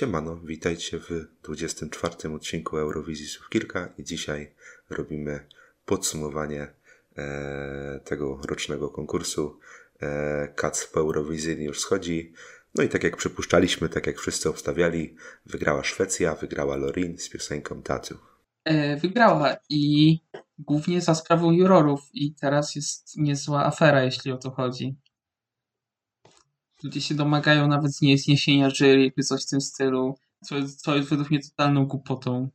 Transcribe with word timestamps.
Siemano, 0.00 0.36
witajcie 0.36 0.98
w 0.98 1.10
24 1.42 2.34
odcinku 2.34 2.78
Eurowizji 2.78 3.26
Słów 3.26 3.48
Kilka 3.48 3.88
i 3.98 4.04
dzisiaj 4.04 4.54
robimy 4.90 5.46
podsumowanie 5.84 6.68
e, 7.16 8.00
tego 8.04 8.40
rocznego 8.48 8.88
konkursu. 8.88 9.58
E, 10.02 10.48
Kac 10.48 10.86
po 10.86 11.00
Eurowizji 11.00 11.64
już 11.64 11.80
schodzi. 11.80 12.32
No 12.74 12.84
i 12.84 12.88
tak 12.88 13.04
jak 13.04 13.16
przypuszczaliśmy, 13.16 13.88
tak 13.88 14.06
jak 14.06 14.18
wszyscy 14.18 14.48
obstawiali, 14.48 15.14
wygrała 15.46 15.84
Szwecja, 15.84 16.34
wygrała 16.34 16.76
Lorin 16.76 17.18
z 17.18 17.28
piosenką 17.28 17.82
Tatu. 17.82 18.18
E, 18.64 18.96
wygrała 18.96 19.56
i 19.68 20.18
głównie 20.58 21.00
za 21.00 21.14
sprawą 21.14 21.52
jurorów 21.52 22.00
i 22.12 22.34
teraz 22.34 22.74
jest 22.74 23.16
niezła 23.16 23.66
afera, 23.66 24.04
jeśli 24.04 24.32
o 24.32 24.36
to 24.36 24.50
chodzi. 24.50 24.96
Ludzie 26.84 27.00
się 27.00 27.14
domagają 27.14 27.68
nawet 27.68 27.92
zniesienia 27.92 28.70
jury 28.70 29.12
czy 29.16 29.24
coś 29.24 29.42
w 29.46 29.48
tym 29.48 29.60
stylu, 29.60 30.14
co, 30.44 30.54
co 30.76 30.96
jest 30.96 31.10
według 31.10 31.30
mnie 31.30 31.40
totalną 31.42 31.86
głupotą. 31.86 32.48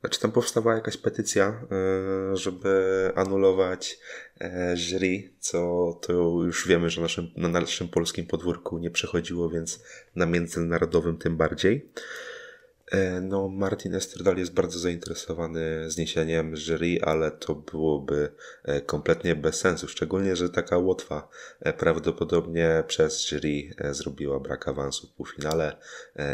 Znaczy 0.00 0.20
tam 0.20 0.32
powstała 0.32 0.74
jakaś 0.74 0.96
petycja, 0.96 1.46
e, 1.46 2.36
żeby 2.36 3.12
anulować 3.14 3.98
e, 4.40 4.76
jury, 4.76 5.32
co 5.40 5.92
to 6.02 6.12
już 6.44 6.68
wiemy, 6.68 6.90
że 6.90 7.00
naszym, 7.00 7.30
na 7.36 7.48
naszym 7.48 7.88
polskim 7.88 8.26
podwórku 8.26 8.78
nie 8.78 8.90
przechodziło, 8.90 9.50
więc 9.50 9.84
na 10.16 10.26
międzynarodowym 10.26 11.16
tym 11.16 11.36
bardziej. 11.36 11.92
E, 12.90 13.20
no, 13.20 13.48
Martin 13.48 13.94
Esterdal 13.94 14.36
jest 14.36 14.54
bardzo 14.54 14.78
zainteresowany 14.78 15.90
zniesieniem 15.90 16.56
jury, 16.56 16.98
ale 17.02 17.30
to 17.30 17.54
byłoby 17.54 18.32
e, 18.64 18.80
kompletnie 18.80 19.36
bez 19.36 19.60
sensu. 19.60 19.88
Szczególnie, 19.88 20.36
że 20.36 20.50
taka 20.50 20.78
Łotwa 20.78 21.28
e, 21.60 21.72
prawdopodobnie 21.72 22.84
przez 22.86 23.28
jury 23.28 23.74
zrobiła 23.90 24.40
brak 24.40 24.68
awansu 24.68 25.06
w 25.06 25.12
półfinale 25.12 25.76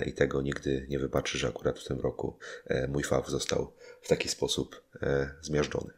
i 0.06 0.12
tego 0.12 0.42
nigdy 0.42 0.86
nie 0.88 0.98
wybaczy, 0.98 1.38
że 1.38 1.48
akurat 1.48 1.78
w 1.78 1.84
tym 1.84 2.00
roku 2.00 2.38
mój 2.88 3.02
faw 3.02 3.28
został 3.28 3.72
w 4.02 4.08
taki 4.08 4.28
sposób 4.28 4.82
zmiażdżony 5.40 5.90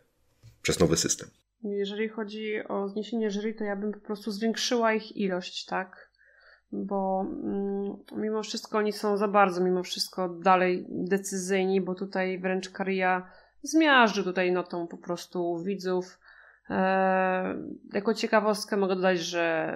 przez 0.62 0.80
nowy 0.80 0.96
system. 0.96 1.28
Jeżeli 1.62 2.08
chodzi 2.08 2.68
o 2.68 2.88
zniesienie 2.88 3.30
jury, 3.30 3.54
to 3.54 3.64
ja 3.64 3.76
bym 3.76 3.92
po 3.92 4.00
prostu 4.00 4.30
zwiększyła 4.30 4.94
ich 4.94 5.16
ilość, 5.16 5.64
tak? 5.64 6.05
Bo 6.72 7.26
mm, 7.44 7.96
mimo 8.16 8.42
wszystko 8.42 8.78
oni 8.78 8.92
są 8.92 9.16
za 9.16 9.28
bardzo, 9.28 9.64
mimo 9.64 9.82
wszystko 9.82 10.28
dalej 10.28 10.86
decyzyjni, 10.88 11.80
bo 11.80 11.94
tutaj 11.94 12.38
wręcz 12.38 12.70
Karia 12.70 13.30
zmiażdży 13.62 14.24
tutaj 14.24 14.52
notą 14.52 14.86
po 14.86 14.96
prostu 14.96 15.58
widzów. 15.58 16.18
E, 16.70 17.54
jako 17.92 18.14
ciekawostkę 18.14 18.76
mogę 18.76 18.96
dodać, 18.96 19.18
że 19.18 19.66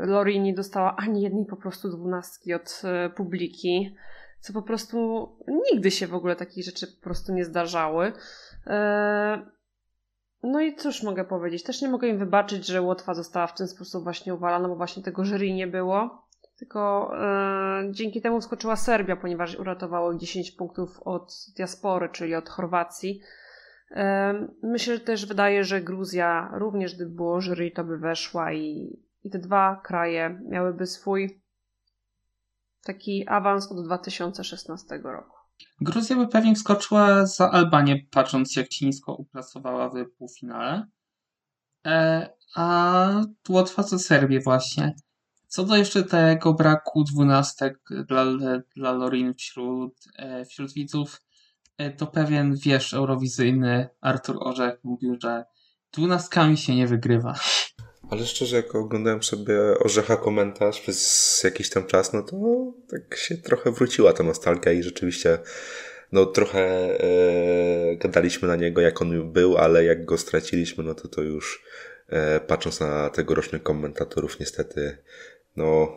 Lori 0.00 0.40
nie 0.40 0.54
dostała 0.54 0.96
ani 0.96 1.22
jednej 1.22 1.46
po 1.46 1.56
prostu 1.56 1.88
dwunastki 1.88 2.54
od 2.54 2.82
e, 2.84 3.10
publiki, 3.10 3.96
co 4.40 4.52
po 4.52 4.62
prostu 4.62 5.28
nigdy 5.72 5.90
się 5.90 6.06
w 6.06 6.14
ogóle 6.14 6.36
takich 6.36 6.64
rzeczy 6.64 6.86
po 6.86 7.02
prostu 7.02 7.32
nie 7.32 7.44
zdarzały. 7.44 8.12
E, 8.66 9.46
no 10.42 10.60
i 10.60 10.76
cóż 10.76 11.02
mogę 11.02 11.24
powiedzieć? 11.24 11.62
Też 11.62 11.82
nie 11.82 11.88
mogę 11.88 12.08
im 12.08 12.18
wybaczyć, 12.18 12.66
że 12.66 12.82
Łotwa 12.82 13.14
została 13.14 13.46
w 13.46 13.54
ten 13.54 13.68
sposób 13.68 14.04
właśnie 14.04 14.34
uwalana, 14.34 14.68
bo 14.68 14.76
właśnie 14.76 15.02
tego 15.02 15.24
jury 15.24 15.52
nie 15.52 15.66
było. 15.66 16.27
Tylko 16.58 17.10
e, 17.18 17.88
dzięki 17.90 18.20
temu 18.20 18.40
wskoczyła 18.40 18.76
Serbia, 18.76 19.16
ponieważ 19.16 19.58
uratowało 19.58 20.14
10 20.14 20.50
punktów 20.50 21.00
od 21.00 21.34
diaspory, 21.56 22.08
czyli 22.12 22.34
od 22.34 22.48
Chorwacji. 22.48 23.20
E, 23.90 24.34
myślę 24.62 24.94
że 24.94 25.00
też 25.00 25.26
wydaje, 25.26 25.64
że 25.64 25.80
Gruzja 25.80 26.50
również 26.54 26.94
gdyby 26.94 27.14
było 27.14 27.40
jury, 27.40 27.70
to 27.70 27.84
by 27.84 27.98
weszła 27.98 28.52
i, 28.52 28.98
i 29.24 29.30
te 29.30 29.38
dwa 29.38 29.80
kraje 29.84 30.40
miałyby 30.48 30.86
swój 30.86 31.42
taki 32.84 33.28
awans 33.28 33.72
od 33.72 33.84
2016 33.84 35.00
roku. 35.04 35.36
Gruzja 35.80 36.16
by 36.16 36.28
pewnie 36.28 36.54
wskoczyła 36.54 37.26
za 37.26 37.50
Albanię, 37.50 38.02
patrząc 38.10 38.56
jak 38.56 38.68
ci 38.68 38.86
nisko 38.86 39.14
upracowała 39.14 39.88
w 39.88 40.10
półfinale. 40.18 40.86
E, 41.86 42.28
a 42.56 43.24
Łotwa 43.48 43.82
za 43.82 43.98
Serbię 43.98 44.40
właśnie. 44.40 44.94
Co 45.48 45.64
do 45.64 45.76
jeszcze 45.76 46.02
tego 46.02 46.54
braku 46.54 47.04
dwunastek 47.04 47.78
dla, 48.08 48.24
dla 48.76 48.92
Lorin 48.92 49.34
wśród, 49.34 49.94
e, 50.16 50.44
wśród 50.44 50.72
widzów, 50.72 51.22
e, 51.78 51.90
to 51.90 52.06
pewien 52.06 52.56
wiesz 52.56 52.94
eurowizyjny 52.94 53.88
Artur 54.00 54.36
Orzech 54.40 54.78
mówił, 54.84 55.16
że 55.22 55.44
dwunastkami 55.92 56.56
się 56.56 56.76
nie 56.76 56.86
wygrywa. 56.86 57.34
Ale 58.10 58.26
szczerze, 58.26 58.56
jak 58.56 58.74
oglądałem 58.74 59.22
sobie 59.22 59.54
Orzecha 59.84 60.16
komentarz 60.16 60.80
przez 60.80 61.40
jakiś 61.44 61.70
tam 61.70 61.86
czas, 61.86 62.12
no 62.12 62.22
to 62.22 62.36
tak 62.90 63.18
się 63.18 63.36
trochę 63.36 63.72
wróciła 63.72 64.12
ta 64.12 64.22
nostalgia 64.22 64.72
i 64.72 64.82
rzeczywiście 64.82 65.38
no 66.12 66.26
trochę 66.26 66.60
e, 67.00 67.96
gadaliśmy 67.96 68.48
na 68.48 68.56
niego, 68.56 68.80
jak 68.80 69.02
on 69.02 69.32
był, 69.32 69.56
ale 69.56 69.84
jak 69.84 70.04
go 70.04 70.18
straciliśmy, 70.18 70.84
no 70.84 70.94
to 70.94 71.08
to 71.08 71.22
już 71.22 71.64
e, 72.08 72.40
patrząc 72.40 72.80
na 72.80 73.10
tegorocznych 73.10 73.62
komentatorów, 73.62 74.40
niestety 74.40 74.98
no, 75.58 75.88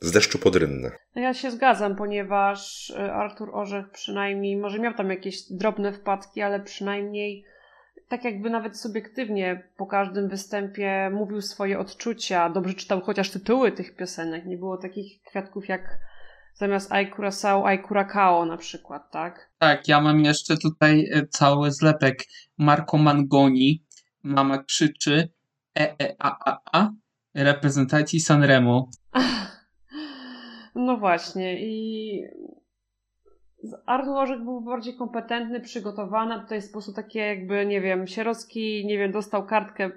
z 0.00 0.12
deszczu 0.12 0.38
pod 0.38 0.56
rynne. 0.56 0.90
No 1.16 1.22
ja 1.22 1.34
się 1.34 1.50
zgadzam, 1.50 1.96
ponieważ 1.96 2.90
y, 2.90 3.12
Artur 3.12 3.50
Orzech 3.52 3.90
przynajmniej, 3.90 4.56
może 4.56 4.78
miał 4.78 4.94
tam 4.94 5.10
jakieś 5.10 5.52
drobne 5.52 5.92
wpadki, 5.92 6.42
ale 6.42 6.60
przynajmniej 6.60 7.44
tak 8.08 8.24
jakby 8.24 8.50
nawet 8.50 8.80
subiektywnie 8.80 9.70
po 9.76 9.86
każdym 9.86 10.28
występie 10.28 11.10
mówił 11.12 11.40
swoje 11.40 11.78
odczucia, 11.78 12.50
dobrze 12.50 12.74
czytał 12.74 13.00
chociaż 13.00 13.30
tytuły 13.30 13.72
tych 13.72 13.96
piosenek. 13.96 14.46
Nie 14.46 14.56
było 14.56 14.76
takich 14.76 15.22
kwiatków 15.22 15.68
jak 15.68 15.98
zamiast 16.54 16.92
Ai 16.92 17.10
Curacao, 17.10 17.66
Ai 17.66 17.82
Curacao 17.82 18.46
na 18.46 18.56
przykład, 18.56 19.10
tak? 19.10 19.50
Tak, 19.58 19.88
ja 19.88 20.00
mam 20.00 20.20
jeszcze 20.20 20.56
tutaj 20.56 21.00
y, 21.00 21.26
cały 21.30 21.70
zlepek 21.70 22.24
Marco 22.58 22.98
Mangoni, 22.98 23.84
Mama 24.22 24.64
krzyczy, 24.64 25.28
e, 25.78 26.00
e, 26.02 26.14
a, 26.18 26.50
a, 26.50 26.60
a, 26.72 26.90
reprezentacji 27.44 28.20
Sanremo. 28.20 28.88
No 30.74 30.96
właśnie 30.96 31.60
i 31.60 32.22
Artur 33.86 34.44
był 34.44 34.60
bardziej 34.60 34.96
kompetentny, 34.96 35.60
przygotowany, 35.60 36.40
tutaj 36.40 36.60
w 36.60 36.64
sposób 36.64 36.96
taki 36.96 37.18
jakby, 37.18 37.66
nie 37.66 37.80
wiem, 37.80 38.06
Sierowski, 38.06 38.86
nie 38.86 38.98
wiem, 38.98 39.12
dostał 39.12 39.46
kartkę 39.46 39.90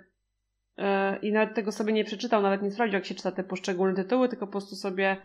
yy, 0.78 0.86
i 1.22 1.32
nawet 1.32 1.56
tego 1.56 1.72
sobie 1.72 1.94
nie 1.94 2.04
przeczytał, 2.04 2.42
nawet 2.42 2.62
nie 2.62 2.72
sprawdził, 2.72 2.94
jak 2.94 3.06
się 3.06 3.16
czyta 3.16 3.32
te 3.32 3.44
poszczególne 3.44 3.96
tytuły, 3.96 4.30
tylko 4.30 4.46
po 4.46 4.52
prostu 4.52 4.76
sobie 4.76 5.18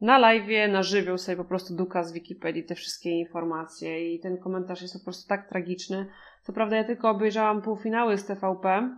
na 0.00 0.18
live, 0.18 0.72
na 0.72 0.82
żywioł 0.82 1.18
sobie 1.18 1.36
po 1.36 1.44
prostu 1.44 1.76
duka 1.76 2.02
z 2.02 2.12
Wikipedii 2.12 2.64
te 2.64 2.74
wszystkie 2.74 3.10
informacje 3.10 4.14
i 4.14 4.20
ten 4.20 4.38
komentarz 4.38 4.82
jest 4.82 4.94
po 4.94 5.04
prostu 5.04 5.28
tak 5.28 5.48
tragiczny. 5.48 6.06
Co 6.42 6.52
prawda 6.52 6.76
ja 6.76 6.84
tylko 6.84 7.10
obejrzałam 7.10 7.62
półfinały 7.62 8.18
z 8.18 8.26
TVP, 8.26 8.90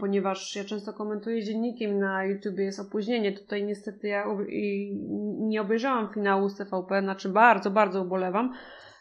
ponieważ 0.00 0.56
ja 0.56 0.64
często 0.64 0.92
komentuję 0.92 1.44
dziennikiem 1.44 1.98
na 1.98 2.24
YouTube 2.24 2.58
jest 2.58 2.80
opóźnienie. 2.80 3.32
Tutaj 3.32 3.64
niestety 3.64 4.08
ja 4.08 4.24
nie 5.38 5.60
obejrzałam 5.60 6.12
finału 6.14 6.48
z 6.48 6.56
TVP, 6.56 7.02
na 7.02 7.14
czym 7.14 7.32
bardzo, 7.32 7.70
bardzo 7.70 8.02
ubolewam. 8.02 8.54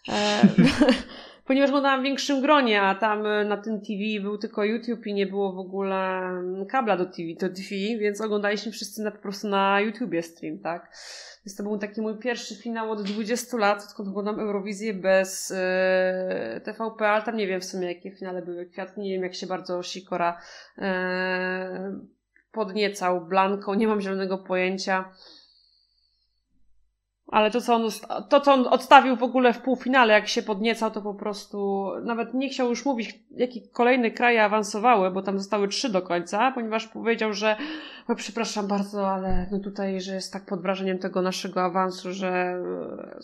E, 0.09 0.41
ponieważ 1.45 1.69
oglądałam 1.69 1.99
w 1.99 2.03
większym 2.03 2.41
gronie, 2.41 2.81
a 2.81 2.95
tam 2.95 3.25
e, 3.25 3.45
na 3.45 3.57
tym 3.57 3.81
TV 3.81 4.21
był 4.21 4.37
tylko 4.37 4.63
YouTube 4.63 5.07
i 5.07 5.13
nie 5.13 5.27
było 5.27 5.53
w 5.53 5.59
ogóle 5.59 5.95
mm, 5.95 6.65
kabla 6.65 6.97
do 6.97 7.05
TV, 7.05 7.33
do 7.39 7.49
TV 7.49 7.69
więc 7.99 8.21
oglądaliśmy 8.21 8.71
wszyscy 8.71 9.03
na, 9.03 9.11
po 9.11 9.17
prostu 9.17 9.47
na 9.47 9.81
YouTubie 9.81 10.23
stream, 10.23 10.59
tak? 10.59 10.91
Więc 11.45 11.55
to 11.55 11.63
był 11.63 11.77
taki 11.77 12.01
mój 12.01 12.17
pierwszy 12.17 12.55
finał 12.55 12.91
od 12.91 13.03
20 13.03 13.57
lat, 13.57 13.83
odkąd 13.89 14.09
oglądam 14.09 14.39
Eurowizję 14.39 14.93
bez 14.93 15.53
e, 15.55 16.61
TVP, 16.63 17.07
ale 17.07 17.23
tam 17.23 17.37
nie 17.37 17.47
wiem 17.47 17.61
w 17.61 17.65
sumie 17.65 17.87
jakie 17.87 18.11
finale 18.11 18.41
były 18.41 18.65
kwiatki, 18.65 19.01
nie 19.01 19.11
wiem 19.11 19.23
jak 19.23 19.35
się 19.35 19.47
bardzo 19.47 19.83
Sikora 19.83 20.39
e, 20.77 21.95
podniecał 22.51 23.25
Blanką, 23.25 23.73
nie 23.73 23.87
mam 23.87 24.01
zielonego 24.01 24.37
pojęcia. 24.37 25.11
Ale 27.27 27.51
to 27.51 27.61
co, 27.61 27.75
on, 27.75 27.89
to, 28.29 28.41
co 28.41 28.53
on 28.53 28.67
odstawił 28.67 29.15
w 29.15 29.23
ogóle 29.23 29.53
w 29.53 29.61
półfinale, 29.61 30.13
jak 30.13 30.27
się 30.27 30.43
podniecał, 30.43 30.91
to 30.91 31.01
po 31.01 31.13
prostu 31.13 31.87
nawet 32.03 32.33
nie 32.33 32.49
chciał 32.49 32.69
już 32.69 32.85
mówić, 32.85 33.19
jakie 33.31 33.61
kolejne 33.73 34.11
kraje 34.11 34.43
awansowały, 34.43 35.11
bo 35.11 35.21
tam 35.21 35.37
zostały 35.37 35.67
trzy 35.67 35.89
do 35.89 36.01
końca, 36.01 36.51
ponieważ 36.51 36.87
powiedział, 36.87 37.33
że 37.33 37.55
o, 38.07 38.15
przepraszam 38.15 38.67
bardzo, 38.67 39.09
ale 39.09 39.47
no 39.51 39.59
tutaj, 39.59 40.01
że 40.01 40.15
jest 40.15 40.33
tak 40.33 40.45
pod 40.45 40.61
wrażeniem 40.61 40.99
tego 40.99 41.21
naszego 41.21 41.61
awansu, 41.61 42.13
że 42.13 42.29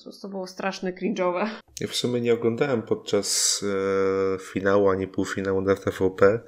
e, 0.07 0.21
to 0.21 0.27
było 0.27 0.47
straszne 0.47 0.93
cringe'owe. 0.93 1.47
Ja 1.81 1.87
w 1.87 1.95
sumie 1.95 2.21
nie 2.21 2.33
oglądałem 2.33 2.81
podczas 2.81 3.61
e, 4.35 4.39
finału 4.39 4.89
ani 4.89 5.07
półfinału 5.07 5.61
na 5.61 5.75
TVP, 5.75 6.39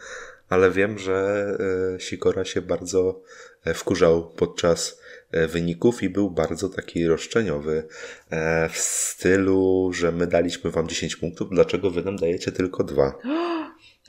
ale 0.50 0.72
wiem, 0.72 0.98
że 0.98 1.48
e, 1.96 2.00
Sikora 2.00 2.46
się 2.46 2.62
bardzo 2.62 3.22
e, 3.66 3.74
wkurzał 3.74 4.30
podczas 4.30 5.03
wyników 5.48 6.04
i 6.04 6.10
był 6.10 6.32
bardzo 6.32 6.70
taki 6.70 7.08
roszczeniowy 7.08 7.88
e, 8.30 8.70
w 8.70 8.78
stylu, 8.78 9.92
że 9.94 10.12
my 10.12 10.28
daliśmy 10.28 10.72
wam 10.72 10.88
10 10.88 11.16
punktów, 11.16 11.50
dlaczego 11.52 11.92
wy 11.92 12.04
nam 12.04 12.16
dajecie 12.16 12.52
tylko 12.52 12.84
dwa? 12.84 13.14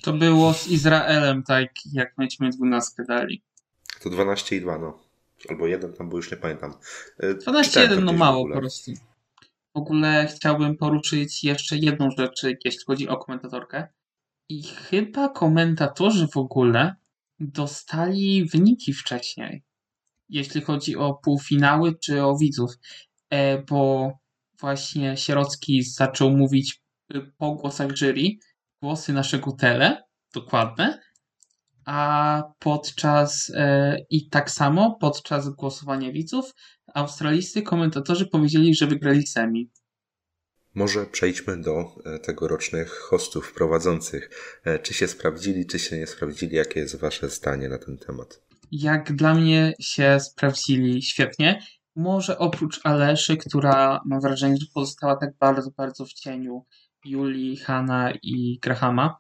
To 0.02 0.12
było 0.12 0.54
z 0.54 0.68
Izraelem, 0.68 1.42
tak 1.42 1.68
jak 1.92 2.18
myśmy 2.18 2.50
12 2.50 3.04
dali. 3.08 3.42
To 4.02 4.10
12 4.10 4.56
i 4.56 4.60
2, 4.60 4.78
no. 4.78 5.00
Albo 5.48 5.66
jeden 5.66 5.92
tam, 5.92 6.08
bo 6.08 6.16
już 6.16 6.30
nie 6.30 6.36
pamiętam. 6.36 6.74
12 7.42 7.80
e, 7.80 7.86
i 7.86 7.88
1, 7.90 8.04
no 8.04 8.12
mało 8.12 8.48
po 8.48 8.58
prostu. 8.58 8.92
w 9.74 9.78
ogóle 9.78 10.26
chciałbym 10.36 10.76
poruszyć 10.76 11.44
jeszcze 11.44 11.76
jedną 11.76 12.10
rzecz, 12.10 12.42
jeśli 12.64 12.84
chodzi 12.86 13.08
o 13.08 13.16
komentatorkę. 13.16 13.88
I 14.48 14.62
chyba 14.62 15.28
komentatorzy 15.28 16.28
w 16.28 16.36
ogóle 16.36 16.94
dostali 17.40 18.44
wyniki 18.44 18.92
wcześniej, 18.92 19.62
jeśli 20.28 20.60
chodzi 20.60 20.96
o 20.96 21.14
półfinały 21.14 21.94
czy 22.02 22.22
o 22.24 22.36
widzów, 22.36 22.70
e, 23.30 23.62
bo 23.62 24.12
właśnie 24.60 25.16
Sierocki 25.16 25.82
zaczął 25.82 26.30
mówić 26.30 26.82
y, 27.14 27.32
po 27.38 27.54
głosach 27.54 27.92
jury, 27.92 28.28
głosy 28.82 29.12
naszego 29.12 29.52
tele, 29.52 30.02
dokładne, 30.34 31.00
a 31.84 32.42
podczas 32.58 33.52
e, 33.54 33.96
i 34.10 34.28
tak 34.28 34.50
samo 34.50 34.98
podczas 35.00 35.48
głosowania 35.48 36.12
widzów 36.12 36.54
australijscy 36.94 37.62
komentatorzy 37.62 38.26
powiedzieli, 38.26 38.74
że 38.74 38.86
wygrali 38.86 39.26
semi. 39.26 39.70
Może 40.74 41.06
przejdźmy 41.06 41.60
do 41.60 41.84
e, 42.04 42.18
tegorocznych 42.18 42.90
hostów 42.90 43.52
prowadzących. 43.54 44.30
Czy 44.82 44.94
się 44.94 45.08
sprawdzili, 45.08 45.66
czy 45.66 45.78
się 45.78 45.98
nie 45.98 46.06
sprawdzili? 46.06 46.56
Jakie 46.56 46.80
jest 46.80 46.96
Wasze 46.96 47.28
zdanie 47.28 47.68
na 47.68 47.78
ten 47.78 47.98
temat? 47.98 48.53
Jak 48.82 49.16
dla 49.16 49.34
mnie 49.34 49.74
się 49.80 50.20
sprawdzili 50.20 51.02
świetnie. 51.02 51.62
Może 51.96 52.38
oprócz 52.38 52.80
Aleszy, 52.84 53.36
która 53.36 54.00
mam 54.04 54.20
wrażenie, 54.20 54.56
że 54.56 54.66
pozostała 54.74 55.16
tak 55.16 55.30
bardzo, 55.40 55.70
bardzo 55.76 56.04
w 56.04 56.12
cieniu 56.12 56.64
Julii, 57.04 57.56
Hanna 57.56 58.12
i 58.22 58.58
Grahama. 58.62 59.18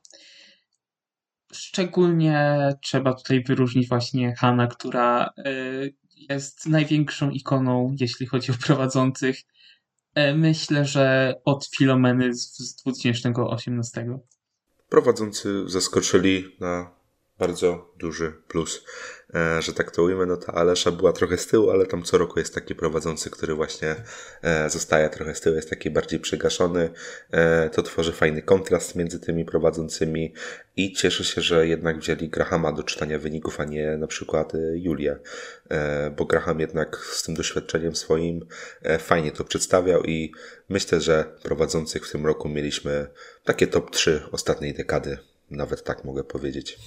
Szczególnie 1.52 2.58
trzeba 2.82 3.14
tutaj 3.14 3.44
wyróżnić 3.44 3.88
właśnie 3.88 4.34
Hanna, 4.34 4.66
która 4.66 5.30
y, 5.46 5.94
jest 6.30 6.66
największą 6.66 7.30
ikoną, 7.30 7.94
jeśli 8.00 8.26
chodzi 8.26 8.52
o 8.52 8.54
prowadzących. 8.66 9.36
E, 10.14 10.34
myślę, 10.34 10.84
że 10.84 11.34
od 11.44 11.66
Filomeny 11.76 12.34
z 12.34 12.76
2018. 12.76 14.18
Prowadzący 14.88 15.68
zaskoczyli 15.68 16.44
na 16.60 17.03
bardzo 17.38 17.94
duży 17.98 18.32
plus. 18.48 18.84
E, 19.34 19.62
że 19.62 19.72
tak 19.72 19.90
to 19.90 20.02
ujmę, 20.02 20.26
no 20.26 20.36
ta 20.36 20.52
Alesza 20.52 20.90
była 20.90 21.12
trochę 21.12 21.38
z 21.38 21.46
tyłu, 21.46 21.70
ale 21.70 21.86
tam 21.86 22.02
co 22.02 22.18
roku 22.18 22.38
jest 22.38 22.54
taki 22.54 22.74
prowadzący, 22.74 23.30
który 23.30 23.54
właśnie 23.54 23.96
e, 24.42 24.70
zostaje 24.70 25.08
trochę 25.08 25.34
z 25.34 25.40
tyłu, 25.40 25.56
jest 25.56 25.70
taki 25.70 25.90
bardziej 25.90 26.20
przygaszony. 26.20 26.90
E, 27.30 27.70
to 27.70 27.82
tworzy 27.82 28.12
fajny 28.12 28.42
kontrast 28.42 28.94
między 28.94 29.20
tymi 29.20 29.44
prowadzącymi 29.44 30.34
i 30.76 30.92
cieszę 30.92 31.24
się, 31.24 31.40
że 31.40 31.68
jednak 31.68 31.98
wzięli 31.98 32.28
Grahama 32.28 32.72
do 32.72 32.82
czytania 32.82 33.18
wyników, 33.18 33.60
a 33.60 33.64
nie 33.64 33.96
na 33.96 34.06
przykład 34.06 34.52
Julię, 34.74 35.18
bo 36.16 36.24
Graham 36.24 36.60
jednak 36.60 36.96
z 36.96 37.22
tym 37.22 37.34
doświadczeniem 37.34 37.96
swoim 37.96 38.46
fajnie 38.98 39.32
to 39.32 39.44
przedstawiał 39.44 40.02
i 40.02 40.32
myślę, 40.68 41.00
że 41.00 41.24
prowadzących 41.42 42.06
w 42.06 42.12
tym 42.12 42.26
roku 42.26 42.48
mieliśmy 42.48 43.06
takie 43.44 43.66
top 43.66 43.90
3 43.90 44.22
ostatniej 44.32 44.74
dekady, 44.74 45.18
nawet 45.50 45.84
tak 45.84 46.04
mogę 46.04 46.24
powiedzieć. 46.24 46.78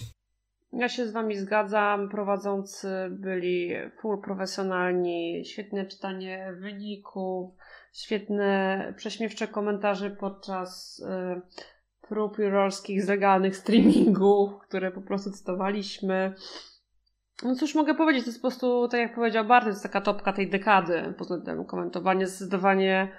Ja 0.73 0.89
się 0.89 1.07
z 1.07 1.11
Wami 1.11 1.37
zgadzam. 1.37 2.09
Prowadzący 2.09 2.87
byli 3.11 3.73
full 4.01 4.21
profesjonalni, 4.21 5.45
świetne 5.45 5.85
czytanie 5.85 6.53
wyników, 6.59 7.53
świetne 7.93 8.93
prześmiewcze 8.97 9.47
komentarze 9.47 10.09
podczas 10.09 10.99
y, 10.99 11.41
prób 12.07 12.39
jurorskich 12.39 13.03
z 13.03 13.07
legalnych 13.07 13.57
streamingów, 13.57 14.59
które 14.59 14.91
po 14.91 15.01
prostu 15.01 15.31
cytowaliśmy. 15.31 16.33
No 17.43 17.55
cóż 17.55 17.75
mogę 17.75 17.95
powiedzieć, 17.95 18.23
to 18.23 18.29
jest 18.29 18.41
po 18.41 18.47
prostu, 18.47 18.87
tak 18.87 18.99
jak 18.99 19.15
powiedział 19.15 19.45
Bartek, 19.45 19.69
jest 19.69 19.83
taka 19.83 20.01
topka 20.01 20.33
tej 20.33 20.49
dekady 20.49 21.13
pod 21.17 21.27
względem 21.27 21.65
komentowania, 21.65 22.27
zdecydowanie 22.27 23.11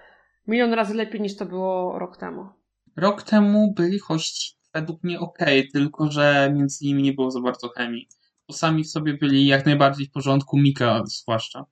milion 0.46 0.72
razy 0.72 0.94
lepiej 0.94 1.20
niż 1.20 1.36
to 1.36 1.46
było 1.46 1.98
rok 1.98 2.16
temu. 2.16 2.48
Rok 2.96 3.22
temu 3.22 3.72
byli 3.76 3.98
hości 3.98 4.57
według 4.74 5.04
mnie 5.04 5.20
ok, 5.20 5.38
tylko 5.72 6.10
że 6.10 6.52
między 6.54 6.84
nimi 6.84 7.02
nie 7.02 7.12
było 7.12 7.30
za 7.30 7.40
bardzo 7.40 7.68
chemii. 7.68 8.08
Bo 8.48 8.54
sami 8.54 8.84
w 8.84 8.90
sobie 8.90 9.14
byli 9.14 9.46
jak 9.46 9.66
najbardziej 9.66 10.06
w 10.06 10.10
porządku, 10.10 10.58
Mika 10.58 11.02
zwłaszcza. 11.06 11.64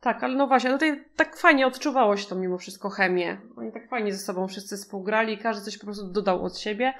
Tak, 0.00 0.24
ale 0.24 0.34
no 0.34 0.46
właśnie, 0.46 0.70
tutaj 0.70 1.04
tak 1.16 1.36
fajnie 1.36 1.66
odczuwało 1.66 2.16
się 2.16 2.26
to 2.28 2.34
mimo 2.34 2.58
wszystko 2.58 2.90
chemię. 2.90 3.40
Oni 3.56 3.72
tak 3.72 3.88
fajnie 3.88 4.12
ze 4.12 4.18
sobą 4.18 4.48
wszyscy 4.48 4.76
współgrali 4.76 5.32
i 5.32 5.38
każdy 5.38 5.64
coś 5.64 5.78
po 5.78 5.84
prostu 5.84 6.12
dodał 6.12 6.44
od 6.44 6.58
siebie. 6.58 6.94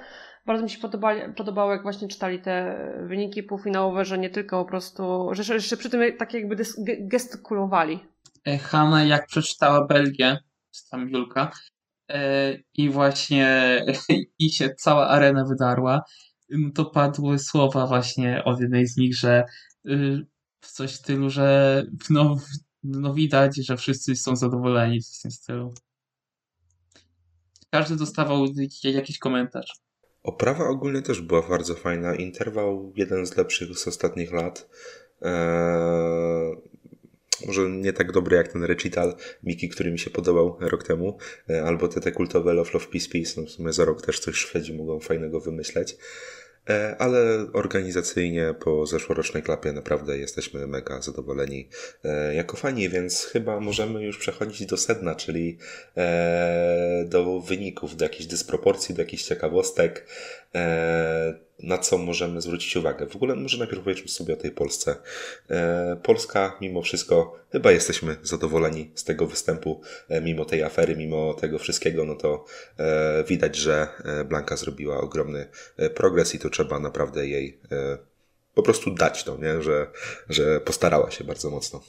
Bardzo 0.45 0.63
mi 0.63 0.69
się 0.69 0.79
podobali, 0.79 1.21
podobało, 1.33 1.71
jak 1.71 1.83
właśnie 1.83 2.07
czytali 2.07 2.39
te 2.39 2.77
wyniki 3.07 3.43
półfinałowe, 3.43 4.05
że 4.05 4.17
nie 4.17 4.29
tylko 4.29 4.63
po 4.63 4.69
prostu, 4.69 5.29
że 5.31 5.53
jeszcze 5.53 5.77
przy 5.77 5.89
tym 5.89 6.17
tak 6.17 6.33
jakby 6.33 6.55
gestykulowali. 6.99 7.99
E, 8.47 8.57
Hanna 8.57 9.03
jak 9.03 9.27
przeczytała 9.27 9.85
Belgię, 9.85 10.37
tam 10.91 11.09
Julka, 11.09 11.51
i 12.73 12.89
właśnie 12.89 13.81
i 14.39 14.49
się 14.49 14.69
cała 14.69 15.07
arena 15.07 15.45
wydarła, 15.45 16.01
no 16.49 16.69
to 16.75 16.85
padły 16.85 17.39
słowa 17.39 17.87
właśnie 17.87 18.43
od 18.43 18.61
jednej 18.61 18.87
z 18.87 18.97
nich, 18.97 19.15
że 19.15 19.43
y, 19.87 20.25
coś 20.61 20.91
w 20.91 20.95
stylu, 20.95 21.29
że 21.29 21.83
no, 22.09 22.37
no 22.83 23.13
widać, 23.13 23.55
że 23.55 23.77
wszyscy 23.77 24.15
są 24.15 24.35
zadowoleni 24.35 25.01
z 25.01 25.21
tym 25.21 25.31
stylu. 25.31 25.73
Każdy 27.69 27.95
dostawał 27.95 28.45
jakiś 28.83 29.19
komentarz. 29.19 29.73
Oprawa 30.23 30.67
ogólnie 30.69 31.01
też 31.01 31.21
była 31.21 31.49
bardzo 31.49 31.75
fajna. 31.75 32.15
Interwał 32.15 32.93
jeden 32.95 33.25
z 33.25 33.37
lepszych 33.37 33.77
z 33.77 33.87
ostatnich 33.87 34.31
lat. 34.31 34.69
Eee, 35.21 36.55
może 37.45 37.69
nie 37.69 37.93
tak 37.93 38.11
dobry 38.11 38.37
jak 38.37 38.47
ten 38.47 38.63
recital 38.63 39.15
Miki, 39.43 39.69
który 39.69 39.91
mi 39.91 39.99
się 39.99 40.09
podobał 40.09 40.57
rok 40.59 40.83
temu, 40.83 41.17
e, 41.49 41.63
albo 41.63 41.87
te, 41.87 42.01
te 42.01 42.11
kultowe 42.11 42.53
Love, 42.53 42.71
Love, 42.73 42.87
Peace, 42.87 43.09
Peace, 43.11 43.41
no 43.41 43.47
w 43.47 43.49
sumie 43.49 43.73
za 43.73 43.85
rok 43.85 44.05
też 44.05 44.19
coś 44.19 44.35
Szwedzi 44.35 44.73
mogą 44.73 44.99
fajnego 44.99 45.39
wymyśleć. 45.39 45.97
E, 46.69 46.95
ale 46.99 47.47
organizacyjnie 47.53 48.55
po 48.59 48.85
zeszłorocznej 48.85 49.43
klapie 49.43 49.71
naprawdę 49.71 50.17
jesteśmy 50.17 50.67
mega 50.67 51.01
zadowoleni 51.01 51.69
e, 52.03 52.35
jako 52.35 52.57
fani, 52.57 52.89
więc 52.89 53.25
chyba 53.25 53.59
możemy 53.59 54.03
już 54.03 54.17
przechodzić 54.17 54.65
do 54.65 54.77
sedna, 54.77 55.15
czyli 55.15 55.57
do 57.05 57.39
wyników, 57.39 57.95
do 57.95 58.05
jakichś 58.05 58.25
dysproporcji, 58.25 58.95
do 58.95 59.01
jakichś 59.01 59.23
ciekawostek 59.23 60.05
na 61.67 61.77
co 61.77 61.97
możemy 61.97 62.41
zwrócić 62.41 62.75
uwagę. 62.75 63.07
W 63.07 63.15
ogóle 63.15 63.35
może 63.35 63.57
najpierw 63.57 63.83
powiedzmy 63.83 64.07
sobie 64.07 64.33
o 64.33 64.37
tej 64.37 64.51
Polsce. 64.51 64.95
E, 65.49 65.97
Polska, 66.03 66.57
mimo 66.61 66.81
wszystko, 66.81 67.39
chyba 67.51 67.71
jesteśmy 67.71 68.17
zadowoleni 68.23 68.91
z 68.95 69.03
tego 69.03 69.27
występu, 69.27 69.81
e, 70.09 70.21
mimo 70.21 70.45
tej 70.45 70.63
afery, 70.63 70.95
mimo 70.95 71.33
tego 71.33 71.59
wszystkiego, 71.59 72.05
no 72.05 72.15
to 72.15 72.45
e, 72.77 73.23
widać, 73.23 73.55
że 73.55 73.87
Blanka 74.25 74.57
zrobiła 74.57 74.97
ogromny 74.97 75.47
progres 75.95 76.35
i 76.35 76.39
to 76.39 76.49
trzeba 76.49 76.79
naprawdę 76.79 77.27
jej 77.27 77.59
po 78.53 78.63
prostu 78.63 78.93
dać 78.93 79.23
to, 79.23 79.37
nie? 79.37 79.61
Że, 79.61 79.87
że 80.29 80.61
postarała 80.61 81.11
się 81.11 81.23
bardzo 81.23 81.49
mocno. 81.49 81.81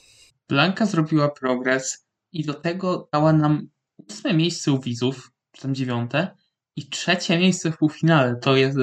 Blanka 0.49 0.85
zrobiła 0.85 1.29
progres 1.29 2.05
i 2.31 2.45
do 2.45 2.53
tego 2.53 3.09
dała 3.13 3.33
nam 3.33 3.69
ósme 4.09 4.33
miejsce 4.33 4.71
u 4.71 4.79
widzów, 4.79 5.31
czy 5.51 5.61
tam 5.61 5.75
dziewiąte, 5.75 6.35
i 6.79 6.89
trzecie 6.89 7.37
miejsce 7.37 7.71
w 7.71 7.77
półfinale 7.77 8.35
to 8.35 8.55
jest, 8.55 8.77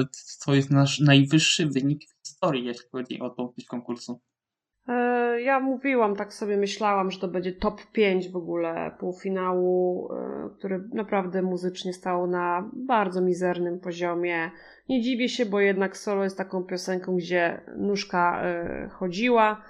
to 0.45 0.55
jest 0.55 0.71
nasz 0.71 0.99
najwyższy 0.99 1.67
wynik 1.67 2.01
w 2.03 2.27
historii, 2.27 2.65
jeśli 2.65 2.89
chodzi 2.91 3.19
o 3.19 3.29
tą 3.29 3.53
konkursu. 3.69 4.21
E, 4.87 5.41
ja 5.41 5.59
mówiłam, 5.59 6.15
tak 6.15 6.33
sobie 6.33 6.57
myślałam, 6.57 7.11
że 7.11 7.19
to 7.19 7.27
będzie 7.27 7.51
top 7.53 7.81
5 7.91 8.29
w 8.29 8.35
ogóle 8.35 8.91
półfinału, 8.99 10.09
e, 10.13 10.49
który 10.57 10.83
naprawdę 10.93 11.41
muzycznie 11.41 11.93
stał 11.93 12.27
na 12.27 12.69
bardzo 12.73 13.21
mizernym 13.21 13.79
poziomie. 13.79 14.51
Nie 14.89 15.01
dziwię 15.01 15.29
się, 15.29 15.45
bo 15.45 15.59
jednak 15.59 15.97
solo 15.97 16.23
jest 16.23 16.37
taką 16.37 16.63
piosenką, 16.63 17.15
gdzie 17.15 17.61
nóżka 17.77 18.41
e, 18.43 18.89
chodziła. 18.91 19.61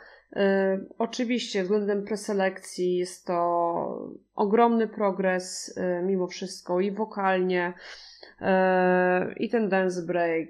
Oczywiście 0.98 1.64
względem 1.64 2.04
preselekcji 2.04 2.98
jest 2.98 3.26
to 3.26 4.12
ogromny 4.36 4.88
progres 4.88 5.80
mimo 6.04 6.28
wszystko 6.28 6.80
i 6.80 6.92
wokalnie, 6.92 7.74
E, 8.42 9.34
i 9.38 9.50
ten 9.50 9.70
dance 9.70 10.02
break. 10.02 10.50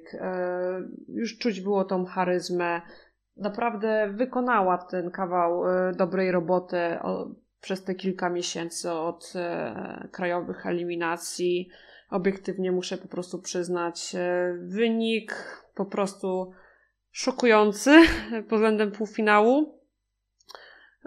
Już 1.07 1.37
czuć 1.37 1.61
było 1.61 1.85
tą 1.85 2.05
charyzmę. 2.05 2.81
Naprawdę 3.37 4.09
wykonała 4.13 4.77
ten 4.77 5.11
kawał 5.11 5.63
dobrej 5.95 6.31
roboty 6.31 6.77
przez 7.61 7.83
te 7.83 7.95
kilka 7.95 8.29
miesięcy 8.29 8.91
od 8.91 9.33
krajowych 10.11 10.65
eliminacji. 10.65 11.69
Obiektywnie 12.09 12.71
muszę 12.71 12.97
po 12.97 13.07
prostu 13.07 13.41
przyznać, 13.41 14.15
wynik 14.59 15.35
po 15.75 15.85
prostu 15.85 16.51
szokujący 17.11 17.91
pod 18.49 18.59
względem 18.59 18.91
półfinału 18.91 19.76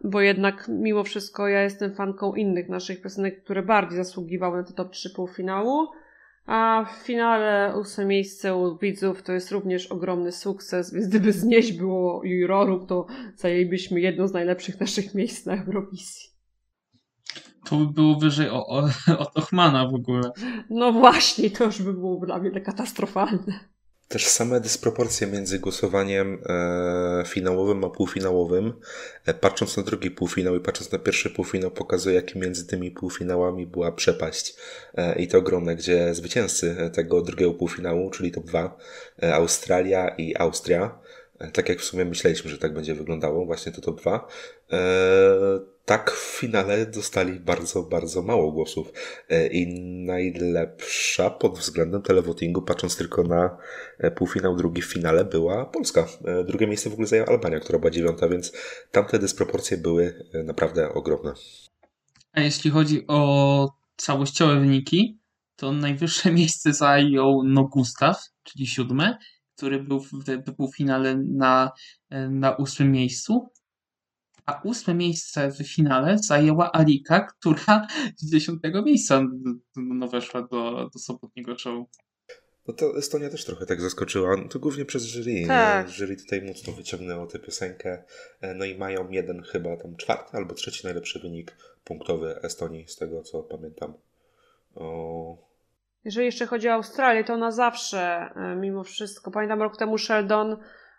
bo 0.05 0.21
jednak 0.21 0.69
mimo 0.69 1.05
wszystko 1.05 1.49
ja 1.49 1.63
jestem 1.63 1.95
fanką 1.95 2.35
innych 2.35 2.69
naszych 2.69 3.03
piosenek, 3.03 3.45
które 3.45 3.63
bardziej 3.63 3.97
zasługiwały 3.97 4.59
na 4.59 4.65
te 4.65 4.73
top 4.73 4.91
3 4.91 5.11
półfinału. 5.11 5.87
A 6.47 6.85
w 6.85 7.07
finale 7.07 7.75
ósme 7.81 8.05
miejsce 8.05 8.55
u 8.55 8.79
widzów 8.79 9.23
to 9.23 9.33
jest 9.33 9.51
również 9.51 9.87
ogromny 9.87 10.33
sukces, 10.33 10.95
więc 10.95 11.07
gdyby 11.07 11.33
znieść 11.33 11.73
było 11.73 12.25
jurorów, 12.25 12.87
to 12.87 13.07
zajęlibyśmy 13.37 14.01
jedno 14.01 14.29
z 14.29 14.33
najlepszych 14.33 14.81
naszych 14.81 15.15
miejsc 15.15 15.47
na 15.47 15.65
Eurowizji. 15.65 16.31
to 17.65 17.77
by 17.77 17.93
było 17.93 18.19
wyżej 18.19 18.49
o, 18.49 18.67
o, 18.67 18.89
od 19.19 19.37
Ochmana 19.37 19.89
w 19.89 19.95
ogóle. 19.95 20.31
No 20.71 20.93
właśnie, 20.93 21.51
to 21.51 21.65
już 21.65 21.83
by 21.83 21.93
było 21.93 22.27
dla 22.27 22.39
mnie 22.39 22.61
katastrofalne. 22.61 23.61
Też 24.11 24.27
same 24.27 24.61
dysproporcje 24.61 25.27
między 25.27 25.59
głosowaniem 25.59 26.43
e, 26.47 27.25
finałowym 27.27 27.85
a 27.85 27.91
półfinałowym, 27.91 28.73
e, 29.27 29.35
patrząc 29.35 29.77
na 29.77 29.83
drugi 29.83 30.11
półfinał 30.11 30.57
i 30.57 30.61
patrząc 30.61 30.93
na 30.93 30.99
pierwszy 30.99 31.31
półfinał, 31.31 31.71
pokazuje, 31.71 32.15
jakie 32.17 32.39
między 32.39 32.67
tymi 32.67 32.91
półfinałami 32.91 33.67
była 33.67 33.93
przepaść. 33.93 34.55
E, 34.95 35.19
I 35.19 35.29
to 35.29 35.39
ogromne, 35.39 35.77
gdzie 35.77 36.15
zwycięzcy 36.15 36.91
tego 36.93 37.23
drugiego 37.23 37.55
półfinału, 37.55 38.11
czyli 38.11 38.33
top 38.33 38.45
2, 38.45 38.79
e, 39.23 39.35
Australia 39.35 40.09
i 40.09 40.37
Austria, 40.37 40.85
e, 40.85 41.10
tak 41.53 41.69
jak 41.69 41.81
w 41.81 41.85
sumie 41.85 42.05
myśleliśmy, 42.05 42.51
że 42.51 42.59
tak 42.59 42.75
będzie 42.75 42.95
wyglądało, 42.95 43.47
właśnie 43.47 43.73
to 43.73 43.81
top 43.81 44.01
2, 44.01 44.29
tak 45.91 46.11
w 46.11 46.39
finale 46.39 46.87
dostali 46.87 47.41
bardzo, 47.41 47.83
bardzo 47.83 48.23
mało 48.23 48.53
głosów. 48.53 48.93
E, 49.29 49.47
I 49.47 49.81
najlepsza 50.05 51.31
pod 51.31 51.59
względem 51.59 52.03
televotingu, 52.03 52.63
patrząc 52.63 52.97
tylko 52.97 53.23
na 53.23 53.57
e, 53.99 54.11
półfinał, 54.11 54.57
drugi 54.57 54.83
w 54.83 54.93
finale, 54.93 55.25
była 55.25 55.67
Polska. 55.67 56.07
E, 56.25 56.45
drugie 56.45 56.67
miejsce 56.67 56.91
w 56.91 56.93
ogóle 56.93 57.09
zajęła 57.09 57.29
Albania, 57.29 57.61
która 57.61 57.79
była 57.79 57.91
dziewiąta, 57.91 58.29
więc 58.29 58.53
tamte 58.91 59.19
dysproporcje 59.19 59.77
były 59.77 60.29
naprawdę 60.45 60.95
ogromne. 60.95 61.33
A 62.33 62.41
jeśli 62.41 62.71
chodzi 62.71 63.05
o 63.09 63.73
całościowe 63.97 64.61
wyniki, 64.61 65.19
to 65.57 65.73
najwyższe 65.73 66.33
miejsce 66.41 66.73
zajął 66.73 67.43
No 67.45 67.65
Gustaw, 67.65 68.25
czyli 68.43 68.67
siódme, 68.67 69.19
który 69.61 69.83
był 69.83 70.01
w, 70.01 70.11
w 70.47 70.55
półfinale 70.57 71.17
na, 71.17 71.73
na 72.31 72.57
ósmym 72.57 72.93
miejscu 72.93 73.51
a 74.47 74.61
ósme 74.65 74.95
miejsce 74.95 75.51
w 75.51 75.57
finale 75.57 76.19
zajęła 76.19 76.73
Alika, 76.73 77.21
która 77.21 77.87
z 78.17 78.31
dziesiątego 78.31 78.83
miejsca 78.83 79.27
no, 79.77 80.09
weszła 80.09 80.43
do, 80.43 80.91
do 80.93 80.99
sobotniego 80.99 81.59
show. 81.59 81.87
No 82.69 82.75
to 82.75 82.99
Estonia 82.99 83.31
też 83.31 83.45
trochę 83.45 83.67
tak 83.67 83.81
zaskoczyła, 83.81 84.37
to 84.51 84.59
głównie 84.59 84.85
przez 84.85 85.05
jury. 85.05 85.45
Tak. 85.47 85.91
Jury 85.91 86.17
tutaj 86.17 86.43
mocno 86.43 86.73
wyciągnęło 86.73 87.27
tę 87.27 87.39
piosenkę, 87.39 88.05
e, 88.41 88.55
no 88.55 88.65
i 88.65 88.79
mają 88.79 89.11
jeden 89.11 89.43
chyba 89.43 89.77
tam 89.77 89.97
czwarty 89.97 90.37
albo 90.37 90.55
trzeci 90.55 90.85
najlepszy 90.85 91.19
wynik 91.19 91.57
punktowy 91.85 92.43
Estonii, 92.43 92.89
z 92.89 92.97
tego 92.97 93.23
co 93.23 93.43
pamiętam. 93.43 93.95
O... 94.75 95.50
Jeżeli 96.05 96.27
jeszcze 96.27 96.47
chodzi 96.47 96.69
o 96.69 96.73
Australię, 96.73 97.25
to 97.25 97.35
ona 97.35 97.51
zawsze, 97.51 98.31
e, 98.37 98.57
mimo 98.57 98.85
wszystko, 98.85 99.31
pamiętam 99.31 99.63
rok 99.63 99.77
temu 99.77 99.99
Sheldon 99.99 100.57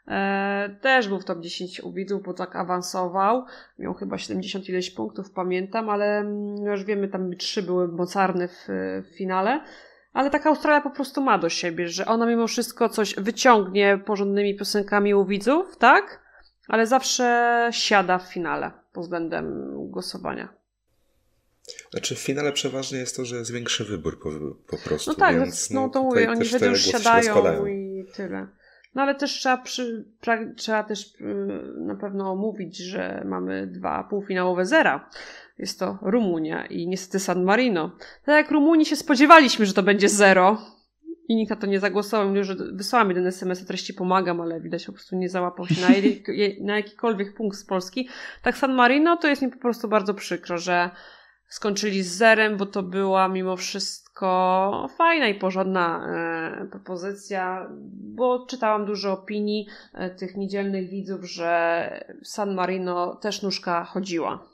E, 0.08 0.78
też 0.82 1.08
był 1.08 1.20
w 1.20 1.26
top 1.26 1.40
10 1.40 1.82
u 1.84 1.94
widzów, 1.94 2.24
bo 2.24 2.34
tak 2.34 2.56
awansował. 2.56 3.46
Miał 3.80 3.94
chyba 3.94 4.18
70 4.18 4.70
ileś 4.70 4.92
punktów, 4.92 5.32
pamiętam, 5.32 5.90
ale 5.90 6.20
mm, 6.20 6.56
już 6.66 6.84
wiemy, 6.84 7.08
tam 7.08 7.36
trzy 7.38 7.64
były 7.64 7.88
mocarne 7.88 8.48
w, 8.48 8.68
w 9.04 9.18
finale. 9.18 9.62
Ale 10.14 10.30
taka 10.30 10.50
Australia 10.50 10.82
po 10.82 10.90
prostu 10.90 11.22
ma 11.22 11.38
do 11.38 11.50
siebie, 11.50 11.88
że 11.88 12.06
ona 12.06 12.26
mimo 12.26 12.48
wszystko 12.48 12.90
coś 12.90 13.16
wyciągnie 13.16 14.00
porządnymi 14.06 14.58
piosenkami 14.58 15.14
u 15.14 15.26
widzów, 15.26 15.78
tak? 15.78 16.22
Ale 16.68 16.88
zawsze 16.88 17.68
siada 17.72 18.18
w 18.18 18.34
finale 18.34 18.72
pod 18.94 19.04
względem 19.04 19.74
głosowania. 19.90 20.61
Znaczy 21.92 22.16
w 22.16 22.20
finale 22.20 22.52
przeważnie 22.52 23.00
jest 23.00 23.16
to, 23.16 23.26
że 23.26 23.36
jest 23.36 23.54
większy 23.54 23.86
wybór 23.86 24.20
po, 24.20 24.30
po 24.68 24.78
prostu. 24.78 25.12
No 25.12 25.16
tak, 25.16 25.40
więc, 25.40 25.72
no, 25.72 25.82
no 25.82 25.90
to 25.90 26.04
mówię, 26.04 26.30
oni 26.30 26.46
wtedy 26.46 26.66
już 26.66 26.82
siadają 26.82 27.66
i 27.66 28.06
tyle. 28.16 28.48
No 28.96 29.02
ale 29.02 29.16
też 29.16 29.32
trzeba, 29.32 29.58
przy, 29.58 30.06
pra, 30.22 30.40
trzeba 30.56 30.84
też 30.84 31.20
yy, 31.20 31.74
na 31.78 31.96
pewno 31.96 32.32
omówić, 32.32 32.78
że 32.78 33.24
mamy 33.26 33.68
dwa 33.68 34.04
półfinałowe 34.04 34.66
zera. 34.66 35.10
Jest 35.58 35.80
to 35.80 36.00
Rumunia 36.02 36.66
i 36.66 36.88
niestety 36.88 37.20
San 37.20 37.44
Marino. 37.44 37.92
Tak 38.26 38.36
jak 38.36 38.52
Rumunii 38.52 38.86
się 38.86 38.96
spodziewaliśmy, 38.96 39.66
że 39.66 39.74
to 39.74 39.84
będzie 39.84 40.10
zero 40.10 40.62
i 41.28 41.36
nikt 41.36 41.50
na 41.50 41.56
to 41.56 41.68
nie 41.68 41.80
zagłosował. 41.80 42.28
Mówię, 42.28 42.44
że 42.44 42.56
wysłałam 42.74 43.10
jeden 43.10 43.28
SMS 43.28 43.64
o 43.64 43.66
treści 43.66 43.94
pomagam, 43.94 44.42
ale 44.42 44.62
widać 44.62 44.86
po 44.86 44.92
prostu 44.92 45.16
nie 45.16 45.30
załapał 45.30 45.68
się 45.68 45.82
na, 45.82 45.88
na 46.68 46.78
jakikolwiek 46.78 47.36
punkt 47.36 47.58
z 47.58 47.66
Polski. 47.66 48.10
Tak 48.44 48.58
San 48.58 48.74
Marino 48.74 49.18
to 49.18 49.28
jest 49.28 49.42
mi 49.42 49.50
po 49.50 49.60
prostu 49.60 49.88
bardzo 49.88 50.14
przykro, 50.14 50.58
że 50.58 50.90
skończyli 51.52 52.04
z 52.04 52.18
zerem, 52.18 52.58
bo 52.58 52.66
to 52.66 52.84
była 52.84 53.28
mimo 53.28 53.58
wszystko 53.58 54.88
fajna 54.98 55.28
i 55.28 55.40
porządna 55.40 56.08
e, 56.08 56.66
propozycja, 56.66 57.68
bo 57.92 58.46
czytałam 58.46 58.86
dużo 58.86 59.14
opinii 59.14 59.68
e, 59.94 60.10
tych 60.10 60.38
niedzielnych 60.38 60.90
widzów, 60.90 61.32
że 61.32 62.06
San 62.24 62.56
Marino 62.56 63.16
też 63.16 63.42
nóżka 63.42 63.86
chodziła. 63.86 64.48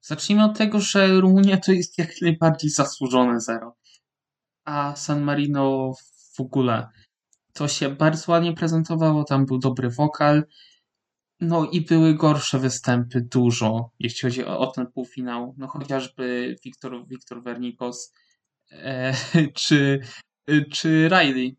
Zacznijmy 0.00 0.44
od 0.44 0.58
tego, 0.58 0.80
że 0.80 1.20
Rumunia 1.20 1.56
to 1.56 1.72
jest 1.72 1.98
jak 1.98 2.10
najbardziej 2.22 2.70
zasłużone 2.70 3.40
zero. 3.40 3.76
A 4.64 4.96
San 4.96 5.22
Marino 5.22 5.92
w 6.36 6.40
ogóle 6.40 6.88
to 7.52 7.68
się 7.68 7.88
bardzo 7.88 8.32
ładnie 8.32 8.52
prezentowało, 8.52 9.24
tam 9.24 9.46
był 9.46 9.58
dobry 9.58 9.90
wokal, 9.90 10.44
no 11.42 11.68
i 11.72 11.80
były 11.80 12.14
gorsze 12.14 12.58
występy 12.58 13.20
dużo, 13.20 13.90
jeśli 13.98 14.28
chodzi 14.28 14.44
o, 14.44 14.58
o 14.58 14.66
ten 14.66 14.86
półfinał. 14.86 15.54
No 15.58 15.68
chociażby 15.68 16.56
Wiktor, 16.64 17.06
Wiktor 17.06 17.42
Wernikos 17.42 18.14
e, 18.70 19.14
czy, 19.54 20.00
czy 20.72 21.08
Riley. 21.08 21.56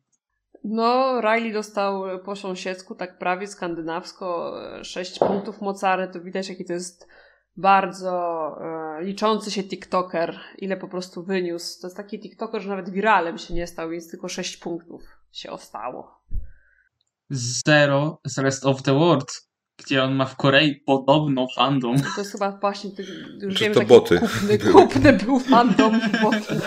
No, 0.63 1.21
Riley 1.21 1.53
dostał 1.53 2.03
po 2.25 2.35
sąsiedzku, 2.35 2.95
tak 2.95 3.17
prawie 3.17 3.47
skandynawsko, 3.47 4.55
6 4.83 5.19
punktów 5.19 5.61
mocary. 5.61 6.07
To 6.07 6.21
widać, 6.21 6.49
jaki 6.49 6.65
to 6.65 6.73
jest 6.73 7.07
bardzo 7.57 8.11
e, 8.61 9.03
liczący 9.03 9.51
się 9.51 9.63
TikToker, 9.63 10.39
ile 10.57 10.77
po 10.77 10.87
prostu 10.87 11.23
wyniósł. 11.23 11.81
To 11.81 11.87
jest 11.87 11.97
taki 11.97 12.19
TikToker, 12.19 12.61
że 12.61 12.69
nawet 12.69 12.89
wiralem 12.89 13.37
się 13.37 13.53
nie 13.53 13.67
stał, 13.67 13.89
więc 13.89 14.11
tylko 14.11 14.27
6 14.27 14.57
punktów 14.57 15.01
się 15.31 15.51
ostało. 15.51 16.23
Zero 17.29 18.21
z 18.25 18.37
Rest 18.37 18.65
of 18.65 18.81
the 18.81 18.93
World 18.93 19.52
gdzie 19.77 20.03
on 20.03 20.15
ma 20.15 20.25
w 20.25 20.35
Korei 20.35 20.75
podobno 20.75 21.47
fandom. 21.55 21.97
To 22.15 22.21
jest 22.21 22.31
chyba 22.31 22.51
właśnie, 22.51 22.91
już 23.41 23.59
wiem, 23.59 23.73
to 23.73 23.81
boty. 23.81 24.19
Kupny, 24.19 24.57
kupny 24.57 25.13
był 25.13 25.39
fandom 25.39 25.99
boty. 26.21 26.61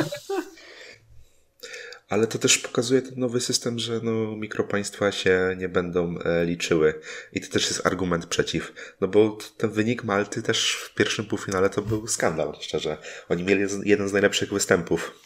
Ale 2.08 2.26
to 2.26 2.38
też 2.38 2.58
pokazuje 2.58 3.02
ten 3.02 3.18
nowy 3.18 3.40
system, 3.40 3.78
że 3.78 4.00
no, 4.02 4.36
mikropaństwa 4.36 5.12
się 5.12 5.56
nie 5.58 5.68
będą 5.68 6.18
e, 6.18 6.44
liczyły. 6.44 7.00
I 7.32 7.40
to 7.40 7.52
też 7.52 7.66
jest 7.66 7.86
argument 7.86 8.26
przeciw. 8.26 8.94
No 9.00 9.08
bo 9.08 9.38
ten 9.56 9.70
wynik 9.70 10.04
Malty 10.04 10.42
też 10.42 10.72
w 10.72 10.94
pierwszym 10.94 11.24
półfinale 11.24 11.70
to 11.70 11.82
był 11.82 12.06
skandal, 12.06 12.52
szczerze. 12.60 12.96
Oni 13.28 13.42
mieli 13.42 13.62
jeden 13.84 14.08
z 14.08 14.12
najlepszych 14.12 14.52
występów 14.52 15.25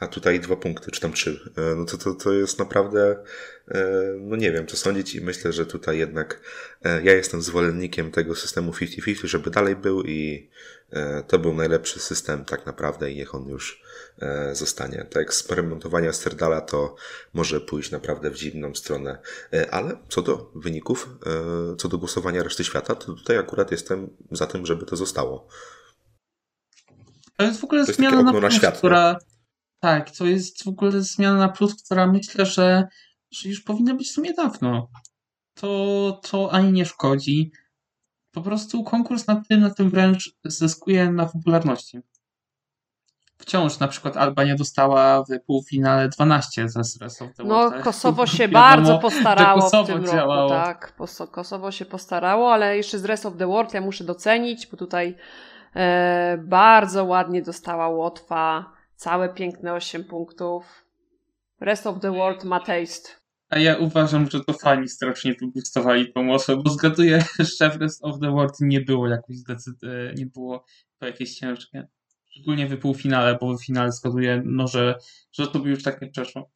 a 0.00 0.06
tutaj 0.06 0.40
dwa 0.40 0.56
punkty, 0.56 0.90
czy 0.90 1.00
tam 1.00 1.12
trzy. 1.12 1.52
E, 1.56 1.74
no 1.74 1.84
to, 1.84 1.98
to, 1.98 2.14
to 2.14 2.32
jest 2.32 2.58
naprawdę, 2.58 3.16
e, 3.68 3.84
no 4.20 4.36
nie 4.36 4.52
wiem, 4.52 4.66
co 4.66 4.76
sądzić 4.76 5.14
i 5.14 5.20
myślę, 5.20 5.52
że 5.52 5.66
tutaj 5.66 5.98
jednak 5.98 6.40
e, 6.84 7.02
ja 7.02 7.14
jestem 7.14 7.42
zwolennikiem 7.42 8.10
tego 8.10 8.34
systemu 8.34 8.72
50-50, 8.72 9.26
żeby 9.26 9.50
dalej 9.50 9.76
był 9.76 10.02
i 10.02 10.50
to 11.26 11.38
był 11.38 11.54
najlepszy 11.54 12.00
system 12.00 12.44
tak 12.44 12.66
naprawdę 12.66 13.10
i 13.10 13.16
niech 13.16 13.34
on 13.34 13.48
już 13.48 13.82
zostanie. 14.52 15.06
To 15.10 15.20
eksperymentowanie 15.20 16.12
Sterdala 16.12 16.60
to 16.60 16.96
może 17.34 17.60
pójść 17.60 17.90
naprawdę 17.90 18.30
w 18.30 18.36
dziwną 18.36 18.74
stronę, 18.74 19.18
ale 19.70 19.96
co 20.08 20.22
do 20.22 20.50
wyników, 20.54 21.08
co 21.78 21.88
do 21.88 21.98
głosowania 21.98 22.42
reszty 22.42 22.64
świata, 22.64 22.94
to 22.94 23.14
tutaj 23.14 23.38
akurat 23.38 23.70
jestem 23.70 24.10
za 24.30 24.46
tym, 24.46 24.66
żeby 24.66 24.86
to 24.86 24.96
zostało. 24.96 25.48
To 27.36 27.44
jest 27.44 27.60
w 27.60 27.64
ogóle 27.64 27.86
to 27.86 27.92
zmiana 27.92 28.22
na, 28.22 28.32
plus, 28.32 28.54
świat, 28.54 28.78
która, 28.78 29.18
tak, 29.80 30.10
to 30.10 30.26
jest 30.26 30.64
w 30.64 30.68
ogóle 30.68 31.02
zmiana 31.02 31.38
na 31.38 31.48
plus, 31.48 31.84
która 31.84 32.06
myślę, 32.06 32.46
że, 32.46 32.88
że 33.30 33.48
już 33.48 33.60
powinna 33.60 33.94
być 33.94 34.08
w 34.08 34.12
sumie 34.12 34.34
dawno. 34.34 34.88
To, 35.54 36.20
to 36.30 36.52
ani 36.52 36.72
nie 36.72 36.84
szkodzi. 36.84 37.52
Po 38.32 38.42
prostu 38.42 38.84
konkurs 38.84 39.26
na 39.26 39.42
tym, 39.48 39.60
na 39.60 39.70
tym 39.70 39.90
wręcz 39.90 40.30
zyskuje 40.44 41.10
na 41.12 41.26
popularności. 41.26 42.00
Wciąż 43.38 43.78
na 43.78 43.88
przykład 43.88 44.16
Albania 44.16 44.54
dostała 44.54 45.24
w 45.24 45.26
półfinale 45.46 46.08
12 46.08 46.68
ze 46.68 46.80
of 46.80 47.36
the 47.36 47.44
No, 47.44 47.72
Kosowo 47.82 48.26
się 48.36 48.48
bardzo 48.48 48.98
postarało 48.98 49.70
w 49.70 49.86
tym 49.86 50.06
działało. 50.06 50.50
roku. 50.52 50.64
Tak, 50.64 50.94
Kosowo 51.30 51.72
się 51.72 51.84
postarało, 51.84 52.52
ale 52.52 52.76
jeszcze 52.76 52.98
z 52.98 53.04
Rest 53.04 53.26
of 53.26 53.36
the 53.36 53.46
World 53.46 53.74
ja 53.74 53.80
muszę 53.80 54.04
docenić, 54.04 54.66
bo 54.66 54.76
tutaj 54.76 55.16
e, 55.76 56.38
bardzo 56.44 57.04
ładnie 57.04 57.42
dostała 57.42 57.88
Łotwa 57.88 58.77
Całe 58.98 59.28
piękne 59.28 59.74
8 59.74 60.04
punktów. 60.04 60.84
Rest 61.60 61.86
of 61.86 62.00
the 62.00 62.12
world 62.12 62.44
ma 62.44 62.60
taste. 62.60 63.08
A 63.48 63.58
ja 63.58 63.76
uważam, 63.76 64.30
że 64.30 64.44
to 64.44 64.52
fani 64.52 64.88
strasznie 64.88 65.34
wybustowali 65.34 66.12
tą 66.12 66.32
osobę, 66.32 66.62
bo 66.62 66.70
zgaduję, 66.70 67.24
że 67.58 67.70
w 67.70 67.76
Rest 67.76 68.04
of 68.04 68.20
the 68.20 68.30
World 68.30 68.54
nie 68.60 68.80
było 68.80 69.08
jakoś 69.08 69.36
zdecyd- 69.36 70.18
nie 70.18 70.26
było 70.26 70.64
to 70.98 71.06
jakieś 71.06 71.34
ciężkie. 71.34 71.88
Szczególnie 72.30 72.66
w 72.66 72.78
półfinale, 72.78 73.38
bo 73.40 73.54
w 73.54 73.64
finale 73.64 73.92
zgaduję, 73.92 74.42
no, 74.44 74.68
że, 74.68 74.98
że 75.32 75.46
to 75.46 75.58
by 75.58 75.70
już 75.70 75.82
tak 75.82 76.02
nie 76.02 76.08
przeszło. 76.08 76.50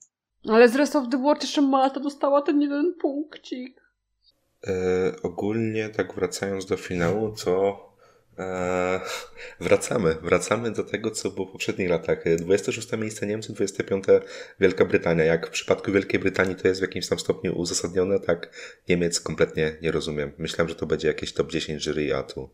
Ale 0.48 0.68
z 0.68 0.76
Rest 0.76 0.96
of 0.96 1.08
the 1.10 1.18
World 1.18 1.42
jeszcze 1.42 1.62
Malta 1.62 2.00
dostała 2.00 2.42
ten 2.42 2.60
jeden 2.60 2.94
punkcik. 3.00 3.82
Yy, 4.66 4.72
ogólnie, 5.22 5.88
tak 5.88 6.14
wracając 6.14 6.66
do 6.66 6.76
finału, 6.76 7.34
to 7.44 7.91
Eee, 8.38 9.00
wracamy, 9.60 10.16
wracamy 10.22 10.70
do 10.70 10.84
tego, 10.84 11.10
co 11.10 11.30
było 11.30 11.46
w 11.46 11.52
poprzednich 11.52 11.90
latach. 11.90 12.18
26 12.38 12.92
miejsce 12.98 13.26
Niemcy, 13.26 13.52
25 13.52 14.04
Wielka 14.60 14.84
Brytania. 14.84 15.24
Jak 15.24 15.46
w 15.46 15.50
przypadku 15.50 15.92
Wielkiej 15.92 16.20
Brytanii 16.20 16.56
to 16.56 16.68
jest 16.68 16.80
w 16.80 16.82
jakimś 16.82 17.08
tam 17.08 17.18
stopniu 17.18 17.58
uzasadnione, 17.58 18.20
tak 18.20 18.50
Niemiec 18.88 19.20
kompletnie 19.20 19.76
nie 19.82 19.92
rozumiem. 19.92 20.32
Myślałem, 20.38 20.68
że 20.68 20.74
to 20.74 20.86
będzie 20.86 21.08
jakieś 21.08 21.32
top 21.32 21.52
10 21.52 21.84
jury, 21.84 22.14
a 22.14 22.22
tu 22.22 22.50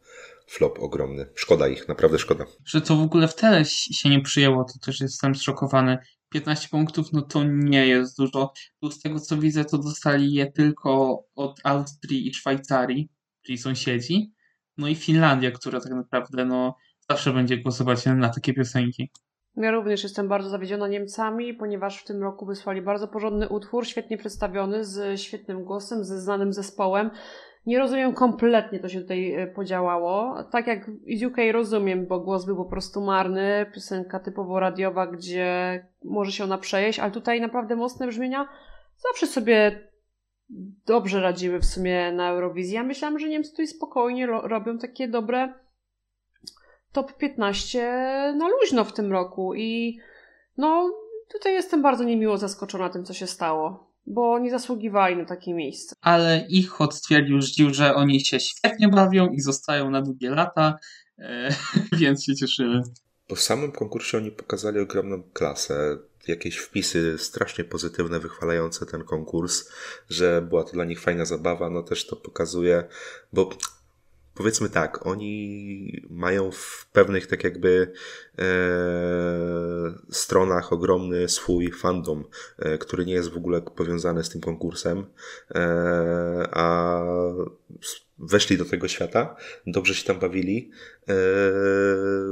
flop 0.46 0.78
ogromny. 0.78 1.26
Szkoda 1.34 1.68
ich, 1.68 1.88
naprawdę 1.88 2.18
szkoda. 2.18 2.44
Że 2.64 2.80
to 2.80 2.96
w 2.96 3.02
ogóle 3.02 3.28
w 3.28 3.34
tele 3.34 3.64
się 3.64 4.08
nie 4.08 4.22
przyjęło, 4.22 4.64
to 4.64 4.86
też 4.86 5.00
jestem 5.00 5.34
zszokowany. 5.34 5.98
15 6.30 6.68
punktów, 6.68 7.12
no 7.12 7.22
to 7.22 7.44
nie 7.44 7.86
jest 7.86 8.16
dużo. 8.16 8.52
Z 8.90 9.00
tego 9.00 9.20
co 9.20 9.36
widzę, 9.36 9.64
to 9.64 9.78
dostali 9.78 10.34
je 10.34 10.52
tylko 10.52 11.24
od 11.34 11.60
Austrii 11.64 12.28
i 12.28 12.34
Szwajcarii, 12.34 13.08
czyli 13.42 13.58
sąsiedzi. 13.58 14.37
No 14.78 14.88
i 14.88 14.94
Finlandia, 14.94 15.50
która 15.50 15.80
tak 15.80 15.92
naprawdę 15.92 16.44
no, 16.44 16.76
zawsze 17.10 17.32
będzie 17.32 17.58
głosować 17.58 18.06
na 18.06 18.28
takie 18.28 18.54
piosenki. 18.54 19.10
Ja 19.56 19.70
również 19.70 20.02
jestem 20.02 20.28
bardzo 20.28 20.48
zawiedziona 20.48 20.88
Niemcami, 20.88 21.54
ponieważ 21.54 22.02
w 22.02 22.04
tym 22.04 22.22
roku 22.22 22.46
wysłali 22.46 22.82
bardzo 22.82 23.08
porządny 23.08 23.48
utwór, 23.48 23.86
świetnie 23.86 24.18
przedstawiony, 24.18 24.84
z 24.84 25.20
świetnym 25.20 25.64
głosem, 25.64 26.04
ze 26.04 26.20
znanym 26.20 26.52
zespołem. 26.52 27.10
Nie 27.66 27.78
rozumiem 27.78 28.14
kompletnie, 28.14 28.80
to 28.80 28.88
się 28.88 29.00
tutaj 29.00 29.34
e, 29.34 29.46
podziałało. 29.46 30.44
Tak 30.52 30.66
jak 30.66 30.90
z 31.16 31.22
UK 31.22 31.36
rozumiem, 31.52 32.06
bo 32.06 32.20
głos 32.20 32.46
był 32.46 32.56
po 32.56 32.64
prostu 32.64 33.00
marny, 33.00 33.66
piosenka 33.74 34.20
typowo 34.20 34.60
radiowa, 34.60 35.06
gdzie 35.06 35.86
może 36.04 36.32
się 36.32 36.44
ona 36.44 36.58
przejeść, 36.58 36.98
ale 36.98 37.10
tutaj 37.10 37.40
naprawdę 37.40 37.76
mocne 37.76 38.06
brzmienia 38.06 38.48
zawsze 38.96 39.26
sobie 39.26 39.87
dobrze 40.86 41.20
radziły 41.20 41.60
w 41.60 41.66
sumie 41.66 42.12
na 42.12 42.30
Eurowizji. 42.30 42.74
Ja 42.74 42.82
myślałam, 42.82 43.18
że 43.18 43.28
Niemcy 43.28 43.50
tutaj 43.50 43.66
spokojnie 43.66 44.26
robią 44.26 44.78
takie 44.78 45.08
dobre 45.08 45.54
top 46.92 47.16
15 47.16 47.78
na 48.36 48.48
luźno 48.48 48.84
w 48.84 48.92
tym 48.92 49.12
roku 49.12 49.54
i 49.54 49.98
no 50.56 50.90
tutaj 51.32 51.52
jestem 51.52 51.82
bardzo 51.82 52.04
niemiło 52.04 52.38
zaskoczona 52.38 52.88
tym, 52.88 53.04
co 53.04 53.14
się 53.14 53.26
stało 53.26 53.88
bo 54.08 54.38
nie 54.38 54.50
zasługiwali 54.50 55.16
na 55.16 55.24
takie 55.24 55.54
miejsce. 55.54 55.96
Ale 56.00 56.46
ich 56.48 56.68
hot 56.68 56.94
stwierdził, 56.94 57.40
że 57.70 57.94
oni 57.94 58.20
się 58.20 58.40
świetnie 58.40 58.88
bawią 58.88 59.28
i 59.28 59.40
zostają 59.40 59.90
na 59.90 60.02
długie 60.02 60.30
lata, 60.30 60.78
e, 61.18 61.50
więc 62.00 62.24
się 62.24 62.34
cieszymy. 62.34 62.82
Po 63.28 63.36
samym 63.36 63.72
konkursie 63.72 64.18
oni 64.18 64.30
pokazali 64.30 64.80
ogromną 64.80 65.22
klasę. 65.32 65.98
Jakieś 66.28 66.56
wpisy 66.56 67.18
strasznie 67.18 67.64
pozytywne, 67.64 68.20
wychwalające 68.20 68.86
ten 68.86 69.04
konkurs, 69.04 69.70
że 70.10 70.42
była 70.42 70.64
to 70.64 70.72
dla 70.72 70.84
nich 70.84 71.00
fajna 71.00 71.24
zabawa, 71.24 71.70
no 71.70 71.82
też 71.82 72.06
to 72.06 72.16
pokazuje, 72.16 72.84
bo 73.32 73.50
powiedzmy 74.34 74.68
tak, 74.68 75.06
oni 75.06 76.02
mają 76.10 76.50
w 76.50 76.88
pewnych 76.92 77.26
tak 77.26 77.44
jakby 77.44 77.92
e, 78.38 78.44
stronach 80.10 80.72
ogromny 80.72 81.28
swój 81.28 81.72
fandom, 81.72 82.24
e, 82.58 82.78
który 82.78 83.06
nie 83.06 83.12
jest 83.12 83.30
w 83.30 83.36
ogóle 83.36 83.62
powiązany 83.62 84.24
z 84.24 84.28
tym 84.28 84.40
konkursem, 84.40 85.06
e, 85.54 85.58
a 86.52 87.02
weszli 88.18 88.58
do 88.58 88.64
tego 88.64 88.88
świata, 88.88 89.36
dobrze 89.66 89.94
się 89.94 90.04
tam 90.04 90.18
bawili. 90.18 90.70
E, 91.08 91.14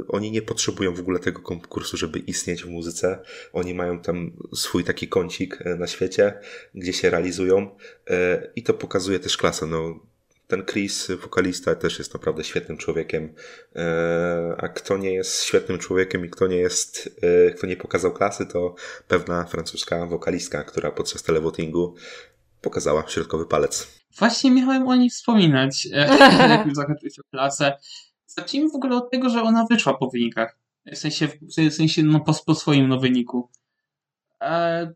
oni 0.07 0.31
nie 0.31 0.41
potrzebują 0.41 0.93
w 0.93 0.99
ogóle 0.99 1.19
tego 1.19 1.41
konkursu, 1.41 1.97
żeby 1.97 2.19
istnieć 2.19 2.63
w 2.63 2.69
muzyce. 2.69 3.19
Oni 3.53 3.73
mają 3.73 3.99
tam 3.99 4.31
swój 4.55 4.83
taki 4.83 5.07
kącik 5.07 5.61
e, 5.61 5.75
na 5.75 5.87
świecie, 5.87 6.39
gdzie 6.75 6.93
się 6.93 7.09
realizują 7.09 7.75
e, 8.09 8.51
i 8.55 8.63
to 8.63 8.73
pokazuje 8.73 9.19
też 9.19 9.37
klasę. 9.37 9.65
No, 9.65 9.99
ten 10.47 10.65
Chris, 10.65 11.07
wokalista, 11.21 11.75
też 11.75 11.99
jest 11.99 12.13
naprawdę 12.13 12.43
świetnym 12.43 12.77
człowiekiem. 12.77 13.33
E, 13.75 14.55
a 14.57 14.67
kto 14.67 14.97
nie 14.97 15.13
jest 15.13 15.43
świetnym 15.43 15.79
człowiekiem 15.79 16.25
i 16.25 16.29
kto 16.29 16.47
nie 16.47 16.57
jest, 16.57 17.19
kto 17.57 17.67
nie 17.67 17.77
pokazał 17.77 18.13
klasy, 18.13 18.45
to 18.45 18.75
pewna 19.07 19.45
francuska 19.45 20.05
wokalistka, 20.05 20.63
która 20.63 20.91
podczas 20.91 21.23
televotingu 21.23 21.95
pokazała 22.61 23.03
środkowy 23.07 23.45
palec. 23.45 23.97
Właśnie 24.19 24.51
miałem 24.51 24.87
o 24.87 24.95
niej 24.95 25.09
wspominać, 25.09 25.87
e, 25.93 26.07
jak 26.49 26.65
już 26.65 26.75
zakończyć 26.75 27.19
klasę. 27.31 27.77
Zacznijmy 28.25 28.69
w 28.69 28.75
ogóle 28.75 28.95
od 28.95 29.11
tego, 29.11 29.29
że 29.29 29.43
ona 29.43 29.65
wyszła 29.69 29.97
po 29.97 30.09
wynikach. 30.09 30.59
W 30.85 30.97
sensie, 30.97 31.27
w 31.27 31.73
sensie 31.73 32.03
no, 32.03 32.19
po, 32.19 32.33
po 32.45 32.55
swoim 32.55 32.87
no, 32.87 32.99
wyniku. 32.99 33.49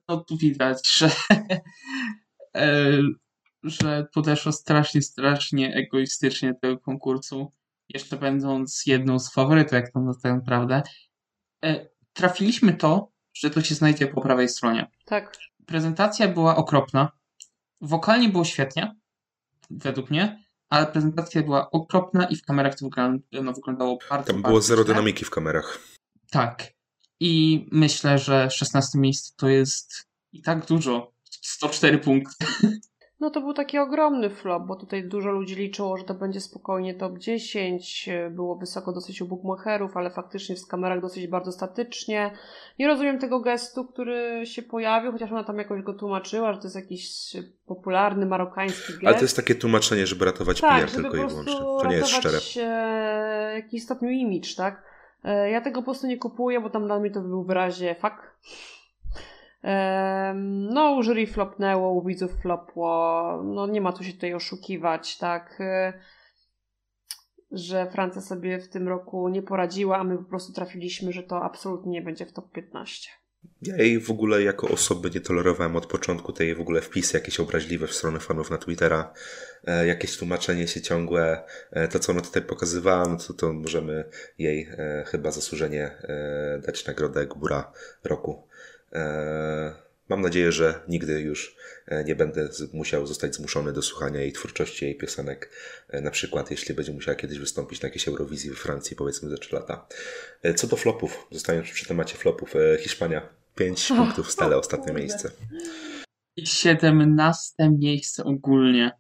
no 0.07 0.17
tu 0.17 0.37
widać, 0.37 0.89
że 0.97 1.11
że 3.63 4.07
podeszło 4.13 4.51
strasznie, 4.51 5.01
strasznie 5.01 5.73
egoistycznie 5.73 6.53
do 6.53 6.59
tego 6.59 6.79
konkursu, 6.79 7.51
jeszcze 7.89 8.17
będąc 8.17 8.83
jedną 8.85 9.19
z 9.19 9.33
faworytek 9.33 9.91
tak 10.23 10.33
naprawdę. 10.33 10.81
E, 11.63 11.89
trafiliśmy 12.13 12.73
to, 12.73 13.11
że 13.33 13.49
to 13.49 13.61
się 13.61 13.75
znajdzie 13.75 14.07
po 14.07 14.21
prawej 14.21 14.49
stronie. 14.49 14.91
Tak. 15.05 15.37
Prezentacja 15.65 16.27
była 16.27 16.55
okropna. 16.55 17.11
Wokalnie 17.81 18.29
było 18.29 18.45
świetnie, 18.45 18.95
według 19.77 20.09
mnie, 20.09 20.43
ale 20.69 20.87
prezentacja 20.87 21.43
była 21.43 21.71
okropna 21.71 22.25
i 22.25 22.35
w 22.35 22.45
kamerach 22.45 22.75
to 22.75 22.85
wyglądało, 22.85 23.21
no, 23.43 23.53
wyglądało 23.53 23.97
bardzo 24.09 24.33
Tam 24.33 24.41
było 24.41 24.61
zero 24.61 24.83
dynamiki 24.83 25.25
w 25.25 25.29
kamerach. 25.29 25.79
Tak. 26.31 26.73
I 27.19 27.65
myślę, 27.71 28.19
że 28.19 28.49
16 28.51 28.99
miejsce 28.99 29.33
to 29.37 29.49
jest 29.49 30.07
i 30.33 30.41
tak 30.41 30.65
dużo. 30.65 31.13
104 31.41 31.97
punkty. 31.97 32.45
No 33.21 33.29
to 33.29 33.41
był 33.41 33.53
taki 33.53 33.77
ogromny 33.77 34.29
flop, 34.29 34.63
bo 34.63 34.75
tutaj 34.75 35.03
dużo 35.03 35.31
ludzi 35.31 35.55
liczyło, 35.55 35.97
że 35.97 36.03
to 36.03 36.13
będzie 36.13 36.41
spokojnie 36.41 36.93
top 36.93 37.17
10, 37.17 38.09
było 38.31 38.55
wysoko 38.55 38.93
dosyć 38.93 39.21
u 39.21 39.27
bookmacherów, 39.27 39.97
ale 39.97 40.09
faktycznie 40.09 40.55
w 40.55 40.67
kamerach 40.67 41.01
dosyć 41.01 41.27
bardzo 41.27 41.51
statycznie. 41.51 42.31
Nie 42.79 42.87
rozumiem 42.87 43.19
tego 43.19 43.39
gestu, 43.39 43.85
który 43.85 44.45
się 44.45 44.61
pojawił, 44.61 45.11
chociaż 45.11 45.31
ona 45.31 45.43
tam 45.43 45.57
jakoś 45.57 45.81
go 45.81 45.93
tłumaczyła, 45.93 46.53
że 46.53 46.59
to 46.59 46.65
jest 46.65 46.75
jakiś 46.75 47.35
popularny 47.65 48.25
marokański 48.25 48.93
gest. 48.93 49.05
Ale 49.05 49.15
to 49.15 49.21
jest 49.21 49.35
takie 49.35 49.55
tłumaczenie, 49.55 50.07
żeby 50.07 50.25
ratować 50.25 50.61
tak, 50.61 50.81
PR 50.81 50.91
tylko 50.91 51.17
i 51.17 51.27
wyłącznie. 51.27 51.59
To 51.59 51.87
nie 51.89 51.95
jest 51.95 52.09
szczere. 52.09 52.37
E, 52.57 53.53
jakiś 53.55 53.83
stopniu 53.83 54.09
image, 54.09 54.55
tak? 54.57 54.83
E, 55.23 55.51
ja 55.51 55.61
tego 55.61 55.81
po 55.81 55.85
prostu 55.85 56.07
nie 56.07 56.17
kupuję, 56.17 56.61
bo 56.61 56.69
tam 56.69 56.85
dla 56.85 56.99
mnie 56.99 57.11
to 57.11 57.21
był 57.21 57.43
wyrazie 57.43 57.95
fuck 57.95 58.35
no, 60.73 60.91
u 60.91 61.03
jury 61.03 61.27
flopnęło, 61.27 61.91
u 61.91 62.05
widzów 62.05 62.41
flopło. 62.41 63.43
No, 63.45 63.67
nie 63.67 63.81
ma 63.81 63.93
tu 63.93 64.03
się 64.03 64.13
tutaj 64.13 64.33
oszukiwać, 64.33 65.17
tak? 65.17 65.57
E, 65.59 65.93
że 67.51 67.91
Francja 67.91 68.21
sobie 68.21 68.59
w 68.59 68.69
tym 68.69 68.87
roku 68.87 69.29
nie 69.29 69.41
poradziła, 69.41 69.97
a 69.97 70.03
my 70.03 70.17
po 70.17 70.23
prostu 70.23 70.53
trafiliśmy, 70.53 71.11
że 71.11 71.23
to 71.23 71.43
absolutnie 71.43 71.91
nie 71.91 72.01
będzie 72.01 72.25
w 72.25 72.33
top 72.33 72.51
15. 72.51 73.09
Ja 73.61 73.77
jej 73.77 73.99
w 73.99 74.11
ogóle 74.11 74.43
jako 74.43 74.67
osoby 74.67 75.09
nie 75.13 75.21
tolerowałem 75.21 75.75
od 75.75 75.85
początku, 75.85 76.33
tej 76.33 76.55
w 76.55 76.61
ogóle 76.61 76.81
wpisy 76.81 77.17
jakieś 77.17 77.39
obraźliwe 77.39 77.87
w 77.87 77.93
stronę 77.93 78.19
fanów 78.19 78.51
na 78.51 78.57
Twittera, 78.57 79.13
e, 79.63 79.87
jakieś 79.87 80.17
tłumaczenie 80.17 80.67
się 80.67 80.81
ciągłe, 80.81 81.43
e, 81.71 81.87
to 81.87 81.99
co 81.99 82.11
ona 82.11 82.21
tutaj 82.21 82.41
pokazywała, 82.41 83.07
no 83.07 83.17
to, 83.17 83.33
to 83.33 83.53
możemy 83.53 84.09
jej 84.37 84.69
chyba 85.05 85.31
zasłużenie 85.31 85.91
dać 86.65 86.87
nagrodę 86.87 87.27
Gbura 87.27 87.71
roku. 88.03 88.50
E, 88.93 89.73
mam 90.09 90.21
nadzieję, 90.21 90.51
że 90.51 90.79
nigdy 90.87 91.21
już 91.21 91.55
e, 91.87 92.03
nie 92.03 92.15
będę 92.15 92.49
musiał 92.73 93.07
zostać 93.07 93.35
zmuszony 93.35 93.73
do 93.73 93.81
słuchania 93.81 94.19
jej 94.19 94.33
twórczości, 94.33 94.85
jej 94.85 94.95
piosenek. 94.95 95.49
E, 95.89 96.01
na 96.01 96.11
przykład, 96.11 96.51
jeśli 96.51 96.75
będzie 96.75 96.93
musiała 96.93 97.15
kiedyś 97.15 97.39
wystąpić 97.39 97.81
na 97.81 97.87
jakiejś 97.87 98.07
Eurowizji 98.07 98.49
we 98.49 98.55
Francji, 98.55 98.95
powiedzmy 98.95 99.29
za 99.29 99.37
3 99.37 99.55
lata. 99.55 99.87
Co 100.55 100.67
do 100.67 100.75
flopów, 100.75 101.27
zostając 101.31 101.69
przy 101.69 101.85
temacie 101.85 102.17
flopów, 102.17 102.53
Hiszpania 102.79 103.29
5 103.55 103.87
punktów 103.87 104.27
w 104.27 104.31
stale, 104.31 104.57
ostatnie 104.57 104.93
miejsce. 104.93 105.31
I 106.35 106.47
17 106.47 107.53
miejsce 107.79 108.23
ogólnie. 108.23 108.91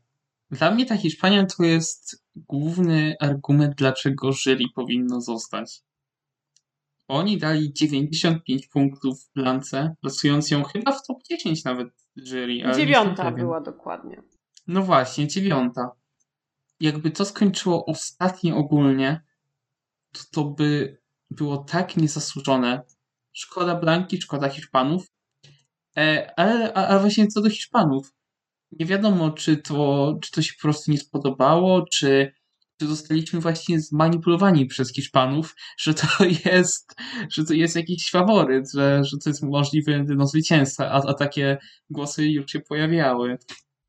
Dla 0.51 0.71
mnie 0.71 0.85
ta 0.85 0.97
Hiszpania 0.97 1.45
to 1.45 1.63
jest 1.63 2.23
główny 2.35 3.15
argument, 3.19 3.75
dlaczego 3.75 4.31
jury 4.31 4.65
powinno 4.75 5.21
zostać. 5.21 5.81
Oni 7.11 7.37
dali 7.37 7.73
95 7.73 8.67
punktów 8.67 9.23
w 9.23 9.33
Blance, 9.33 9.95
plasując 10.01 10.51
ją 10.51 10.63
chyba 10.63 10.91
w 10.91 11.07
top 11.07 11.17
10 11.23 11.63
nawet 11.63 11.87
jury. 12.15 12.61
Dziewiąta 12.75 13.31
była 13.31 13.61
dokładnie. 13.61 14.21
No 14.67 14.81
właśnie, 14.81 15.27
dziewiąta. 15.27 15.91
Jakby 16.79 17.11
to 17.11 17.25
skończyło 17.25 17.85
ostatnie 17.85 18.55
ogólnie, 18.55 19.23
to 20.11 20.21
to 20.31 20.43
by 20.43 20.97
było 21.29 21.57
tak 21.57 21.97
niezasłużone. 21.97 22.81
Szkoda 23.33 23.75
Blanki, 23.75 24.21
szkoda 24.21 24.49
Hiszpanów. 24.49 25.07
E, 25.97 26.33
ale 26.37 26.73
a, 26.73 26.87
a 26.87 26.99
właśnie 26.99 27.27
co 27.27 27.41
do 27.41 27.49
Hiszpanów. 27.49 28.13
Nie 28.71 28.85
wiadomo, 28.85 29.31
czy 29.31 29.57
to, 29.57 30.17
czy 30.21 30.31
to 30.31 30.41
się 30.41 30.53
po 30.53 30.61
prostu 30.61 30.91
nie 30.91 30.97
spodobało, 30.97 31.85
czy 31.91 32.33
zostaliśmy 32.85 33.39
właśnie 33.39 33.79
zmanipulowani 33.79 34.65
przez 34.65 34.93
Hiszpanów, 34.93 35.55
że 35.77 35.93
to 35.93 36.07
jest, 36.45 36.95
że 37.29 37.45
to 37.45 37.53
jest 37.53 37.75
jakiś 37.75 38.11
faworyt, 38.11 38.71
że, 38.73 39.03
że 39.03 39.17
to 39.17 39.29
jest 39.29 39.43
możliwy 39.43 40.05
no, 40.15 40.25
zwycięzca, 40.25 40.91
a, 40.91 41.01
a 41.07 41.13
takie 41.13 41.57
głosy 41.89 42.27
już 42.27 42.51
się 42.51 42.59
pojawiały. 42.59 43.37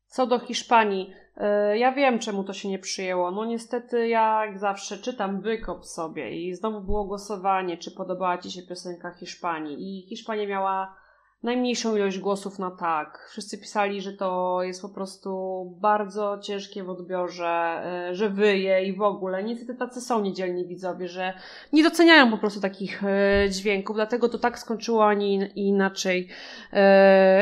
Co 0.07 0.27
do 0.27 0.39
Hiszpanii, 0.39 1.13
e, 1.37 1.77
ja 1.77 1.91
wiem, 1.91 2.19
czemu 2.19 2.43
to 2.43 2.53
się 2.53 2.69
nie 2.69 2.79
przyjęło. 2.79 3.31
No 3.31 3.45
niestety, 3.45 4.07
ja 4.07 4.45
jak 4.45 4.59
zawsze 4.59 4.97
czytam 4.97 5.41
wykop 5.41 5.85
sobie 5.85 6.31
i 6.31 6.55
znowu 6.55 6.81
było 6.81 7.05
głosowanie, 7.05 7.77
czy 7.77 7.91
podobała 7.91 8.37
Ci 8.37 8.51
się 8.51 8.61
piosenka 8.61 9.11
Hiszpanii. 9.11 9.77
I 9.79 10.07
Hiszpania 10.09 10.47
miała 10.47 11.02
najmniejszą 11.43 11.95
ilość 11.95 12.19
głosów 12.19 12.59
na 12.59 12.71
tak. 12.71 13.27
Wszyscy 13.31 13.57
pisali, 13.57 14.01
że 14.01 14.13
to 14.13 14.59
jest 14.63 14.81
po 14.81 14.89
prostu 14.89 15.65
bardzo 15.79 16.39
ciężkie 16.41 16.83
w 16.83 16.89
odbiorze, 16.89 17.83
e, 18.09 18.15
że 18.15 18.29
wyje 18.29 18.85
i 18.85 18.93
w 18.93 19.01
ogóle. 19.01 19.43
Niestety 19.43 19.75
tacy 19.75 20.01
są 20.01 20.21
niedzielni 20.21 20.67
widzowie, 20.67 21.07
że 21.07 21.33
nie 21.73 21.83
doceniają 21.83 22.31
po 22.31 22.37
prostu 22.37 22.61
takich 22.61 23.03
e, 23.03 23.49
dźwięków, 23.49 23.95
dlatego 23.95 24.29
to 24.29 24.39
tak 24.39 24.59
skończyło, 24.59 25.07
ani 25.07 25.49
inaczej 25.55 26.29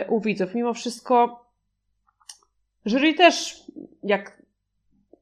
u 0.08 0.22
widzów. 0.22 0.56
Mimo 0.56 0.74
wszystko 0.74 1.42
Jury 2.86 3.14
też, 3.14 3.64
jak 4.04 4.42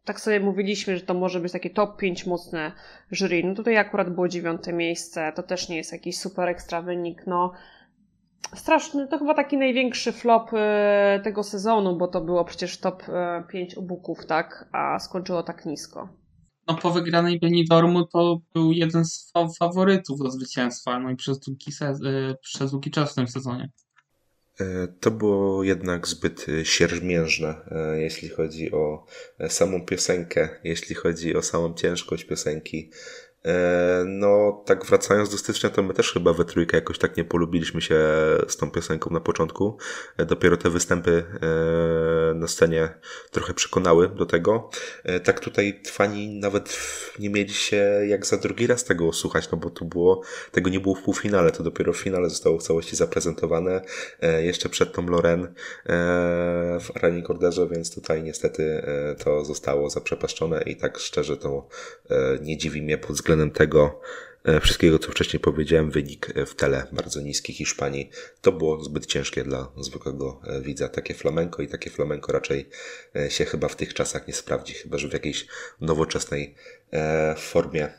tak 0.06 0.20
sobie 0.20 0.40
mówiliśmy, 0.40 0.98
że 0.98 1.04
to 1.04 1.14
może 1.14 1.40
być 1.40 1.52
takie 1.52 1.70
top 1.70 1.98
5 1.98 2.26
mocne 2.26 2.72
jury, 3.12 3.44
no 3.44 3.56
tutaj 3.56 3.78
akurat 3.78 4.10
było 4.10 4.28
dziewiąte 4.28 4.74
miejsce, 4.74 5.34
to 5.36 5.44
też 5.44 5.70
nie 5.70 5.78
jest 5.78 5.92
jakiś 5.92 6.18
super 6.18 6.50
ekstra 6.50 6.82
wynik, 6.82 7.28
no 7.28 7.52
straszny, 8.56 9.08
to 9.08 9.20
chyba 9.20 9.34
taki 9.34 9.58
największy 9.58 10.12
flop 10.12 10.50
e, 10.54 11.22
tego 11.24 11.44
sezonu, 11.44 11.98
bo 11.98 12.08
to 12.08 12.22
było 12.22 12.46
przecież 12.46 12.78
top 12.78 13.04
5 13.52 13.74
e, 13.74 13.80
ubuków, 13.80 14.26
tak, 14.26 14.70
a 14.72 15.00
skończyło 15.00 15.44
tak 15.44 15.66
nisko. 15.66 16.10
No 16.68 16.76
po 16.76 16.92
wygranej 16.92 17.40
Benidormu 17.40 18.06
to 18.06 18.40
był 18.54 18.72
jeden 18.72 19.06
z 19.06 19.32
faworytów 19.60 20.20
do 20.20 20.32
zwycięstwa, 20.32 21.00
no 21.00 21.10
i 21.10 21.16
przez 21.16 21.40
długi, 21.40 21.72
se- 21.72 21.88
e, 21.90 22.36
przez 22.42 22.72
długi 22.72 22.92
czas 22.92 23.12
w 23.12 23.16
tym 23.16 23.28
sezonie. 23.28 23.70
To 25.00 25.12
było 25.12 25.64
jednak 25.64 26.08
zbyt 26.08 26.46
siermiężne, 26.64 27.56
jeśli 27.98 28.30
chodzi 28.30 28.72
o 28.72 29.06
samą 29.50 29.86
piosenkę, 29.86 30.50
jeśli 30.64 30.96
chodzi 30.96 31.36
o 31.36 31.42
samą 31.42 31.74
ciężkość 31.74 32.24
piosenki. 32.24 32.92
E, 33.46 34.04
no, 34.08 34.64
tak 34.66 34.86
wracając 34.86 35.30
do 35.30 35.38
stycznia, 35.38 35.70
to 35.70 35.84
my 35.84 35.94
też 35.94 36.14
chyba 36.14 36.34
we 36.34 36.46
trójkę 36.46 36.78
jakoś 36.78 36.98
tak 37.00 37.18
nie 37.18 37.24
polubiliśmy 37.24 37.82
się 37.82 38.00
z 38.48 38.58
tą 38.58 38.72
piosenką 38.72 39.10
na 39.10 39.20
początku. 39.20 39.78
E, 40.18 40.26
dopiero 40.26 40.58
te 40.58 40.70
występy 40.70 41.24
e, 41.42 42.34
na 42.34 42.48
scenie 42.48 42.90
trochę 43.32 43.54
przekonały 43.54 44.10
do 44.10 44.26
tego. 44.26 44.70
Tak 45.24 45.40
tutaj 45.40 45.82
fani 45.88 46.40
nawet 46.40 46.80
nie 47.20 47.30
mieli 47.30 47.54
się 47.54 48.02
jak 48.08 48.26
za 48.26 48.38
drugi 48.38 48.68
raz 48.68 48.84
tego 48.84 49.14
słuchać, 49.14 49.52
no 49.52 49.58
bo 49.58 49.70
tu 49.70 49.86
było, 49.86 50.22
tego 50.52 50.70
nie 50.70 50.80
było 50.80 50.96
w 50.96 51.02
półfinale, 51.02 51.52
to 51.52 51.64
dopiero 51.64 51.94
w 51.94 51.98
finale 51.98 52.30
zostało 52.30 52.60
w 52.60 52.64
całości 52.64 52.96
zaprezentowane, 52.96 53.82
jeszcze 54.40 54.70
przed 54.70 54.94
tą 54.94 55.08
Loren 55.08 55.54
w 56.80 56.88
Arani 56.96 57.24
Corderze, 57.24 57.68
więc 57.68 57.96
tutaj 57.96 58.24
niestety 58.24 58.84
to 59.24 59.46
zostało 59.46 59.90
zaprzepaszczone 59.90 60.62
i 60.62 60.76
tak 60.76 60.98
szczerze 61.00 61.38
to 61.38 61.68
nie 62.42 62.58
dziwi 62.58 62.82
mnie 62.82 62.98
pod 62.98 63.12
względem 63.12 63.29
względem 63.30 63.52
tego 63.52 64.02
e, 64.44 64.60
wszystkiego, 64.60 65.00
co 65.00 65.12
wcześniej 65.12 65.40
powiedziałem, 65.40 65.92
wynik 65.92 66.38
e, 66.38 66.46
w 66.46 66.56
tele 66.56 66.88
bardzo 66.92 67.22
niski 67.22 67.54
Hiszpanii. 67.54 68.10
To 68.42 68.52
było 68.52 68.84
zbyt 68.84 69.06
ciężkie 69.06 69.44
dla 69.44 69.72
zwykłego 69.78 70.42
e, 70.44 70.62
widza. 70.62 70.90
Takie 70.90 71.14
flamenko 71.14 71.62
i 71.62 71.68
takie 71.68 71.90
flamenko 71.90 72.32
raczej 72.32 72.70
się 73.30 73.46
chyba 73.46 73.68
w 73.68 73.76
tych 73.76 73.94
czasach 73.94 74.28
nie 74.28 74.34
sprawdzi, 74.34 74.74
chyba 74.74 74.98
że 74.98 75.08
w 75.08 75.14
jakiejś 75.14 75.48
nowoczesnej 75.82 76.56
formie. 77.38 77.94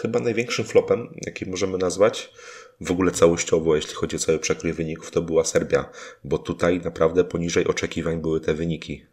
Chyba 0.00 0.20
największym 0.20 0.64
flopem, 0.64 1.14
jaki 1.26 1.50
możemy 1.50 1.78
nazwać, 1.78 2.32
w 2.80 2.90
ogóle 2.90 3.10
całościowo, 3.10 3.76
jeśli 3.76 3.94
chodzi 3.94 4.16
o 4.16 4.18
cały 4.18 4.38
przekrój 4.38 4.72
wyników, 4.72 5.10
to 5.10 5.22
była 5.22 5.44
Serbia, 5.44 5.90
bo 6.24 6.38
tutaj 6.38 6.80
naprawdę 6.80 7.24
poniżej 7.24 7.66
oczekiwań 7.66 8.20
były 8.20 8.40
te 8.40 8.54
wyniki. 8.54 9.04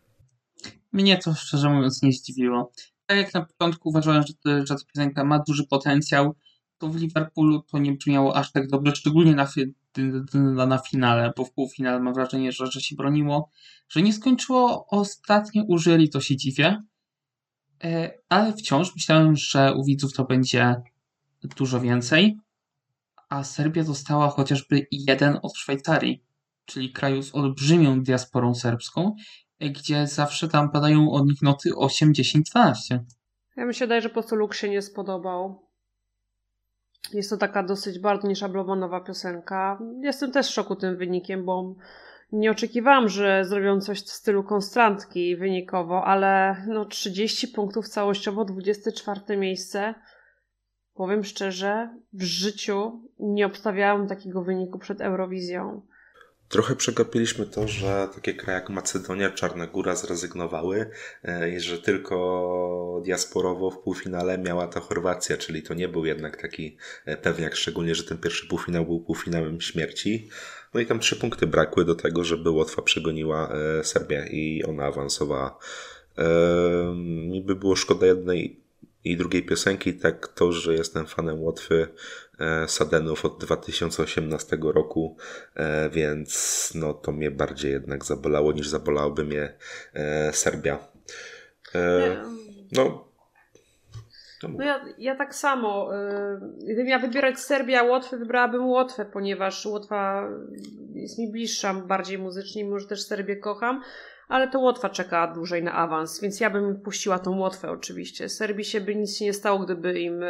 Mnie 0.94 1.18
to 1.18 1.34
szczerze 1.34 1.70
mówiąc 1.70 2.02
nie 2.02 2.12
zdziwiło 2.12 2.72
tak 3.12 3.20
jak 3.20 3.34
na 3.34 3.46
początku 3.46 3.90
uważałem, 3.90 4.24
że, 4.24 4.66
że 4.66 4.76
ta 4.76 4.86
piosenka 4.94 5.24
ma 5.24 5.40
duży 5.40 5.68
potencjał, 5.68 6.36
to 6.78 6.90
w 6.90 6.96
Liverpoolu 6.96 7.62
to 7.62 7.78
nie 7.78 7.92
brzmiało 7.92 8.36
aż 8.36 8.52
tak 8.52 8.68
dobrze, 8.68 8.96
szczególnie 8.96 9.36
na, 9.36 9.48
na, 10.34 10.66
na 10.66 10.78
finale, 10.78 11.34
bo 11.38 11.46
w 11.46 11.52
półfinale 11.52 12.00
mam 12.00 12.14
wrażenie, 12.14 12.52
że, 12.52 12.68
że 12.68 12.82
się 12.82 12.96
broniło, 12.96 13.50
że 13.90 14.02
nie 14.02 14.14
skończyło 14.14 14.88
ostatnio 14.88 15.64
użyli, 15.64 16.10
to 16.10 16.22
się 16.22 16.38
dziwię, 16.38 16.78
e, 17.84 18.12
ale 18.30 18.54
wciąż 18.54 18.96
myślałem, 18.96 19.36
że 19.36 19.74
u 19.74 19.84
widzów 19.84 20.14
to 20.14 20.24
będzie 20.24 20.76
dużo 21.58 21.80
więcej, 21.80 22.38
a 23.30 23.44
Serbia 23.44 23.84
dostała 23.84 24.30
chociażby 24.30 24.88
jeden 24.92 25.40
od 25.42 25.58
Szwajcarii, 25.58 26.24
czyli 26.66 26.92
kraju 26.92 27.24
z 27.24 27.36
olbrzymią 27.36 28.04
diasporą 28.04 28.56
serbską 28.56 29.16
gdzie 29.70 30.08
zawsze 30.08 30.48
tam 30.48 30.72
padają 30.72 31.12
od 31.12 31.26
nich 31.26 31.42
noty 31.42 31.76
8, 31.76 32.14
10, 32.14 32.50
12. 32.50 33.04
Ja 33.58 33.66
mi 33.66 33.74
się 33.74 33.86
wydaje, 33.86 34.02
że 34.02 34.10
po 34.10 34.14
prostu 34.14 34.36
Luke 34.36 34.58
się 34.58 34.70
nie 34.70 34.82
spodobał. 34.82 35.68
Jest 37.14 37.30
to 37.30 37.38
taka 37.38 37.64
dosyć 37.64 38.00
bardzo 38.00 38.28
nieszablonowa 38.28 39.02
piosenka. 39.02 39.80
Jestem 40.02 40.32
też 40.32 40.48
w 40.48 40.54
szoku 40.54 40.76
tym 40.76 40.98
wynikiem, 40.98 41.46
bo 41.46 41.76
nie 42.32 42.52
oczekiwałam, 42.52 43.10
że 43.10 43.46
zrobią 43.46 43.82
coś 43.82 44.02
w 44.02 44.10
stylu 44.10 44.44
konstrantki 44.44 45.36
wynikowo, 45.36 46.06
ale 46.06 46.56
no 46.68 46.86
30 46.86 47.48
punktów 47.48 47.88
całościowo, 47.88 48.46
24 48.46 49.38
miejsce. 49.38 49.94
Powiem 50.94 51.24
szczerze, 51.24 51.90
w 52.14 52.24
życiu 52.24 53.02
nie 53.20 53.46
obstawiałam 53.46 54.08
takiego 54.08 54.44
wyniku 54.44 54.80
przed 54.80 55.02
Eurowizją. 55.02 55.82
Trochę 56.52 56.76
przegapiliśmy 56.76 57.46
to, 57.46 57.68
że 57.68 58.08
takie 58.16 58.34
kraje 58.34 58.60
jak 58.60 58.70
Macedonia, 58.70 59.30
Czarna 59.30 59.68
Góra 59.68 59.96
zrezygnowały 59.96 60.90
e, 61.24 61.56
i 61.56 61.60
że 61.60 61.78
tylko 61.78 63.02
diasporowo 63.06 63.72
w 63.72 63.80
półfinale 63.80 64.38
miała 64.38 64.68
ta 64.68 64.80
Chorwacja, 64.80 65.38
czyli 65.38 65.64
to 65.64 65.74
nie 65.74 65.88
był 65.88 66.06
jednak 66.06 66.42
taki 66.42 66.78
e, 67.06 67.18
pewniak, 67.18 67.56
szczególnie, 67.56 67.96
że 67.96 68.04
ten 68.04 68.18
pierwszy 68.18 68.48
półfinał 68.48 68.86
był 68.86 69.00
półfinałem 69.00 69.62
śmierci. 69.62 70.30
No 70.74 70.80
i 70.80 70.86
tam 70.86 71.00
trzy 71.00 71.16
punkty 71.16 71.48
brakły 71.48 71.86
do 71.86 71.96
tego, 71.96 72.24
żeby 72.24 72.50
Łotwa 72.50 72.82
przegoniła 72.82 73.54
e, 73.54 73.84
Serbię 73.84 74.28
i 74.32 74.64
ona 74.64 74.84
awansowała. 74.84 75.58
Mi 77.28 77.42
by 77.42 77.56
było 77.56 77.76
szkoda 77.76 78.06
jednej 78.06 78.60
i 79.04 79.18
drugiej 79.18 79.44
piosenki, 79.44 79.94
tak 79.94 80.28
to, 80.28 80.52
że 80.52 80.74
jestem 80.74 81.06
fanem 81.06 81.42
Łotwy 81.42 81.88
Sadenów 82.68 83.26
od 83.26 83.40
2018 83.40 84.58
roku, 84.62 85.18
e, 85.56 85.90
więc 85.90 86.72
no 86.76 86.94
to 86.94 87.12
mnie 87.12 87.32
bardziej 87.32 87.72
jednak 87.72 88.06
zabolało 88.06 88.52
niż 88.52 88.68
zabolałoby 88.68 89.24
mnie 89.24 89.54
e, 89.94 90.34
Serbia. 90.34 90.80
No, 92.72 93.08
no 94.44 94.64
ja, 94.64 94.86
ja 94.98 95.16
tak 95.16 95.36
samo. 95.36 95.90
Gdybym 96.64 96.86
miała 96.86 97.02
wybierać 97.02 97.40
Serbię, 97.40 97.84
Łotwę, 97.84 98.18
wybrałabym 98.18 98.68
Łotwę, 98.68 99.06
ponieważ 99.06 99.66
Łotwa 99.66 100.30
jest 100.94 101.20
mi 101.20 101.32
bliższa 101.32 101.74
bardziej 101.74 102.18
muzycznie, 102.18 102.64
mimo 102.64 102.80
że 102.80 102.88
też 102.88 103.04
Serbię 103.04 103.36
kocham 103.36 103.82
ale 104.32 104.48
to 104.48 104.60
Łotwa 104.60 104.90
czeka 104.90 105.28
dłużej 105.28 105.64
na 105.64 105.74
awans, 105.74 106.22
więc 106.22 106.40
ja 106.40 106.50
bym 106.50 106.82
puściła 106.82 107.20
tą 107.20 107.40
Łotwę 107.40 107.72
oczywiście. 107.72 108.30
Serbii 108.30 108.66
się 108.66 108.82
by 108.82 108.96
nic 108.96 109.22
nie 109.22 109.34
stało, 109.34 109.60
gdyby 109.60 110.00
im 110.00 110.24
e, 110.24 110.28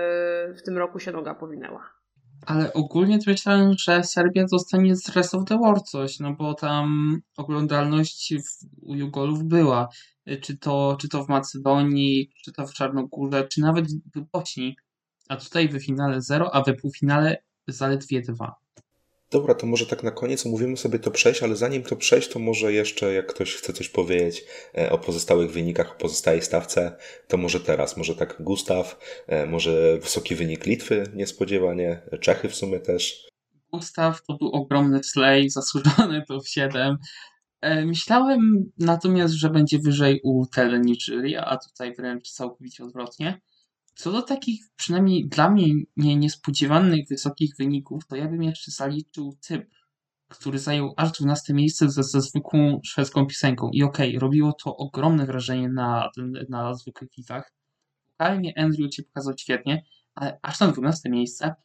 w 0.54 0.62
tym 0.66 0.78
roku 0.78 1.00
się 1.00 1.12
noga 1.12 1.36
powinęła. 1.36 2.01
Ale 2.46 2.74
ogólnie 2.74 3.20
to 3.20 3.32
myślałem, 3.32 3.74
że 3.78 4.04
Serbia 4.04 4.48
zostanie 4.48 4.96
z 4.96 5.10
Rest 5.10 5.36
of 5.36 5.46
the 5.46 5.58
World 5.58 5.84
coś, 5.84 6.20
no 6.20 6.34
bo 6.34 6.54
tam 6.54 7.18
oglądalność 7.38 8.34
w, 8.36 8.66
u 8.82 8.96
Jugolów 8.96 9.44
była. 9.44 9.90
Czy 10.42 10.58
to, 10.58 10.98
czy 11.02 11.10
to 11.10 11.24
w 11.24 11.30
Macedonii, 11.30 12.32
czy 12.44 12.52
to 12.52 12.68
w 12.68 12.74
Czarnogórze, 12.74 13.48
czy 13.48 13.62
nawet 13.62 13.86
w 13.92 14.22
Bośni. 14.34 14.78
A 15.30 15.36
tutaj 15.38 15.70
w 15.70 15.86
finale 15.86 16.22
0, 16.22 16.56
a 16.56 16.64
we 16.64 16.74
półfinale 16.74 17.44
zaledwie 17.68 18.22
2. 18.22 18.61
Dobra, 19.32 19.56
to 19.56 19.68
może 19.68 19.86
tak 19.86 20.04
na 20.04 20.12
koniec 20.12 20.46
omówimy 20.46 20.78
sobie 20.78 21.00
to 21.00 21.12
przejść, 21.12 21.44
ale 21.44 21.56
zanim 21.56 21.84
to 21.84 21.96
przejść, 21.96 22.30
to 22.30 22.40
może 22.40 22.74
jeszcze 22.74 23.14
jak 23.14 23.28
ktoś 23.28 23.56
chce 23.56 23.74
coś 23.74 23.90
powiedzieć 23.90 24.44
e, 24.78 24.92
o 24.92 24.98
pozostałych 24.98 25.52
wynikach, 25.52 25.92
o 25.92 25.96
pozostałej 25.96 26.42
stawce, 26.42 26.98
to 27.28 27.38
może 27.38 27.60
teraz, 27.60 27.98
może 27.98 28.16
tak 28.16 28.42
Gustaw, 28.44 29.00
e, 29.28 29.46
może 29.46 29.98
wysoki 29.98 30.36
wynik 30.36 30.66
Litwy 30.66 31.04
niespodziewanie, 31.16 32.02
Czechy 32.22 32.50
w 32.50 32.56
sumie 32.56 32.80
też. 32.80 33.28
Gustaw 33.74 34.24
to 34.24 34.34
był 34.34 34.48
ogromny 34.48 35.04
slay, 35.04 35.50
zasłużony 35.50 36.24
to 36.28 36.40
w 36.40 36.48
7. 36.48 36.98
E, 37.62 37.86
myślałem 37.86 38.72
natomiast, 38.78 39.34
że 39.34 39.50
będzie 39.50 39.80
wyżej 39.80 40.20
u 40.24 40.46
Tele 40.46 40.82
a 41.46 41.58
tutaj 41.58 41.96
wręcz 41.96 42.32
całkowicie 42.32 42.84
odwrotnie. 42.84 43.42
Co 44.02 44.12
do 44.12 44.22
takich 44.22 44.66
przynajmniej 44.76 45.28
dla 45.28 45.50
mnie 45.50 45.68
nie, 45.98 46.16
niespodziewanych 46.16 47.08
wysokich 47.10 47.56
wyników, 47.60 48.08
to 48.08 48.16
ja 48.16 48.28
bym 48.28 48.44
jeszcze 48.44 48.72
zaliczył 48.72 49.38
typ, 49.48 49.70
który 50.28 50.60
zajął 50.60 50.94
aż 50.98 51.12
12 51.12 51.54
miejsce 51.54 51.90
ze, 51.90 52.04
ze 52.04 52.22
zwykłą 52.22 52.80
szwedzką 52.84 53.26
piosenką. 53.26 53.70
I 53.74 53.84
okej, 53.84 54.10
okay, 54.10 54.20
robiło 54.20 54.54
to 54.54 54.78
ogromne 54.78 55.26
wrażenie 55.26 55.70
na, 55.70 56.10
na 56.50 56.74
zwykłych 56.74 57.10
widzach. 57.18 57.54
Wokalnie 58.10 58.54
Andrew 58.58 58.90
cię 58.90 59.04
pokazał 59.04 59.34
świetnie, 59.38 59.84
ale 60.16 60.40
aż 60.42 60.60
na 60.60 60.68
12 60.68 61.10
miejsce. 61.10 61.56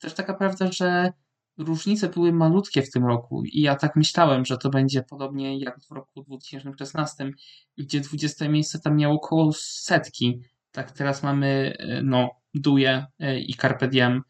Też 0.00 0.14
taka 0.14 0.34
prawda, 0.34 0.72
że 0.72 1.12
różnice 1.58 2.08
były 2.08 2.32
malutkie 2.32 2.82
w 2.82 2.90
tym 2.90 3.04
roku 3.04 3.42
i 3.44 3.60
ja 3.60 3.76
tak 3.76 3.96
myślałem, 3.96 4.44
że 4.44 4.58
to 4.58 4.70
będzie 4.70 5.02
podobnie 5.02 5.58
jak 5.58 5.80
w 5.80 5.90
roku 5.90 6.22
2016, 6.22 7.30
gdzie 7.78 8.00
20 8.00 8.48
miejsce 8.48 8.78
tam 8.78 8.96
miało 8.96 9.14
około 9.14 9.52
setki. 9.52 10.40
Tak 10.74 10.92
teraz 10.92 11.22
mamy 11.22 11.76
e, 11.78 12.02
no 12.02 12.30
Duje 12.54 13.06
e, 13.18 13.40
i 13.40 13.54
Carpe 13.54 13.88
Diem 13.88 14.22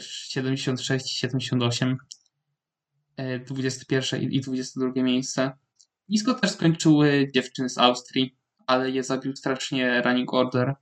76 0.00 1.18
78 1.18 1.96
21 3.46 4.22
i 4.22 4.40
22 4.40 5.02
miejsce. 5.02 5.52
Nisko 6.08 6.34
też 6.34 6.50
skończyły 6.50 7.30
dziewczyny 7.34 7.68
z 7.68 7.78
Austrii, 7.78 8.36
ale 8.66 8.90
je 8.90 9.02
zabił 9.02 9.36
strasznie 9.36 10.02
running 10.02 10.34
order. 10.34 10.74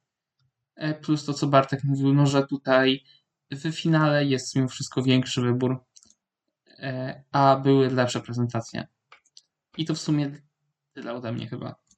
E, 0.76 0.94
plus 0.94 1.24
to, 1.24 1.35
co 1.35 1.46
Bartek 1.46 1.85
mówił, 1.85 2.14
no 2.14 2.26
że 2.26 2.46
tutaj 2.46 3.04
w 3.50 3.72
finale 3.72 4.24
jest 4.24 4.56
mimo 4.56 4.68
wszystko 4.68 5.02
większy 5.02 5.40
wybór, 5.40 5.85
e, 6.68 7.22
a 7.33 7.56
były 7.56 7.90
lepsze 7.90 8.20
prezentacje. 8.20 8.87
I 9.76 9.85
to 9.85 9.94
w 9.94 9.98
sumie 9.98 10.40
tyle 10.92 11.14
ode 11.14 11.33
mnie 11.33 11.48
chyba. 11.48 11.89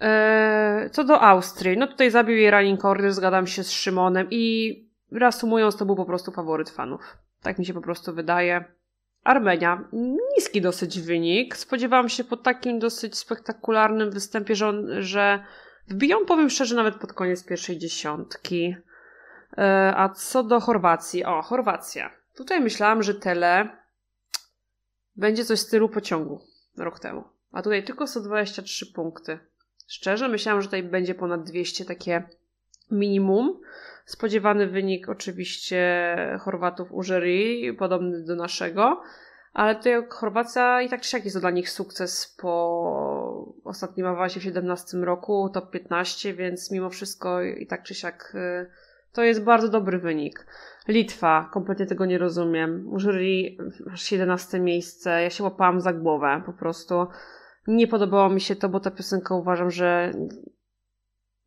E, 0.00 0.90
co 0.92 1.04
do 1.04 1.20
Austrii, 1.20 1.76
no 1.76 1.86
tutaj 1.86 2.10
zabił 2.10 2.36
jej 2.36 2.50
running 2.50 2.84
order, 2.84 3.12
zgadzam 3.12 3.46
się 3.46 3.64
z 3.64 3.70
Szymonem 3.70 4.26
i 4.30 4.74
reasumując, 5.12 5.76
to 5.76 5.86
był 5.86 5.96
po 5.96 6.04
prostu 6.04 6.32
faworyt 6.32 6.70
fanów. 6.70 7.18
Tak 7.42 7.58
mi 7.58 7.66
się 7.66 7.74
po 7.74 7.80
prostu 7.80 8.14
wydaje. 8.14 8.64
Armenia, 9.24 9.84
niski 10.36 10.60
dosyć 10.60 11.00
wynik. 11.00 11.56
Spodziewałam 11.56 12.08
się 12.08 12.24
po 12.24 12.36
takim 12.36 12.78
dosyć 12.78 13.18
spektakularnym 13.18 14.10
występie, 14.10 14.54
że, 14.54 14.68
on, 14.68 14.86
że 14.98 15.44
wbiją, 15.88 16.26
powiem 16.26 16.50
szczerze, 16.50 16.76
nawet 16.76 16.94
pod 16.94 17.12
koniec 17.12 17.44
pierwszej 17.44 17.78
dziesiątki. 17.78 18.76
E, 19.58 19.92
a 19.96 20.08
co 20.08 20.44
do 20.44 20.60
Chorwacji, 20.60 21.24
o, 21.24 21.42
Chorwacja. 21.42 22.10
Tutaj 22.34 22.60
myślałam, 22.60 23.02
że 23.02 23.14
tele 23.14 23.68
będzie 25.16 25.44
coś 25.44 25.58
w 25.58 25.62
stylu 25.62 25.88
pociągu 25.88 26.40
rok 26.76 27.00
temu. 27.00 27.24
A 27.52 27.62
tutaj 27.62 27.84
tylko 27.84 28.06
123 28.06 28.86
punkty. 28.86 29.38
Szczerze, 29.88 30.28
myślałam, 30.28 30.62
że 30.62 30.68
tutaj 30.68 30.82
będzie 30.82 31.14
ponad 31.14 31.42
200 31.42 31.84
takie 31.84 32.22
minimum. 32.90 33.60
Spodziewany 34.04 34.66
wynik 34.66 35.08
oczywiście 35.08 36.16
Chorwatów 36.40 36.92
u 36.92 37.02
jury, 37.02 37.74
podobny 37.78 38.24
do 38.24 38.36
naszego, 38.36 39.02
ale 39.52 39.76
tutaj 39.76 39.92
Chorwacja 40.08 40.82
i 40.82 40.88
tak 40.88 41.00
czy 41.00 41.10
siak 41.10 41.24
jest 41.24 41.36
to 41.36 41.40
dla 41.40 41.50
nich 41.50 41.70
sukces 41.70 42.36
po 42.40 43.54
ostatnim 43.64 44.06
awansie 44.06 44.40
w 44.40 44.42
17 44.42 44.96
roku, 44.96 45.50
top 45.54 45.70
15, 45.70 46.34
więc 46.34 46.70
mimo 46.70 46.90
wszystko 46.90 47.42
i 47.42 47.66
tak 47.66 47.82
czy 47.82 47.94
siak 47.94 48.32
y, 48.34 48.70
to 49.12 49.22
jest 49.22 49.42
bardzo 49.42 49.68
dobry 49.68 49.98
wynik. 49.98 50.46
Litwa, 50.88 51.50
kompletnie 51.52 51.86
tego 51.86 52.06
nie 52.06 52.18
rozumiem. 52.18 52.88
U 52.88 52.96
aż 53.92 54.12
11 54.12 54.60
miejsce, 54.60 55.22
ja 55.22 55.30
się 55.30 55.44
łapałam 55.44 55.80
za 55.80 55.92
głowę 55.92 56.42
po 56.46 56.52
prostu. 56.52 57.06
Nie 57.68 57.86
podobało 57.86 58.28
mi 58.28 58.40
się 58.40 58.56
to, 58.56 58.68
bo 58.68 58.80
ta 58.80 58.90
piosenka 58.90 59.34
uważam, 59.34 59.70
że 59.70 60.12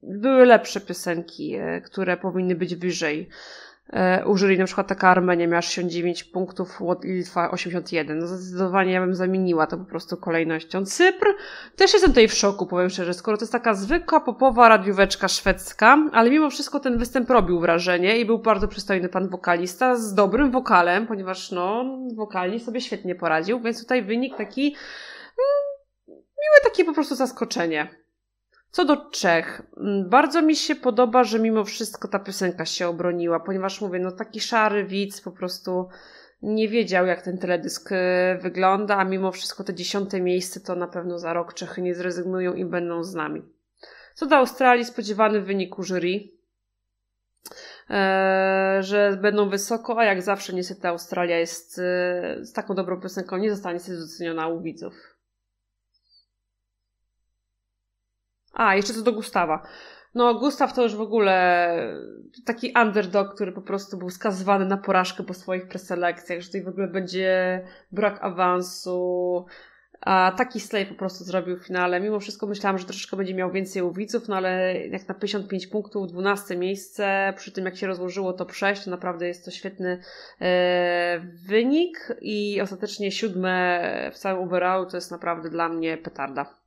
były 0.03 0.45
lepsze 0.45 0.81
piosenki, 0.81 1.55
e, 1.55 1.81
które 1.81 2.17
powinny 2.17 2.55
być 2.55 2.75
wyżej. 2.75 3.29
E, 3.93 4.25
u 4.25 4.37
jury 4.37 4.57
na 4.57 4.65
przykład 4.65 4.87
taka 4.87 5.09
Armenia 5.09 5.47
miała 5.47 5.61
69 5.61 6.23
punktów, 6.23 6.79
Litwa 7.03 7.51
81. 7.51 8.19
No 8.19 8.27
zdecydowanie 8.27 8.91
ja 8.91 9.01
bym 9.01 9.15
zamieniła 9.15 9.67
to 9.67 9.77
po 9.77 9.85
prostu 9.85 10.17
kolejnością. 10.17 10.85
Cypr, 10.85 11.25
też 11.75 11.93
jestem 11.93 12.11
tutaj 12.11 12.27
w 12.27 12.33
szoku, 12.33 12.67
powiem 12.67 12.89
szczerze, 12.89 13.13
skoro 13.13 13.37
to 13.37 13.43
jest 13.43 13.51
taka 13.51 13.73
zwykła 13.73 14.19
popowa 14.19 14.69
radióweczka 14.69 15.27
szwedzka, 15.27 15.97
ale 16.11 16.29
mimo 16.29 16.49
wszystko 16.49 16.79
ten 16.79 16.97
występ 16.97 17.29
robił 17.29 17.59
wrażenie 17.59 18.19
i 18.19 18.25
był 18.25 18.39
bardzo 18.39 18.67
przystojny 18.67 19.09
pan 19.09 19.29
wokalista 19.29 19.95
z 19.95 20.13
dobrym 20.13 20.51
wokalem, 20.51 21.07
ponieważ 21.07 21.51
no, 21.51 21.85
wokalnie 22.15 22.59
sobie 22.59 22.81
świetnie 22.81 23.15
poradził, 23.15 23.59
więc 23.59 23.81
tutaj 23.81 24.03
wynik 24.03 24.37
taki 24.37 24.75
miłe 26.41 26.63
takie 26.63 26.85
po 26.85 26.93
prostu 26.93 27.15
zaskoczenie. 27.15 28.01
Co 28.71 28.85
do 28.85 29.09
Czech, 29.09 29.61
mm, 29.77 30.09
bardzo 30.09 30.41
mi 30.41 30.55
się 30.55 30.75
podoba, 30.75 31.23
że 31.23 31.39
mimo 31.39 31.65
wszystko 31.65 32.07
ta 32.07 32.19
piosenka 32.19 32.65
się 32.65 32.87
obroniła, 32.87 33.39
ponieważ 33.39 33.81
mówię, 33.81 33.99
no 33.99 34.11
taki 34.11 34.39
szary 34.39 34.85
widz 34.85 35.21
po 35.21 35.31
prostu 35.31 35.87
nie 36.41 36.67
wiedział, 36.67 37.05
jak 37.05 37.21
ten 37.21 37.37
teledysk 37.37 37.91
e, 37.91 38.39
wygląda, 38.41 38.97
a 38.97 39.03
mimo 39.03 39.31
wszystko 39.31 39.63
te 39.63 39.73
dziesiąte 39.73 40.21
miejsce 40.21 40.59
to 40.59 40.75
na 40.75 40.87
pewno 40.87 41.19
za 41.19 41.33
rok 41.33 41.53
Czechy 41.53 41.81
nie 41.81 41.95
zrezygnują 41.95 42.53
i 42.53 42.65
będą 42.65 43.03
z 43.03 43.15
nami. 43.15 43.41
Co 44.15 44.25
do 44.25 44.35
Australii, 44.35 44.85
spodziewany 44.85 45.41
wynik 45.41 45.79
u 45.79 45.83
jury, 45.83 46.29
eee, 47.89 48.83
że 48.83 49.17
będą 49.21 49.49
wysoko, 49.49 49.99
a 49.99 50.05
jak 50.05 50.21
zawsze 50.21 50.53
niestety 50.53 50.87
Australia 50.87 51.37
jest 51.37 51.79
e, 51.79 51.81
z 52.41 52.53
taką 52.53 52.75
dobrą 52.75 53.01
piosenką, 53.01 53.37
nie 53.37 53.51
zostanie 53.51 53.79
doceniona 53.99 54.47
u 54.47 54.61
widzów. 54.61 54.93
A, 58.53 58.75
jeszcze 58.75 58.93
co 58.93 59.01
do 59.01 59.13
Gustawa. 59.13 59.63
No, 60.15 60.33
Gustaw 60.33 60.73
to 60.73 60.83
już 60.83 60.95
w 60.95 61.01
ogóle 61.01 61.77
taki 62.45 62.73
underdog, 62.81 63.35
który 63.35 63.51
po 63.51 63.61
prostu 63.61 63.97
był 63.97 64.09
skazywany 64.09 64.65
na 64.65 64.77
porażkę 64.77 65.23
po 65.23 65.33
swoich 65.33 65.67
preselekcjach, 65.67 66.41
że 66.41 66.47
tutaj 66.47 66.63
w 66.63 66.67
ogóle 66.67 66.87
będzie 66.87 67.61
brak 67.91 68.23
awansu. 68.23 69.45
A 70.01 70.31
taki 70.37 70.59
slay 70.59 70.85
po 70.85 70.95
prostu 70.95 71.23
zrobił 71.23 71.57
w 71.57 71.65
finale. 71.65 71.99
Mimo 71.99 72.19
wszystko 72.19 72.47
myślałam, 72.47 72.77
że 72.77 72.85
troszeczkę 72.85 73.17
będzie 73.17 73.33
miał 73.33 73.51
więcej 73.51 73.81
uwiców, 73.81 74.27
no 74.27 74.35
ale 74.35 74.77
jak 74.87 75.07
na 75.07 75.13
55 75.13 75.67
punktów, 75.67 76.07
12 76.07 76.57
miejsce, 76.57 77.33
przy 77.37 77.51
tym 77.51 77.65
jak 77.65 77.77
się 77.77 77.87
rozłożyło 77.87 78.33
to 78.33 78.45
przejść, 78.45 78.83
to 78.83 78.91
naprawdę 78.91 79.27
jest 79.27 79.45
to 79.45 79.51
świetny 79.51 79.99
e, 80.41 81.19
wynik 81.47 82.13
i 82.21 82.61
ostatecznie 82.61 83.11
siódme 83.11 84.11
w 84.13 84.17
całym 84.17 84.43
overall 84.43 84.87
to 84.87 84.97
jest 84.97 85.11
naprawdę 85.11 85.49
dla 85.49 85.69
mnie 85.69 85.97
petarda. 85.97 86.60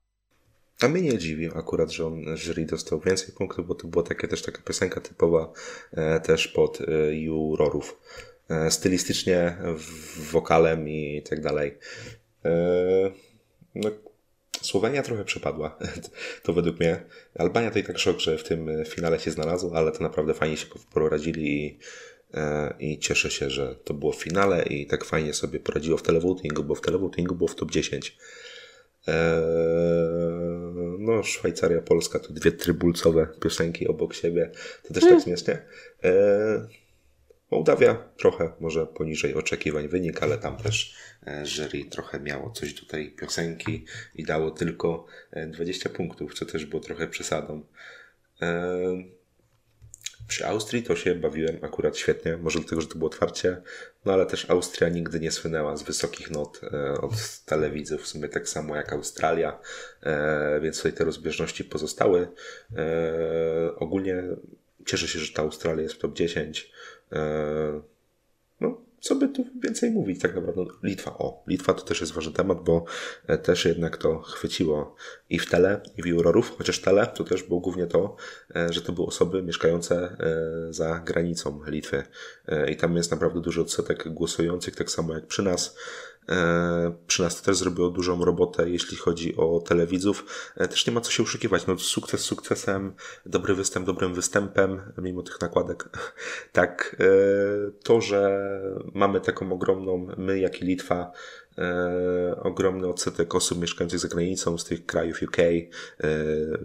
A 0.80 0.88
mnie 0.88 1.02
nie 1.02 1.18
dziwi 1.18 1.50
akurat, 1.54 1.90
że 1.90 2.06
on 2.06 2.36
jury 2.36 2.66
dostał 2.66 3.00
więcej 3.00 3.34
punktów, 3.34 3.66
bo 3.66 3.74
to 3.74 3.88
była 3.88 4.04
takie, 4.04 4.28
też 4.28 4.42
taka 4.42 4.62
piosenka 4.62 5.00
typowa 5.00 5.52
e, 5.92 6.20
też 6.20 6.48
pod 6.48 6.80
e, 6.80 7.14
jurorów. 7.14 8.00
E, 8.48 8.70
stylistycznie, 8.70 9.56
w, 9.76 10.30
wokalem 10.30 10.88
i 10.88 11.22
tak 11.22 11.40
dalej. 11.40 11.78
E, 12.44 12.50
no, 13.74 13.90
Słowenia 14.64 15.02
trochę 15.02 15.24
przepadła, 15.24 15.78
to 16.42 16.52
według 16.52 16.80
mnie. 16.80 17.04
Albania 17.38 17.70
to 17.70 17.78
i 17.78 17.82
tak 17.82 17.98
szok, 17.98 18.18
że 18.18 18.38
w 18.38 18.44
tym 18.44 18.84
finale 18.88 19.20
się 19.20 19.30
znalazł, 19.30 19.74
ale 19.74 19.92
to 19.92 20.02
naprawdę 20.02 20.34
fajnie 20.34 20.56
się 20.56 20.66
poradzili 20.92 21.66
i, 21.66 21.78
e, 22.34 22.74
i 22.80 22.98
cieszę 22.98 23.30
się, 23.30 23.50
że 23.50 23.76
to 23.84 23.94
było 23.94 24.12
w 24.12 24.22
finale 24.22 24.62
i 24.62 24.86
tak 24.86 25.04
fajnie 25.04 25.34
sobie 25.34 25.60
poradziło 25.60 25.98
w 25.98 26.02
televotingu, 26.02 26.64
bo 26.64 26.74
w 26.74 26.80
televotingu 26.80 27.34
było 27.34 27.48
w 27.48 27.54
top 27.54 27.70
10. 27.70 28.16
Eee, 29.06 29.14
no, 31.04 31.22
Szwajcaria, 31.22 31.80
Polska 31.80 32.18
to 32.18 32.32
dwie 32.32 32.52
trybulcowe 32.52 33.26
piosenki 33.42 33.88
obok 33.88 34.14
siebie. 34.14 34.50
To 34.82 34.94
też 34.94 35.02
tak 35.02 35.10
hmm. 35.10 35.20
śmiesznie. 35.20 35.58
Eee, 36.02 36.84
Mołdawia 37.50 37.94
trochę 37.94 38.52
może 38.60 38.86
poniżej 38.86 39.34
oczekiwań 39.34 39.88
wynik, 39.88 40.22
ale 40.22 40.38
tam 40.38 40.56
też 40.56 40.94
e, 41.26 41.46
jury 41.46 41.84
trochę 41.84 42.20
miało 42.20 42.50
coś 42.50 42.74
do 42.74 42.86
tej 42.86 43.10
piosenki 43.10 43.84
i 44.14 44.24
dało 44.24 44.50
tylko 44.50 45.06
20 45.46 45.88
e, 45.88 45.92
punktów, 45.92 46.34
co 46.34 46.46
też 46.46 46.66
było 46.66 46.82
trochę 46.82 47.08
przesadą. 47.08 47.66
Eee, 48.40 49.12
przy 50.28 50.46
Austrii 50.46 50.82
to 50.82 50.96
się 50.96 51.14
bawiłem 51.14 51.58
akurat 51.62 51.96
świetnie, 51.96 52.36
może 52.36 52.58
dlatego, 52.58 52.80
że 52.80 52.88
to 52.88 52.98
było 52.98 53.10
otwarcie, 53.10 53.62
no 54.04 54.12
ale 54.12 54.26
też 54.26 54.50
Austria 54.50 54.88
nigdy 54.88 55.20
nie 55.20 55.30
słynęła 55.30 55.76
z 55.76 55.82
wysokich 55.82 56.30
not 56.30 56.60
e, 56.62 57.00
od 57.00 57.38
telewidzów, 57.46 58.02
w 58.02 58.06
sumie 58.06 58.28
tak 58.28 58.48
samo 58.48 58.76
jak 58.76 58.92
Australia, 58.92 59.60
e, 60.02 60.60
więc 60.60 60.76
tutaj 60.76 60.92
te 60.92 61.04
rozbieżności 61.04 61.64
pozostały. 61.64 62.28
E, 62.76 63.76
ogólnie 63.76 64.22
cieszę 64.86 65.08
się, 65.08 65.18
że 65.18 65.32
ta 65.32 65.42
Australia 65.42 65.82
jest 65.82 65.94
w 65.94 65.98
top 65.98 66.16
10. 66.16 66.72
No, 68.60 68.80
co 69.04 69.14
by 69.14 69.28
tu 69.28 69.44
więcej 69.62 69.90
mówić 69.90 70.20
tak 70.20 70.34
naprawdę? 70.34 70.64
Litwa, 70.82 71.18
o, 71.18 71.44
Litwa 71.46 71.74
to 71.74 71.82
też 71.82 72.00
jest 72.00 72.12
ważny 72.12 72.32
temat, 72.32 72.64
bo 72.64 72.84
e, 73.26 73.38
też 73.38 73.64
jednak 73.64 73.96
to 73.96 74.18
chwyciło 74.18 74.96
i 75.30 75.38
w 75.38 75.50
tele, 75.50 75.80
i 75.96 76.02
w 76.02 76.06
jurorów, 76.06 76.54
chociaż 76.58 76.80
tele 76.80 77.06
to 77.06 77.24
też 77.24 77.42
było 77.42 77.60
głównie 77.60 77.86
to, 77.86 78.16
e, 78.56 78.72
że 78.72 78.82
to 78.82 78.92
były 78.92 79.06
osoby 79.06 79.42
mieszkające 79.42 79.96
e, 79.96 80.16
za 80.72 81.00
granicą 81.06 81.60
Litwy 81.66 82.02
i 82.70 82.76
tam 82.76 82.96
jest 82.96 83.10
naprawdę 83.10 83.40
duży 83.40 83.60
odsetek 83.60 84.08
głosujących, 84.08 84.76
tak 84.76 84.90
samo 84.90 85.14
jak 85.14 85.26
przy 85.26 85.42
nas. 85.42 85.76
E, 86.28 86.94
przy 87.06 87.22
nas 87.22 87.42
też 87.42 87.56
zrobiło 87.56 87.90
dużą 87.90 88.24
robotę, 88.24 88.70
jeśli 88.70 88.96
chodzi 88.96 89.36
o 89.36 89.60
telewidzów. 89.60 90.52
E, 90.56 90.68
też 90.68 90.86
nie 90.86 90.92
ma 90.92 91.00
co 91.00 91.10
się 91.10 91.22
uszukiwać. 91.22 91.66
No, 91.66 91.78
sukces 91.78 92.20
sukcesem, 92.20 92.92
dobry 93.26 93.54
występ 93.54 93.86
dobrym 93.86 94.14
występem, 94.14 94.92
mimo 94.98 95.22
tych 95.22 95.40
nakładek. 95.40 95.88
Tak, 96.52 96.96
e, 97.00 97.04
to, 97.82 98.00
że 98.00 98.40
mamy 98.94 99.20
taką 99.20 99.52
ogromną, 99.52 100.06
my 100.16 100.38
jak 100.38 100.62
i 100.62 100.64
Litwa, 100.64 101.12
ogromny 102.42 102.88
odsetek 102.88 103.34
osób 103.34 103.60
mieszkających 103.60 103.98
za 103.98 104.08
granicą 104.08 104.58
z 104.58 104.64
tych 104.64 104.86
krajów 104.86 105.22
UK, 105.22 105.36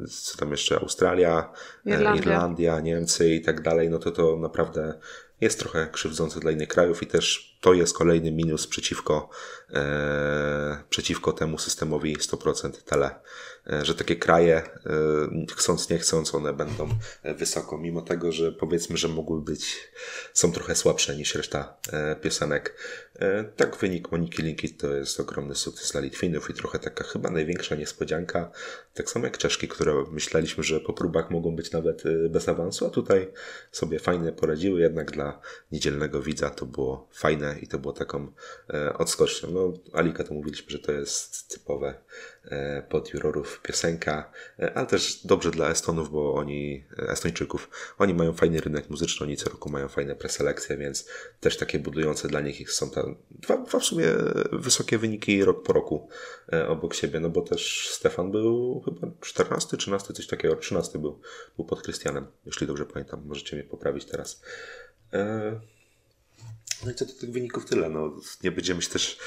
co 0.09 0.37
tam 0.37 0.51
jeszcze 0.51 0.79
Australia, 0.79 1.53
Irlandia. 1.85 2.21
Irlandia, 2.21 2.79
Niemcy 2.79 3.29
i 3.29 3.41
tak 3.41 3.61
dalej, 3.61 3.89
no 3.89 3.99
to 3.99 4.11
to 4.11 4.37
naprawdę 4.37 4.99
jest 5.41 5.59
trochę 5.59 5.87
krzywdzące 5.91 6.39
dla 6.39 6.51
innych 6.51 6.67
krajów 6.67 7.03
i 7.03 7.07
też 7.07 7.48
to 7.61 7.73
jest 7.73 7.97
kolejny 7.97 8.31
minus 8.31 8.67
przeciwko, 8.67 9.29
e, 9.73 10.83
przeciwko 10.89 11.33
temu 11.33 11.57
systemowi 11.57 12.15
100% 12.15 12.83
tele. 12.83 13.19
E, 13.69 13.85
że 13.85 13.95
takie 13.95 14.15
kraje, 14.15 14.55
e, 14.55 15.55
chcąc 15.55 15.89
nie 15.89 15.97
chcąc, 15.97 16.35
one 16.35 16.53
będą 16.53 16.89
wysoko, 17.23 17.77
mimo 17.77 18.01
tego, 18.01 18.31
że 18.31 18.51
powiedzmy, 18.51 18.97
że 18.97 19.07
mogły 19.07 19.41
być, 19.41 19.91
są 20.33 20.51
trochę 20.51 20.75
słabsze 20.75 21.15
niż 21.15 21.35
reszta 21.35 21.77
e, 21.91 22.15
piosenek. 22.15 22.75
Tak, 23.55 23.77
wynik 23.77 24.11
Moniki 24.11 24.43
Linki 24.43 24.69
to 24.69 24.95
jest 24.95 25.19
ogromny 25.19 25.55
sukces 25.55 25.91
dla 25.91 26.01
Litwinów 26.01 26.49
i 26.49 26.53
trochę 26.53 26.79
taka 26.79 27.03
chyba 27.03 27.29
największa 27.29 27.75
niespodzianka. 27.75 28.51
Tak 28.93 29.09
samo 29.09 29.25
jak 29.25 29.37
Czeszki, 29.37 29.67
które 29.67 30.03
myśleliśmy, 30.11 30.63
że 30.63 30.79
po 30.79 30.93
próbach 30.93 31.31
mogą 31.31 31.55
być 31.55 31.71
nawet 31.71 32.03
bez 32.29 32.49
awansu, 32.49 32.87
a 32.87 32.89
tutaj 32.89 33.31
sobie 33.71 33.99
fajnie 33.99 34.31
poradziły, 34.31 34.81
jednak 34.81 35.11
dla 35.11 35.39
niedzielnego 35.71 36.21
widza 36.21 36.49
to 36.49 36.65
było 36.65 37.07
fajne 37.11 37.48
i 37.53 37.67
to 37.67 37.79
było 37.79 37.93
taką 37.93 38.31
odskocznią. 38.93 39.51
No, 39.51 39.73
Alika 39.93 40.23
to 40.23 40.33
mówiliśmy, 40.33 40.71
że 40.71 40.79
to 40.79 40.91
jest 40.91 41.49
typowe 41.49 41.93
pod 42.89 43.13
jurorów 43.13 43.61
piosenka, 43.61 44.31
e, 44.59 44.77
ale 44.77 44.87
też 44.87 45.25
dobrze 45.25 45.51
dla 45.51 45.69
Estonów, 45.69 46.11
bo 46.11 46.33
oni, 46.33 46.85
e, 46.99 47.09
Estończyków, 47.09 47.69
oni 47.97 48.13
mają 48.13 48.33
fajny 48.33 48.61
rynek 48.61 48.89
muzyczny, 48.89 49.25
oni 49.25 49.37
co 49.37 49.49
roku 49.49 49.69
mają 49.69 49.87
fajne 49.87 50.15
preselekcje, 50.15 50.77
więc 50.77 51.09
też 51.39 51.57
takie 51.57 51.79
budujące 51.79 52.27
dla 52.27 52.41
nich 52.41 52.71
są 52.71 52.89
tam 52.89 53.15
dwa, 53.31 53.57
dwa 53.57 53.79
w 53.79 53.85
sumie 53.85 54.05
wysokie 54.51 54.97
wyniki 54.97 55.43
rok 55.43 55.63
po 55.63 55.73
roku 55.73 56.09
e, 56.53 56.67
obok 56.67 56.93
siebie, 56.93 57.19
no 57.19 57.29
bo 57.29 57.41
też 57.41 57.89
Stefan 57.89 58.31
był 58.31 58.81
chyba 58.85 59.07
14, 59.21 59.77
13, 59.77 60.13
coś 60.13 60.27
takiego, 60.27 60.55
13 60.55 60.99
był, 60.99 61.19
był 61.55 61.65
pod 61.65 61.81
Krystianem, 61.81 62.27
jeśli 62.45 62.67
dobrze 62.67 62.85
pamiętam, 62.85 63.23
możecie 63.25 63.55
mnie 63.55 63.65
poprawić 63.65 64.05
teraz. 64.05 64.41
No 66.85 66.91
i 66.91 66.95
co 66.95 67.05
do 67.05 67.13
tych 67.13 67.31
wyników 67.31 67.65
tyle, 67.65 67.89
no 67.89 68.17
nie 68.43 68.51
będziemy 68.51 68.81
się 68.81 68.89
też, 68.89 69.17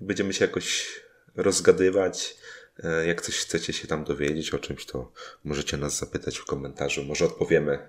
będziemy 0.00 0.32
się 0.32 0.44
jakoś 0.44 1.00
rozgadywać, 1.34 2.36
E, 2.84 3.06
jak 3.06 3.22
coś 3.22 3.36
chcecie 3.36 3.72
się 3.72 3.88
tam 3.88 4.04
dowiedzieć 4.04 4.54
o 4.54 4.58
czymś, 4.58 4.86
to 4.86 5.12
możecie 5.44 5.76
nas 5.76 5.98
zapytać 5.98 6.38
w 6.38 6.44
komentarzu. 6.44 7.04
Może 7.04 7.24
odpowiemy. 7.24 7.88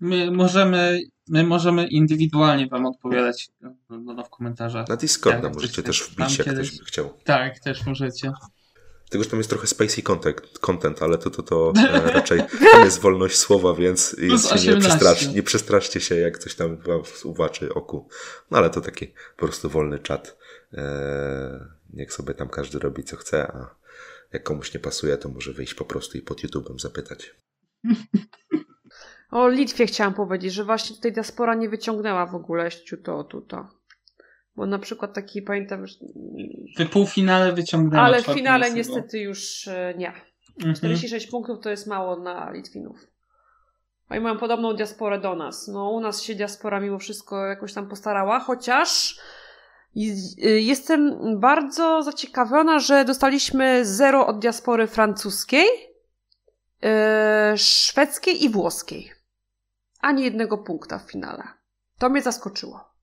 My 0.00 0.30
możemy, 0.30 1.00
my 1.28 1.44
możemy 1.44 1.86
indywidualnie 1.86 2.66
Wam 2.66 2.86
odpowiadać 2.86 3.48
no, 3.60 3.74
no, 3.90 4.24
w 4.24 4.30
komentarzach. 4.30 4.88
Na 4.88 4.96
Discorda 4.96 5.50
możecie 5.50 5.82
też 5.82 6.02
wbić, 6.02 6.38
jak 6.38 6.46
kiedyś... 6.46 6.68
ktoś 6.68 6.78
by 6.78 6.84
chciał. 6.84 7.14
Tak, 7.24 7.58
też 7.58 7.86
możecie. 7.86 8.32
Tylko, 9.10 9.24
że 9.24 9.30
tam 9.30 9.40
jest 9.40 9.50
trochę 9.50 9.66
spacey 9.66 10.02
content, 10.02 10.58
content 10.60 11.02
ale 11.02 11.18
to, 11.18 11.30
to, 11.30 11.42
to 11.42 11.72
e, 11.76 12.12
raczej 12.12 12.42
tam 12.72 12.84
jest 12.84 13.00
wolność 13.00 13.38
słowa, 13.38 13.74
więc 13.74 14.16
nie, 14.66 14.76
przestrasz, 14.76 15.28
nie 15.28 15.42
przestraszcie 15.42 16.00
się, 16.00 16.14
jak 16.14 16.38
coś 16.38 16.54
tam 16.54 16.78
uwaczy 17.24 17.74
oku. 17.74 18.08
No 18.50 18.58
ale 18.58 18.70
to 18.70 18.80
taki 18.80 19.06
po 19.36 19.46
prostu 19.46 19.68
wolny 19.68 19.98
czat. 19.98 20.36
Eee, 20.72 20.82
niech 21.92 22.12
sobie 22.12 22.34
tam 22.34 22.48
każdy 22.48 22.78
robi 22.78 23.04
co 23.04 23.16
chce, 23.16 23.46
a 23.46 23.74
jak 24.32 24.42
komuś 24.42 24.74
nie 24.74 24.80
pasuje, 24.80 25.16
to 25.16 25.28
może 25.28 25.52
wyjść 25.52 25.74
po 25.74 25.84
prostu 25.84 26.18
i 26.18 26.22
pod 26.22 26.40
YouTube'em 26.40 26.78
zapytać. 26.78 27.34
O 29.30 29.48
Litwie 29.48 29.86
chciałam 29.86 30.14
powiedzieć, 30.14 30.52
że 30.52 30.64
właśnie 30.64 30.96
tutaj 30.96 31.12
diaspora 31.12 31.54
nie 31.54 31.68
wyciągnęła 31.68 32.26
w 32.26 32.34
ogóle 32.34 32.68
to 33.04 33.24
tuto. 33.24 33.68
Bo 34.56 34.66
na 34.66 34.78
przykład 34.78 35.14
taki, 35.14 35.42
pamiętam... 35.42 35.84
W 36.78 36.88
półfinale 36.88 37.52
wyciągnęła. 37.52 38.04
Ale 38.04 38.22
w 38.22 38.26
finale 38.26 38.70
niestety 38.70 39.18
już 39.18 39.68
e, 39.68 39.94
nie. 39.98 40.12
Mhm. 40.56 40.74
46 40.74 41.26
punktów 41.26 41.60
to 41.62 41.70
jest 41.70 41.86
mało 41.86 42.16
na 42.20 42.50
Litwinów. 42.50 42.96
Oni 44.10 44.20
mają 44.20 44.38
podobną 44.38 44.74
diasporę 44.74 45.20
do 45.20 45.34
nas. 45.34 45.68
No 45.68 45.90
u 45.90 46.00
nas 46.00 46.22
się 46.22 46.34
diaspora 46.34 46.80
mimo 46.80 46.98
wszystko 46.98 47.46
jakoś 47.46 47.72
tam 47.72 47.88
postarała, 47.88 48.40
chociaż 48.40 49.20
Y, 49.96 50.60
jestem 50.60 51.18
bardzo 51.40 52.02
zaciekawiona, 52.02 52.78
że 52.78 53.04
dostaliśmy 53.04 53.84
zero 53.84 54.26
od 54.26 54.38
diaspory 54.38 54.86
francuskiej, 54.86 55.66
yy, 56.82 57.58
szwedzkiej 57.58 58.44
i 58.44 58.48
włoskiej. 58.48 59.12
Ani 60.00 60.24
jednego 60.24 60.58
punkta 60.58 60.98
w 60.98 61.10
finale. 61.10 61.44
To 61.98 62.10
mnie 62.10 62.22
zaskoczyło. 62.22 62.95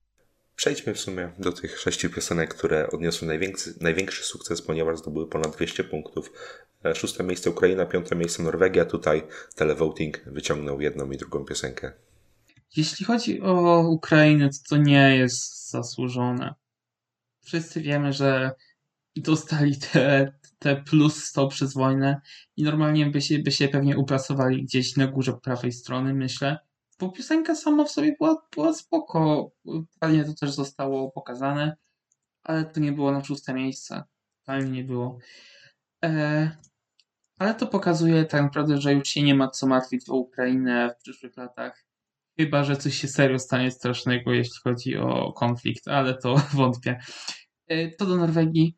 Przejdźmy 0.55 0.93
w 0.93 0.99
sumie 0.99 1.31
do 1.39 1.51
tych 1.51 1.79
sześciu 1.79 2.09
piosenek, 2.09 2.53
które 2.53 2.91
odniosły 2.91 3.27
największy, 3.27 3.73
największy 3.81 4.23
sukces, 4.23 4.61
ponieważ 4.61 4.97
zdobyły 4.97 5.27
ponad 5.27 5.55
200 5.55 5.83
punktów. 5.83 6.31
E, 6.85 6.95
szóste 6.95 7.23
miejsce 7.23 7.49
Ukraina, 7.49 7.85
piąte 7.85 8.15
miejsce 8.15 8.43
Norwegia. 8.43 8.85
Tutaj 8.85 9.23
televoting 9.55 10.21
wyciągnął 10.25 10.81
jedną 10.81 11.11
i 11.11 11.17
drugą 11.17 11.45
piosenkę. 11.45 11.91
Jeśli 12.75 13.05
chodzi 13.05 13.41
o 13.41 13.79
Ukrainę, 13.89 14.49
to 14.49 14.57
to 14.69 14.77
nie 14.77 15.17
jest 15.17 15.69
zasłużone 15.69 16.53
wszyscy 17.43 17.81
wiemy, 17.81 18.13
że 18.13 18.51
dostali 19.15 19.79
te, 19.79 20.33
te 20.59 20.75
plus 20.75 21.23
100 21.23 21.47
przez 21.47 21.73
wojnę 21.73 22.21
i 22.57 22.63
normalnie 22.63 23.05
by 23.05 23.21
się, 23.21 23.39
by 23.39 23.51
się 23.51 23.67
pewnie 23.67 23.97
upracowali 23.97 24.63
gdzieś 24.63 24.95
na 24.97 25.07
górze 25.07 25.33
prawej 25.33 25.71
strony, 25.71 26.13
myślę. 26.13 26.59
Bo 26.99 27.09
piosenka 27.09 27.55
sama 27.55 27.83
w 27.83 27.91
sobie 27.91 28.15
była, 28.19 28.47
była 28.55 28.73
spoko. 28.73 29.51
Fajnie 29.99 30.25
to 30.25 30.33
też 30.33 30.51
zostało 30.51 31.11
pokazane, 31.11 31.77
ale 32.43 32.65
to 32.65 32.79
nie 32.79 32.91
było 32.91 33.11
na 33.11 33.23
szóste 33.23 33.53
miejsce. 33.53 34.03
Fajnie 34.45 34.71
nie 34.71 34.83
było. 34.83 35.17
E, 36.05 36.51
ale 37.39 37.55
to 37.55 37.67
pokazuje 37.67 38.25
tak 38.25 38.41
naprawdę, 38.41 38.81
że 38.81 38.93
już 38.93 39.07
się 39.07 39.23
nie 39.23 39.35
ma 39.35 39.49
co 39.49 39.67
martwić 39.67 40.09
o 40.09 40.15
Ukrainę 40.15 40.95
w 40.99 41.03
przyszłych 41.03 41.37
latach. 41.37 41.85
Chyba, 42.39 42.63
że 42.63 42.77
coś 42.77 42.95
się 42.95 43.07
serio 43.07 43.39
stanie 43.39 43.71
strasznego, 43.71 44.33
jeśli 44.33 44.59
chodzi 44.63 44.97
o 44.97 45.33
konflikt, 45.33 45.87
ale 45.87 46.17
to 46.17 46.35
wątpię. 46.53 46.99
E, 47.67 47.91
to 47.91 48.05
do 48.05 48.15
Norwegii 48.15 48.77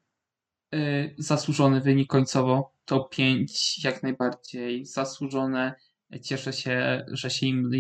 e, 0.74 1.10
zasłużony 1.18 1.82
wynik 1.82 2.10
końcowo. 2.10 2.76
To 2.86 3.04
5 3.04 3.84
jak 3.84 4.04
najbardziej 4.04 4.86
zasłużone. 4.86 5.76
Cieszę 6.24 6.54
się, 6.54 7.06
że 7.08 7.30
się 7.30 7.46
im, 7.46 7.72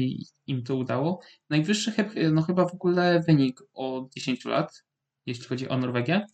im 0.47 0.63
to 0.63 0.75
udało. 0.75 1.21
Najwyższy 1.49 1.93
no 2.33 2.41
chyba 2.41 2.65
w 2.65 2.73
ogóle 2.73 3.23
wynik 3.27 3.59
od 3.73 4.13
10 4.13 4.45
lat, 4.45 4.83
jeśli 5.25 5.45
chodzi 5.45 5.69
o 5.69 5.77
Norwegię. 5.77 6.25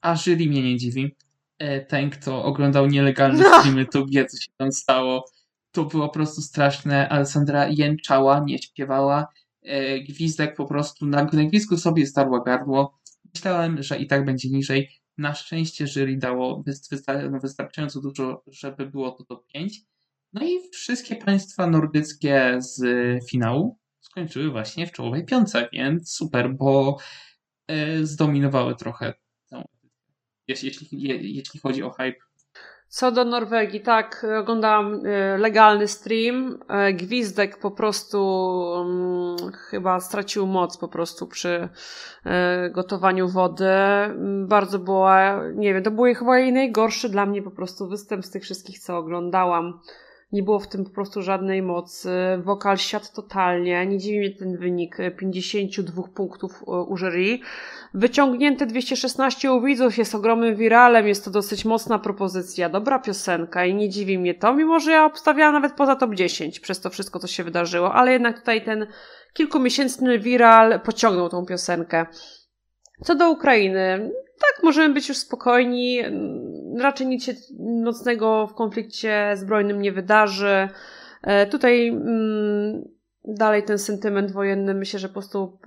A 0.00 0.16
jury 0.16 0.46
mnie 0.46 0.62
nie 0.62 0.76
dziwi. 0.76 1.16
E, 1.58 1.80
ten, 1.80 2.10
kto 2.10 2.44
oglądał 2.44 2.86
nielegalne 2.86 3.42
no. 3.42 3.60
streamy, 3.60 3.86
to 3.86 4.06
wie, 4.06 4.26
co 4.26 4.36
się 4.36 4.52
tam 4.56 4.72
stało. 4.72 5.24
To 5.70 5.84
było 5.84 6.08
po 6.08 6.14
prostu 6.14 6.42
straszne. 6.42 7.08
Alessandra 7.08 7.68
jęczała, 7.68 8.44
nie 8.46 8.58
śpiewała. 8.58 9.26
Gwizdek 10.08 10.56
po 10.56 10.66
prostu 10.66 11.06
na, 11.06 11.24
gwizdku 11.24 11.76
sobie 11.76 12.06
starła 12.06 12.42
gardło 12.42 12.98
Myślałem, 13.34 13.82
że 13.82 13.98
i 13.98 14.06
tak 14.06 14.24
będzie 14.24 14.50
niżej. 14.50 14.90
Na 15.18 15.34
szczęście 15.34 15.86
jury 15.86 16.16
dało 16.16 16.64
wystarczająco 17.42 18.00
dużo, 18.00 18.42
żeby 18.46 18.86
było 18.86 19.10
to 19.10 19.24
top 19.24 19.46
5. 19.46 19.80
No 20.34 20.42
i 20.44 20.70
wszystkie 20.72 21.16
państwa 21.16 21.66
nordyckie 21.66 22.56
z 22.58 22.82
finału 23.30 23.78
skończyły 24.00 24.50
właśnie 24.50 24.86
w 24.86 24.92
czołowej 24.92 25.24
piątce, 25.24 25.68
więc 25.72 26.12
super, 26.12 26.54
bo 26.54 26.96
e, 27.68 28.06
zdominowały 28.06 28.76
trochę 28.76 29.14
tę 29.50 29.64
jeśli, 30.48 30.70
jeśli, 31.36 31.60
chodzi 31.60 31.82
o 31.82 31.90
hype 31.90 32.18
co 32.88 33.12
do 33.12 33.24
Norwegii, 33.24 33.80
tak, 33.80 34.26
oglądałam 34.40 35.06
e, 35.06 35.38
legalny 35.38 35.88
stream. 35.88 36.58
Gwizdek 36.92 37.58
po 37.58 37.70
prostu 37.70 38.18
um, 38.76 39.36
chyba 39.52 40.00
stracił 40.00 40.46
moc 40.46 40.76
po 40.76 40.88
prostu 40.88 41.26
przy 41.26 41.68
gotowaniu 42.70 43.28
wody. 43.28 43.68
Mm, 43.68 44.46
bardzo 44.48 44.78
była, 44.78 45.40
nie 45.54 45.74
wiem, 45.74 45.82
to 45.82 45.90
był 45.90 46.14
chyba 46.14 46.38
jej 46.38 46.52
najgorszy 46.52 47.08
dla 47.08 47.26
mnie 47.26 47.42
po 47.42 47.50
prostu 47.50 47.88
występ 47.88 48.24
z 48.24 48.30
tych 48.30 48.42
wszystkich, 48.42 48.78
co 48.78 48.96
oglądałam. 48.96 49.80
Nie 50.34 50.42
było 50.42 50.58
w 50.58 50.68
tym 50.68 50.84
po 50.84 50.90
prostu 50.90 51.22
żadnej 51.22 51.62
mocy. 51.62 52.10
Wokal 52.42 52.78
siadł 52.78 53.06
totalnie. 53.14 53.86
Nie 53.86 53.98
dziwi 53.98 54.18
mnie 54.18 54.30
ten 54.30 54.56
wynik 54.56 54.96
52 55.18 56.02
punktów 56.14 56.62
u 56.66 56.96
jury. 56.96 57.38
Wyciągnięte 57.94 58.66
216 58.66 59.52
u 59.52 59.62
widzów 59.62 59.98
jest 59.98 60.14
ogromnym 60.14 60.56
wiralem. 60.56 61.08
Jest 61.08 61.24
to 61.24 61.30
dosyć 61.30 61.64
mocna 61.64 61.98
propozycja. 61.98 62.68
Dobra 62.68 62.98
piosenka 62.98 63.64
i 63.64 63.74
nie 63.74 63.88
dziwi 63.88 64.18
mnie 64.18 64.34
to, 64.34 64.54
mimo 64.54 64.80
że 64.80 64.90
ja 64.90 65.04
obstawiałam 65.04 65.54
nawet 65.54 65.72
poza 65.72 65.96
top 65.96 66.14
10 66.14 66.60
przez 66.60 66.80
to 66.80 66.90
wszystko, 66.90 67.18
co 67.18 67.26
się 67.26 67.44
wydarzyło. 67.44 67.94
Ale 67.94 68.12
jednak 68.12 68.38
tutaj 68.38 68.64
ten 68.64 68.86
kilkumiesięczny 69.34 70.18
viral 70.18 70.80
pociągnął 70.80 71.28
tą 71.28 71.46
piosenkę. 71.46 72.06
Co 73.04 73.14
do 73.14 73.30
Ukrainy, 73.30 74.10
tak, 74.40 74.62
możemy 74.62 74.94
być 74.94 75.08
już 75.08 75.18
spokojni. 75.18 76.02
Raczej 76.78 77.06
nic 77.06 77.24
się 77.24 77.34
nocnego 77.58 78.46
w 78.46 78.54
konflikcie 78.54 79.32
zbrojnym 79.34 79.82
nie 79.82 79.92
wydarzy. 79.92 80.68
E, 81.22 81.46
tutaj 81.46 81.88
mm, 81.88 82.84
dalej 83.24 83.62
ten 83.62 83.78
sentyment 83.78 84.32
wojenny 84.32 84.74
myślę, 84.74 84.98
że 84.98 85.08
po 85.08 85.12
prostu 85.12 85.58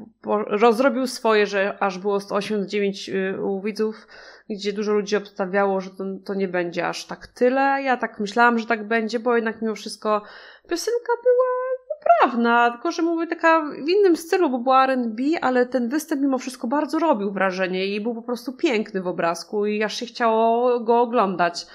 rozrobił 0.48 1.08
swoje, 1.08 1.46
że 1.46 1.78
aż 1.80 2.00
było 2.00 2.20
189 2.20 3.10
y, 3.10 3.42
u 3.42 3.62
widzów, 3.62 4.08
gdzie 4.50 4.74
dużo 4.74 4.94
ludzi 4.94 5.16
obstawiało, 5.16 5.82
że 5.82 5.90
to, 5.90 6.04
to 6.26 6.34
nie 6.34 6.48
będzie 6.48 6.88
aż 6.88 7.06
tak 7.06 7.28
tyle. 7.28 7.82
Ja 7.84 7.98
tak 7.98 8.20
myślałam, 8.20 8.60
że 8.60 8.66
tak 8.66 8.88
będzie, 8.88 9.20
bo 9.20 9.36
jednak 9.36 9.62
mimo 9.62 9.76
wszystko 9.76 10.22
piosenka 10.70 11.14
była 11.24 11.67
poprawna, 12.08 12.72
tylko 12.72 12.92
że 12.92 13.02
mówię 13.02 13.28
taka 13.28 13.62
w 13.86 13.90
innym 13.90 14.18
stylu, 14.18 14.50
bo 14.50 14.60
była 14.60 14.84
R&B, 14.84 15.24
ale 15.42 15.66
ten 15.66 15.90
występ 15.90 16.22
mimo 16.22 16.38
wszystko 16.38 16.68
bardzo 16.68 17.00
robił 17.00 17.32
wrażenie 17.32 17.86
i 17.86 18.02
był 18.02 18.16
po 18.16 18.22
prostu 18.22 18.54
piękny 18.54 19.02
w 19.02 19.08
obrazku 19.08 19.66
i 19.66 19.84
aż 19.84 19.96
się 20.00 20.06
chciało 20.06 20.80
go 20.80 21.02
oglądać. 21.02 21.68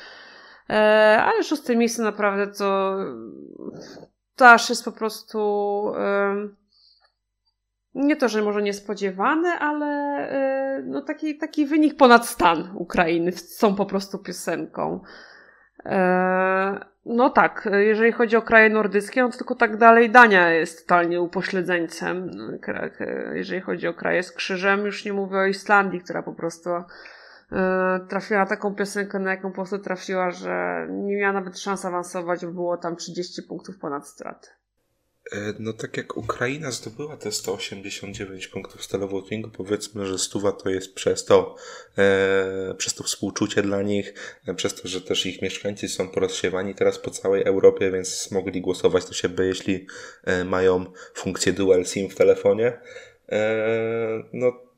E, 0.70 1.22
ale 1.24 1.45
szóste 1.45 1.76
miejsce 1.76 2.03
naprawdę 2.03 2.47
to, 2.47 2.97
to 4.37 4.51
aż 4.51 4.70
jest 4.70 4.85
po 4.85 4.93
prostu 4.93 5.39
nie 7.95 8.16
to, 8.16 8.28
że 8.28 8.43
może 8.43 8.62
niespodziewany, 8.62 9.49
ale 9.49 9.87
e, 10.30 10.83
no 10.83 11.03
taki, 11.03 11.39
taki 11.39 11.66
wynik 11.66 11.97
ponad 11.97 12.26
stan 12.26 12.70
Ukrainy 12.74 13.33
tą 13.61 13.74
po 13.74 13.87
prostu 13.87 14.18
piosenką. 14.18 15.01
E, 15.85 16.91
no 17.05 17.30
tak, 17.30 17.68
jeżeli 17.72 18.12
chodzi 18.12 18.36
o 18.36 18.42
kraje 18.42 18.70
nordyckie, 18.70 19.22
no 19.22 19.30
to 19.30 19.38
tylko 19.38 19.55
tak 19.55 19.76
dalej 19.76 20.11
Dania 20.11 20.50
jest 20.50 20.80
totalnie 20.80 21.20
upośledzeńcem. 21.20 22.30
Jeżeli 23.34 23.61
chodzi 23.61 23.88
o 23.88 23.94
kraje 23.94 24.22
z 24.22 24.32
krzyżem, 24.32 24.86
już 24.86 25.05
nie 25.05 25.12
mówię 25.12 25.36
o 25.36 25.46
Islandii, 25.46 26.00
która 26.00 26.22
po 26.22 26.32
prostu 26.32 26.70
e, 26.70 26.84
trafiła 28.09 28.46
taką 28.46 28.74
piosenkę, 28.74 29.18
na 29.18 29.30
jaką 29.30 29.48
po 29.48 29.55
prostu 29.55 29.78
trafiła, 29.78 30.30
że 30.30 30.86
nie 30.90 31.16
miała 31.16 31.32
nawet 31.32 31.59
szans 31.59 31.84
awansować, 31.84 32.46
bo 32.46 32.53
było 32.53 32.76
tam 32.76 32.96
30 32.96 33.42
punktów 33.42 33.78
ponad 33.78 34.09
straty. 34.09 34.48
E, 35.33 35.55
no 35.59 35.73
tak 35.73 35.97
jak 35.97 36.16
Ukraina 36.16 36.70
zdobyła 36.70 37.16
te 37.16 37.33
189 37.33 38.49
punktów 38.49 38.85
stalowotwingu, 38.85 39.51
powiedzmy, 39.51 40.07
że 40.07 40.18
stuwa 40.18 40.53
to 40.53 40.70
jest 40.70 40.95
przez 40.95 41.25
to, 41.25 41.57
e, 41.99 42.75
przez 42.79 42.95
to 42.95 43.05
współczucie 43.05 43.62
dla 43.62 43.83
nich, 43.83 44.14
e, 44.47 44.55
przez 44.55 44.75
to, 44.75 44.89
że 44.89 45.01
też 45.01 45.27
ich 45.27 45.43
mieszkańcy 45.43 45.89
są 45.89 46.09
porozsiewani 46.09 46.75
teraz 46.75 46.99
po 46.99 47.11
całej 47.11 47.45
Europie, 47.45 47.91
więc 47.91 48.31
mogli 48.31 48.61
głosować 48.61 49.05
do 49.05 49.12
siebie, 49.12 49.45
jeśli 49.45 49.87
e, 50.25 50.45
mają 50.45 50.85
funkcję 51.14 51.53
dual 51.53 51.85
SIM 51.85 52.11
w 52.11 52.14
telefonie. 52.14 52.81
E, 53.29 54.23
no 54.33 54.72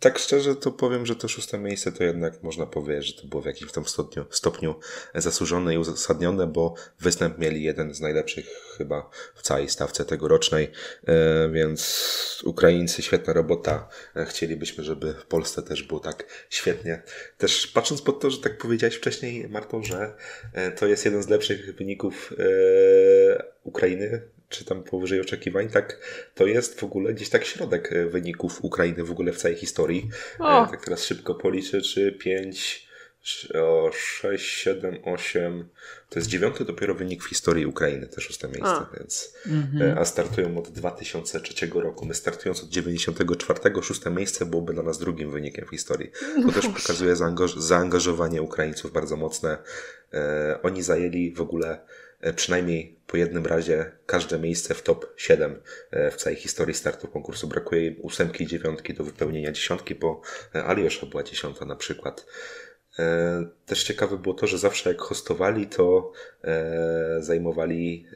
tak 0.00 0.18
szczerze 0.18 0.56
to 0.56 0.72
powiem, 0.72 1.06
że 1.06 1.16
to 1.16 1.28
szóste 1.28 1.58
miejsce 1.58 1.92
to 1.92 2.04
jednak 2.04 2.42
można 2.42 2.66
powiedzieć, 2.66 3.06
że 3.06 3.22
to 3.22 3.28
było 3.28 3.42
w 3.42 3.46
jakimś 3.46 3.72
tam 3.72 3.84
stopniu, 3.84 4.24
stopniu 4.30 4.74
zasłużone 5.14 5.74
i 5.74 5.78
uzasadnione, 5.78 6.46
bo 6.46 6.74
występ 7.00 7.38
mieli 7.38 7.62
jeden 7.62 7.94
z 7.94 8.00
najlepszych 8.00 8.46
chyba 8.78 9.10
w 9.34 9.42
całej 9.42 9.68
stawce 9.68 10.04
tegorocznej, 10.04 10.70
e, 11.06 11.48
więc 11.52 12.42
Ukraińcy 12.44 13.02
świetna 13.02 13.32
robota. 13.32 13.88
E, 14.16 14.24
chcielibyśmy, 14.24 14.84
żeby 14.84 15.14
w 15.14 15.26
Polsce 15.26 15.62
też 15.62 15.82
było 15.82 16.00
tak 16.00 16.46
świetnie. 16.50 17.02
Też 17.38 17.66
patrząc 17.66 18.02
pod 18.02 18.20
to, 18.20 18.30
że 18.30 18.38
tak 18.38 18.58
powiedziałeś 18.58 18.94
wcześniej, 18.94 19.48
Marto, 19.48 19.82
że 19.82 20.16
e, 20.52 20.72
to 20.72 20.86
jest 20.86 21.04
jeden 21.04 21.22
z 21.22 21.28
lepszych 21.28 21.76
wyników 21.76 22.32
Ukrainy 23.64 24.22
czy 24.48 24.64
tam 24.64 24.82
powyżej 24.82 25.20
oczekiwań, 25.20 25.68
tak 25.68 25.98
to 26.34 26.46
jest 26.46 26.80
w 26.80 26.84
ogóle 26.84 27.14
gdzieś 27.14 27.28
tak 27.28 27.44
środek 27.44 27.92
e, 27.92 28.06
wyników 28.06 28.64
Ukrainy 28.64 29.04
w 29.04 29.10
ogóle 29.10 29.32
w 29.32 29.36
całej 29.36 29.56
historii. 29.56 30.10
E, 30.40 30.44
o. 30.44 30.66
Tak 30.70 30.84
teraz 30.84 31.04
szybko 31.04 31.34
policzę, 31.34 31.80
czy 31.80 32.12
5, 32.12 32.88
o 33.54 33.90
6, 33.92 34.50
7, 34.50 34.98
8. 35.04 35.68
To 36.08 36.18
jest 36.18 36.28
dziewiąty 36.28 36.64
dopiero 36.64 36.94
wynik 36.94 37.22
w 37.22 37.28
historii 37.28 37.66
Ukrainy, 37.66 38.06
też 38.06 38.24
szóste 38.24 38.48
miejsce, 38.48 38.68
a. 38.68 38.90
więc 38.98 39.34
mhm. 39.46 39.98
a 39.98 40.04
startują 40.04 40.58
od 40.58 40.68
2003 40.68 41.66
roku. 41.74 42.06
My 42.06 42.14
startując 42.14 42.62
od 42.62 42.68
94, 42.68 43.82
szóste 43.82 44.10
miejsce 44.10 44.46
byłoby 44.46 44.72
dla 44.72 44.82
nas 44.82 44.98
drugim 44.98 45.30
wynikiem 45.30 45.66
w 45.66 45.70
historii. 45.70 46.10
To 46.46 46.52
też 46.52 46.66
pokazuje 46.66 47.16
zaangażowanie 47.56 48.42
Ukraińców 48.42 48.92
bardzo 48.92 49.16
mocne. 49.16 49.58
E, 50.12 50.58
oni 50.62 50.82
zajęli 50.82 51.32
w 51.32 51.40
ogóle 51.40 51.78
E, 51.78 52.03
przynajmniej 52.32 52.98
po 53.06 53.16
jednym 53.16 53.46
razie 53.46 53.92
każde 54.06 54.38
miejsce 54.38 54.74
w 54.74 54.82
top 54.82 55.06
7 55.16 55.62
e, 55.90 56.10
w 56.10 56.16
całej 56.16 56.36
historii 56.36 56.74
startu 56.74 57.08
konkursu. 57.08 57.48
Brakuje 57.48 57.86
im 57.86 57.96
ósemki 58.02 58.44
i 58.44 58.46
dziewiątki 58.46 58.94
do 58.94 59.04
wypełnienia 59.04 59.52
dziesiątki, 59.52 59.94
bo 59.94 60.20
e, 60.54 60.64
Aliosza 60.64 61.06
była 61.06 61.22
dziesiąta 61.22 61.64
na 61.64 61.76
przykład. 61.76 62.26
Też 63.66 63.84
ciekawe 63.84 64.18
było 64.18 64.34
to, 64.34 64.46
że 64.46 64.58
zawsze 64.58 64.90
jak 64.90 65.00
hostowali, 65.00 65.66
to 65.66 66.12
zajmowali 67.18 68.06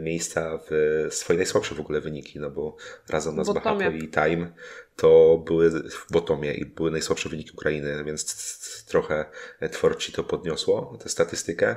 miejsca 0.00 0.58
w 0.70 1.06
swoje 1.10 1.36
najsłabsze 1.36 1.74
w 1.74 1.80
ogóle 1.80 2.00
wyniki, 2.00 2.40
no 2.40 2.50
bo 2.50 2.76
razem 3.08 3.36
na 3.36 3.44
Bahato 3.44 3.90
i 3.90 4.08
Time 4.08 4.52
to 4.96 5.38
były 5.46 5.70
w 5.70 6.06
Botomie 6.10 6.54
i 6.54 6.66
były 6.66 6.90
najsłabsze 6.90 7.28
wyniki 7.28 7.50
Ukrainy, 7.52 8.04
więc 8.04 8.84
trochę 8.86 9.24
twórci 9.70 10.12
to 10.12 10.24
podniosło, 10.24 10.98
tę 11.02 11.08
statystykę. 11.08 11.76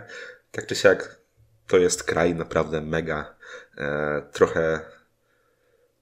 Tak 0.52 0.66
czy 0.66 0.76
siak 0.76 1.27
to 1.68 1.78
jest 1.78 2.04
kraj 2.04 2.36
naprawdę 2.36 2.82
mega, 2.82 3.36
e, 3.78 4.22
trochę 4.34 4.80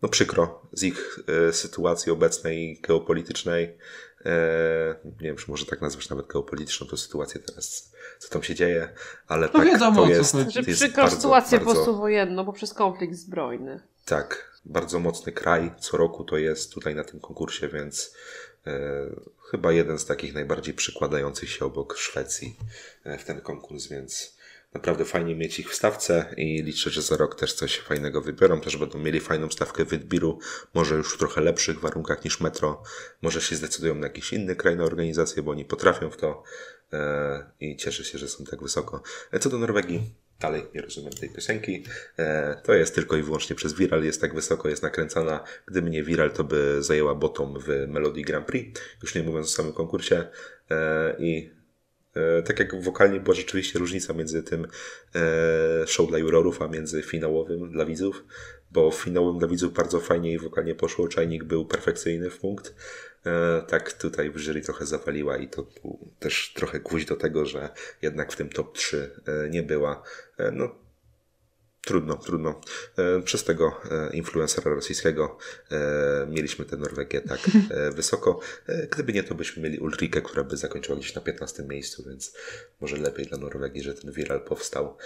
no 0.02 0.10
przykro 0.10 0.62
z 0.74 0.84
ich 0.84 1.20
e, 1.48 1.54
sytuacji 1.54 2.12
obecnej 2.12 2.80
geopolitycznej. 2.82 3.78
E, 4.26 4.96
nie 5.06 5.28
wiem, 5.28 5.36
czy 5.36 5.52
może 5.52 5.66
tak 5.66 5.82
nazwać 5.82 6.10
nawet 6.10 6.28
geopolityczną 6.28 6.88
tę 6.88 6.98
sytuację 6.98 7.42
teraz, 7.42 7.92
co 8.20 8.30
tam 8.30 8.44
się 8.44 8.56
dzieje, 8.56 8.90
ale 9.28 9.48
no 9.48 9.54
tak, 9.54 9.68
wiadomo, 9.68 10.04
to 10.04 10.10
jest, 10.10 10.32
to 10.32 10.40
jest 10.40 10.72
przykro 10.72 11.04
bardzo, 11.04 11.16
sytuację 11.16 11.60
bardzo, 11.60 11.74
postowojenną 11.74 12.46
poprzez 12.46 12.74
konflikt 12.74 13.16
zbrojny. 13.16 13.80
Tak, 14.06 14.60
bardzo 14.66 15.00
mocny 15.00 15.32
kraj, 15.32 15.72
co 15.80 15.98
roku 15.98 16.24
to 16.24 16.38
jest 16.38 16.74
tutaj 16.74 16.96
na 16.96 17.04
tym 17.04 17.20
konkursie, 17.20 17.68
więc 17.68 18.16
e, 18.68 18.72
chyba 19.52 19.72
jeden 19.72 20.00
z 20.00 20.06
takich 20.06 20.34
najbardziej 20.34 20.74
przykładających 20.74 21.50
się 21.50 21.66
obok 21.66 21.98
Szwecji 21.98 22.58
e, 23.04 23.18
w 23.18 23.24
ten 23.24 23.42
konkurs, 23.42 23.88
więc 23.88 24.35
Naprawdę 24.76 25.06
fajnie 25.06 25.36
mieć 25.36 25.60
ich 25.60 25.72
w 25.72 25.76
stawce 25.76 26.34
i 26.38 26.64
liczę, 26.64 26.90
że 26.90 27.02
za 27.02 27.18
rok 27.18 27.36
też 27.36 27.54
coś 27.54 27.80
fajnego 27.80 28.22
wybiorą. 28.22 28.62
Też 28.62 28.78
będą 28.78 29.00
mieli 29.00 29.20
fajną 29.20 29.50
stawkę 29.50 29.86
w 29.86 29.90
Witbiru, 29.90 30.40
może 30.74 30.96
już 30.96 31.14
w 31.14 31.18
trochę 31.18 31.42
lepszych 31.42 31.80
warunkach 31.80 32.26
niż 32.26 32.40
Metro. 32.40 32.84
Może 33.22 33.42
się 33.42 33.56
zdecydują 33.56 33.96
na 33.96 34.08
jakiś 34.08 34.34
inny 34.34 34.56
kraj 34.56 34.76
na 34.76 34.84
organizację, 34.84 35.44
bo 35.44 35.52
oni 35.52 35.66
potrafią 35.66 36.10
w 36.10 36.18
to 36.18 36.44
e, 36.94 37.52
i 37.60 37.78
cieszę 37.78 38.04
się, 38.04 38.18
że 38.18 38.28
są 38.28 38.46
tak 38.46 38.62
wysoko. 38.62 39.02
E, 39.32 39.40
co 39.40 39.50
do 39.50 39.58
Norwegii, 39.58 40.14
dalej 40.40 40.64
nie 40.76 40.82
rozumiem 40.82 41.14
tej 41.14 41.30
piosenki. 41.30 41.84
E, 42.18 42.62
to 42.64 42.74
jest 42.74 42.96
tylko 42.96 43.16
i 43.16 43.24
wyłącznie 43.24 43.56
przez 43.56 43.74
Viral, 43.74 44.04
jest 44.04 44.22
tak 44.22 44.36
wysoko, 44.36 44.70
jest 44.70 44.84
nakręcana. 44.84 45.44
Gdyby 45.66 45.90
nie 45.90 46.04
Viral, 46.04 46.32
to 46.32 46.44
by 46.44 46.84
zajęła 46.84 47.16
bottom 47.16 47.60
w 47.60 47.68
Melody 47.88 48.22
Grand 48.22 48.48
Prix, 48.48 48.82
już 49.04 49.16
nie 49.16 49.24
mówiąc 49.24 49.48
o 49.48 49.52
samym 49.52 49.74
konkursie. 49.74 50.28
I 51.20 51.56
tak 52.46 52.60
jak 52.60 52.84
wokalnie 52.84 53.20
była 53.20 53.36
rzeczywiście 53.36 53.80
różnica 53.80 54.14
między 54.14 54.44
tym 54.44 54.68
e, 55.16 55.88
show 55.88 56.10
dla 56.10 56.18
jurorów, 56.18 56.62
a 56.62 56.68
między 56.68 57.04
finałowym 57.04 57.72
dla 57.72 57.86
widzów, 57.86 58.24
bo 58.72 58.92
finałowym 58.92 59.40
dla 59.40 59.48
widzów 59.48 59.74
bardzo 59.74 60.00
fajnie 60.00 60.34
i 60.34 60.40
wokalnie 60.40 60.76
poszło, 60.76 61.08
czajnik 61.08 61.44
był 61.44 61.66
perfekcyjny 61.66 62.30
w 62.30 62.40
punkt. 62.40 62.76
E, 63.26 63.62
tak 63.68 63.94
tutaj 63.94 64.30
w 64.30 64.38
jury 64.38 64.62
trochę 64.62 64.86
zawaliła 64.86 65.38
i 65.38 65.48
to 65.48 65.64
był 65.82 66.00
też 66.20 66.54
trochę 66.56 66.80
gwóźdź 66.80 67.06
do 67.06 67.16
tego, 67.16 67.46
że 67.46 67.70
jednak 68.02 68.34
w 68.34 68.36
tym 68.36 68.50
top 68.50 68.78
3 68.78 69.12
nie 69.50 69.64
była. 69.64 70.04
No, 70.52 70.85
Trudno, 71.86 72.16
trudno. 72.18 72.62
E, 72.98 73.22
przez 73.22 73.44
tego 73.44 73.82
e, 73.92 74.16
influencera 74.16 74.74
rosyjskiego 74.74 75.38
e, 75.72 76.28
mieliśmy 76.30 76.66
tę 76.66 76.78
Norwegię 76.78 77.22
tak 77.22 77.40
wysoko. 77.96 78.40
Gdyby 78.92 79.14
nie, 79.14 79.24
to 79.24 79.36
byśmy 79.36 79.64
mieli 79.64 79.80
Ulrikę, 79.80 80.22
która 80.22 80.44
by 80.44 80.58
zakończyła 80.58 80.98
gdzieś 80.98 81.16
na 81.16 81.22
15 81.22 81.64
miejscu, 81.64 82.04
więc 82.10 82.34
może 82.82 82.98
lepiej 82.98 83.26
dla 83.26 83.38
Norwegii, 83.38 83.84
że 83.84 83.94
ten 83.94 84.12
viral 84.12 84.42
powstał. 84.42 84.98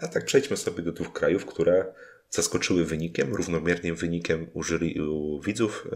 A 0.00 0.08
tak 0.08 0.24
przejdźmy 0.24 0.56
sobie 0.56 0.82
do 0.82 0.92
dwóch 0.92 1.12
krajów, 1.12 1.46
które 1.46 1.94
zaskoczyły 2.30 2.84
wynikiem, 2.84 3.34
równomiernym 3.34 3.96
wynikiem 3.96 4.50
u 4.54 4.62
jury 4.62 4.94
u 5.10 5.40
widzów, 5.40 5.86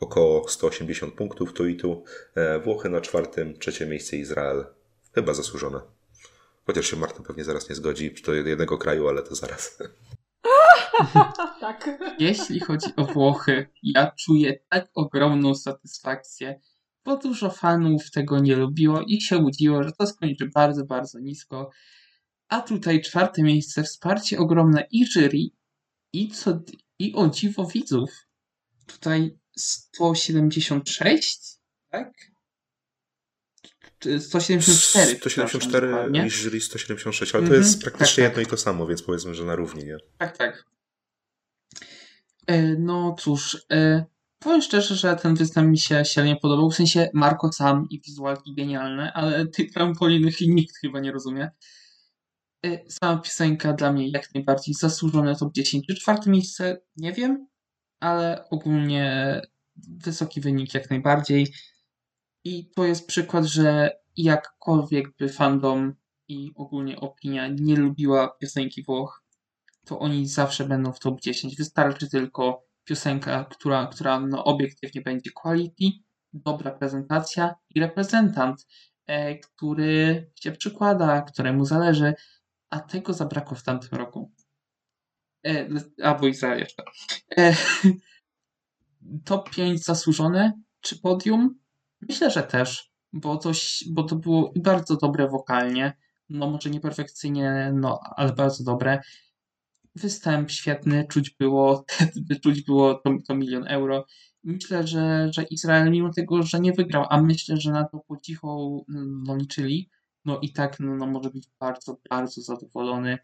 około 0.00 0.48
180 0.48 1.14
punktów 1.14 1.52
tu 1.52 1.66
i 1.66 1.76
tu. 1.76 2.04
Włochy 2.64 2.88
na 2.88 3.00
czwartym, 3.00 3.58
trzecie 3.58 3.86
miejsce 3.86 4.16
Izrael. 4.16 4.64
Chyba 5.14 5.34
zasłużone. 5.34 5.95
Chociaż 6.66 6.86
się 6.86 6.96
Marta 6.96 7.22
pewnie 7.22 7.44
zaraz 7.44 7.68
nie 7.68 7.74
zgodzi 7.74 8.14
do 8.26 8.34
jednego 8.34 8.78
kraju, 8.78 9.08
ale 9.08 9.22
to 9.22 9.34
zaraz. 9.34 9.78
tak. 11.60 11.90
Jeśli 12.18 12.60
chodzi 12.60 12.86
o 12.96 13.04
Włochy, 13.04 13.68
ja 13.82 14.12
czuję 14.18 14.58
tak 14.68 14.88
ogromną 14.94 15.54
satysfakcję, 15.54 16.60
bo 17.04 17.16
dużo 17.16 17.50
fanów 17.50 18.10
tego 18.10 18.38
nie 18.38 18.56
lubiło 18.56 19.02
i 19.06 19.20
się 19.20 19.38
łudziło, 19.38 19.82
że 19.82 19.92
to 19.92 20.06
skończy 20.06 20.50
bardzo, 20.54 20.84
bardzo 20.84 21.18
nisko. 21.18 21.70
A 22.48 22.60
tutaj 22.60 23.00
czwarte 23.00 23.42
miejsce, 23.42 23.82
wsparcie 23.82 24.38
ogromne 24.38 24.86
i 24.90 25.06
jury, 25.06 25.38
i, 26.12 26.28
co, 26.28 26.60
i 26.98 27.14
o 27.14 27.28
dziwo 27.28 27.66
widzów. 27.66 28.10
Tutaj 28.86 29.38
176, 29.56 31.40
tak? 31.90 32.12
174. 34.00 35.16
174 35.16 35.88
i 36.26 36.30
jury 36.30 36.60
176, 36.60 37.34
ale 37.34 37.46
to 37.46 37.52
-hmm. 37.52 37.56
jest 37.56 37.82
praktycznie 37.82 38.24
tak, 38.24 38.32
tak. 38.32 38.38
jedno 38.38 38.42
i 38.42 38.46
to 38.46 38.56
samo, 38.56 38.86
więc 38.86 39.02
powiedzmy, 39.02 39.34
że 39.34 39.44
na 39.44 39.56
równi, 39.56 39.84
nie? 39.84 39.96
Tak, 40.18 40.36
tak. 40.36 40.64
E, 42.46 42.62
no 42.62 43.16
cóż, 43.18 43.66
e, 43.72 44.04
powiem 44.38 44.62
szczerze, 44.62 44.94
że 44.94 45.16
ten 45.16 45.34
występ 45.34 45.70
mi 45.70 45.78
się 45.78 46.04
średnio 46.04 46.36
podobał, 46.36 46.70
w 46.70 46.74
sensie 46.74 47.10
Marko 47.14 47.52
sam 47.52 47.86
i 47.90 48.00
wizualki 48.00 48.54
genialne, 48.54 49.12
ale 49.12 49.46
tych 49.46 49.72
trampolinych 49.72 50.40
nikt 50.40 50.76
chyba 50.76 51.00
nie 51.00 51.12
rozumie. 51.12 51.50
E, 52.66 52.90
sama 52.90 53.22
piosenka 53.22 53.72
dla 53.72 53.92
mnie 53.92 54.08
jak 54.08 54.34
najbardziej 54.34 54.74
zasłużone 54.74 55.36
top 55.36 55.52
10. 55.52 55.86
Czwarte 56.00 56.30
miejsce 56.30 56.78
nie 56.96 57.12
wiem, 57.12 57.46
ale 58.00 58.44
ogólnie 58.50 59.40
wysoki 59.76 60.40
wynik 60.40 60.74
jak 60.74 60.90
najbardziej. 60.90 61.54
I 62.46 62.70
to 62.76 62.84
jest 62.84 63.06
przykład, 63.06 63.44
że 63.44 63.90
jakkolwiek 64.16 65.16
by 65.16 65.28
fandom 65.28 65.94
i 66.28 66.52
ogólnie 66.54 67.00
opinia 67.00 67.48
nie 67.48 67.76
lubiła 67.76 68.28
piosenki 68.28 68.82
Włoch, 68.82 69.24
to 69.84 69.98
oni 69.98 70.26
zawsze 70.28 70.64
będą 70.64 70.92
w 70.92 70.98
top 70.98 71.20
10. 71.20 71.56
Wystarczy 71.56 72.10
tylko 72.10 72.64
piosenka, 72.84 73.44
która, 73.44 73.86
która 73.86 74.20
no, 74.20 74.44
obiektywnie 74.44 75.00
będzie 75.00 75.30
quality, 75.30 75.84
dobra 76.32 76.70
prezentacja 76.70 77.54
i 77.74 77.80
reprezentant, 77.80 78.66
e, 79.06 79.38
który 79.38 80.30
się 80.34 80.52
przykłada, 80.52 81.22
któremu 81.22 81.64
zależy, 81.64 82.14
a 82.70 82.80
tego 82.80 83.12
zabrakło 83.12 83.56
w 83.56 83.62
tamtym 83.62 83.98
roku. 83.98 84.32
E, 85.46 85.68
albo 86.02 86.26
Izrael 86.26 86.58
jeszcze. 86.58 86.82
E, 87.38 87.54
top 89.24 89.50
5 89.50 89.84
zasłużone, 89.84 90.52
czy 90.80 90.98
podium? 91.00 91.65
Myślę, 92.00 92.30
że 92.30 92.42
też, 92.42 92.90
bo, 93.12 93.38
coś, 93.38 93.84
bo 93.90 94.02
to 94.02 94.16
było 94.16 94.52
bardzo 94.56 94.96
dobre 94.96 95.28
wokalnie, 95.28 95.96
no 96.28 96.50
może 96.50 96.70
nie 96.70 96.80
perfekcyjnie, 96.80 97.72
no 97.74 98.00
ale 98.16 98.32
bardzo 98.32 98.64
dobre. 98.64 99.00
Występ 99.94 100.50
świetny, 100.50 101.06
czuć 101.08 101.30
było, 101.30 101.84
czuć 102.42 102.62
było 102.62 102.94
to, 102.94 103.10
to 103.28 103.34
milion 103.34 103.66
euro. 103.68 104.06
Myślę, 104.44 104.86
że, 104.86 105.28
że 105.32 105.42
Izrael, 105.42 105.90
mimo 105.90 106.12
tego, 106.12 106.42
że 106.42 106.60
nie 106.60 106.72
wygrał, 106.72 107.06
a 107.10 107.22
myślę, 107.22 107.56
że 107.56 107.70
na 107.70 107.84
to 107.84 107.98
po 107.98 108.16
cichu 108.16 108.84
no, 109.26 109.36
liczyli, 109.36 109.90
no 110.24 110.38
i 110.42 110.52
tak 110.52 110.80
no, 110.80 110.96
no, 110.96 111.06
może 111.06 111.30
być 111.30 111.48
bardzo, 111.60 111.96
bardzo 112.10 112.40
zadowolony. 112.40 113.18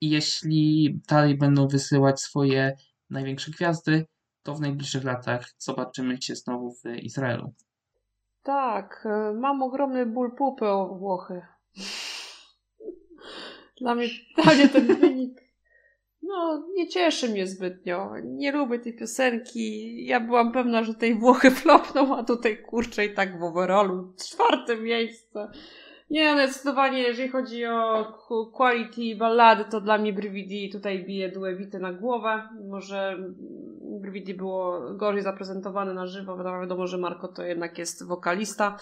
I 0.00 0.10
jeśli 0.10 0.98
dalej 1.08 1.38
będą 1.38 1.68
wysyłać 1.68 2.20
swoje 2.20 2.76
największe 3.10 3.50
gwiazdy, 3.50 4.06
to 4.42 4.54
w 4.54 4.60
najbliższych 4.60 5.04
latach 5.04 5.54
zobaczymy 5.58 6.22
się 6.22 6.36
znowu 6.36 6.72
w 6.72 6.96
Izraelu. 7.02 7.54
Tak, 8.42 9.06
e, 9.06 9.32
mam 9.32 9.62
ogromny 9.62 10.06
ból 10.06 10.36
pupy 10.36 10.68
o 10.68 10.94
Włochy. 10.94 11.42
Dla 13.80 13.94
mnie, 13.94 14.08
ten 14.72 14.96
wynik 14.96 15.50
no, 16.30 16.68
nie 16.74 16.88
cieszy 16.88 17.28
mnie 17.28 17.46
zbytnio. 17.46 18.12
Nie 18.24 18.52
lubię 18.52 18.78
tej 18.78 18.96
piosenki. 18.96 20.06
Ja 20.06 20.20
byłam 20.20 20.52
pewna, 20.52 20.82
że 20.82 20.94
tej 20.94 21.14
Włochy 21.14 21.50
flopną, 21.60 22.16
a 22.16 22.24
tutaj 22.24 22.62
kurczę 22.62 23.04
i 23.04 23.14
tak 23.14 23.38
w 23.38 23.42
overallu 23.42 24.12
czwarte 24.26 24.76
miejsce. 24.76 25.50
Nie, 26.10 26.34
no 26.34 26.48
zdecydowanie, 26.48 26.98
jeżeli 26.98 27.28
chodzi 27.28 27.66
o 27.66 28.04
quality 28.52 29.16
ballady, 29.18 29.64
to 29.70 29.80
dla 29.80 29.98
mnie 29.98 30.12
Brividi 30.12 30.70
tutaj 30.70 31.04
bije 31.04 31.28
duewity 31.28 31.78
na 31.78 31.92
głowę. 31.92 32.48
Może 32.68 33.18
Brividi 34.10 34.34
było 34.34 34.80
gorzej 34.94 35.22
zaprezentowane 35.22 35.94
na 35.94 36.06
żywo, 36.06 36.36
wiadomo, 36.60 36.86
że 36.86 36.98
Marko 36.98 37.28
to 37.28 37.42
jednak 37.42 37.78
jest 37.78 38.06
wokalista, 38.06 38.76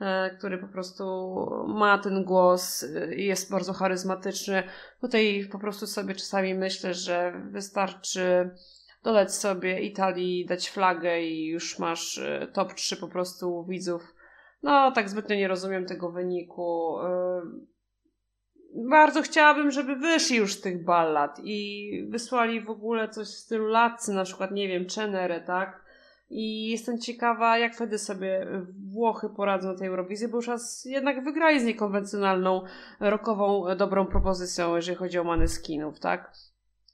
e, 0.00 0.36
który 0.38 0.58
po 0.58 0.68
prostu 0.68 1.04
ma 1.68 1.98
ten 1.98 2.24
głos 2.24 2.86
i 3.16 3.24
jest 3.24 3.50
bardzo 3.50 3.72
charyzmatyczny. 3.72 4.62
Tutaj 5.00 5.48
po 5.52 5.58
prostu 5.58 5.86
sobie 5.86 6.14
czasami 6.14 6.54
myślę, 6.54 6.94
że 6.94 7.42
wystarczy 7.50 8.50
dodać 9.02 9.34
sobie 9.34 9.80
Italii, 9.80 10.46
dać 10.46 10.70
flagę 10.70 11.22
i 11.22 11.46
już 11.46 11.78
masz 11.78 12.18
e, 12.18 12.46
top 12.52 12.74
3 12.74 12.96
po 12.96 13.08
prostu 13.08 13.64
widzów 13.68 14.16
no, 14.62 14.92
tak 14.92 15.08
zbytnio 15.08 15.36
nie 15.36 15.48
rozumiem 15.48 15.86
tego 15.86 16.10
wyniku. 16.10 16.96
Bardzo 18.74 19.22
chciałabym, 19.22 19.70
żeby 19.70 19.96
wyszli 19.96 20.36
już 20.36 20.54
z 20.54 20.60
tych 20.60 20.84
ballad 20.84 21.40
i 21.44 21.90
wysłali 22.08 22.60
w 22.60 22.70
ogóle 22.70 23.08
coś 23.08 23.26
w 23.26 23.38
stylu 23.38 23.66
Latcy, 23.66 24.12
na 24.12 24.24
przykład, 24.24 24.50
nie 24.50 24.68
wiem, 24.68 24.86
Czenere, 24.86 25.40
tak? 25.40 25.86
I 26.30 26.70
jestem 26.70 27.00
ciekawa, 27.00 27.58
jak 27.58 27.74
wtedy 27.74 27.98
sobie 27.98 28.46
Włochy 28.92 29.28
poradzą 29.36 29.72
na 29.72 29.78
tej 29.78 29.88
Eurowizji, 29.88 30.28
bo 30.28 30.36
już 30.36 30.48
raz 30.48 30.84
jednak 30.84 31.24
wygrali 31.24 31.60
z 31.60 31.64
niekonwencjonalną, 31.64 32.62
rokową, 33.00 33.76
dobrą 33.76 34.06
propozycją, 34.06 34.76
jeżeli 34.76 34.96
chodzi 34.96 35.18
o 35.18 35.24
Maneskinów, 35.24 36.00
tak? 36.00 36.32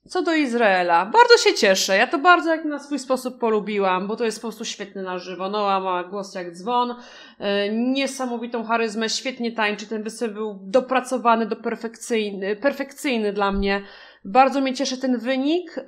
Co 0.09 0.22
do 0.22 0.34
Izraela, 0.34 1.07
bardzo 1.07 1.36
się 1.36 1.55
cieszę. 1.55 1.96
Ja 1.96 2.07
to 2.07 2.18
bardzo 2.18 2.50
jak 2.50 2.64
na 2.64 2.78
swój 2.78 2.98
sposób 2.98 3.38
polubiłam, 3.38 4.07
bo 4.07 4.16
to 4.16 4.24
jest 4.24 4.38
po 4.38 4.48
prostu 4.48 4.64
świetny 4.64 5.03
na 5.03 5.18
żywo. 5.18 5.48
Noa 5.48 5.80
ma 5.80 6.05
głos 6.05 6.34
jak 6.34 6.53
dzwon, 6.53 6.88
yy, 6.88 7.46
niesamowitą 7.72 8.64
charyzmę, 8.64 9.09
świetnie 9.09 9.53
tańczy. 9.53 9.86
Ten 9.86 10.03
występ 10.03 10.32
był 10.32 10.59
dopracowany, 10.62 11.46
do 11.46 11.57
perfekcyjny, 11.57 12.57
perfekcyjny 12.57 13.32
dla 13.32 13.53
mnie. 13.53 13.82
Bardzo 14.24 14.61
mnie 14.61 14.74
cieszy 14.74 14.98
ten 14.98 15.18
wynik. 15.18 15.76
Yy, 15.76 15.84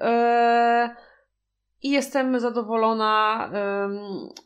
I 1.82 1.90
jestem 1.90 2.40
zadowolona, 2.40 3.50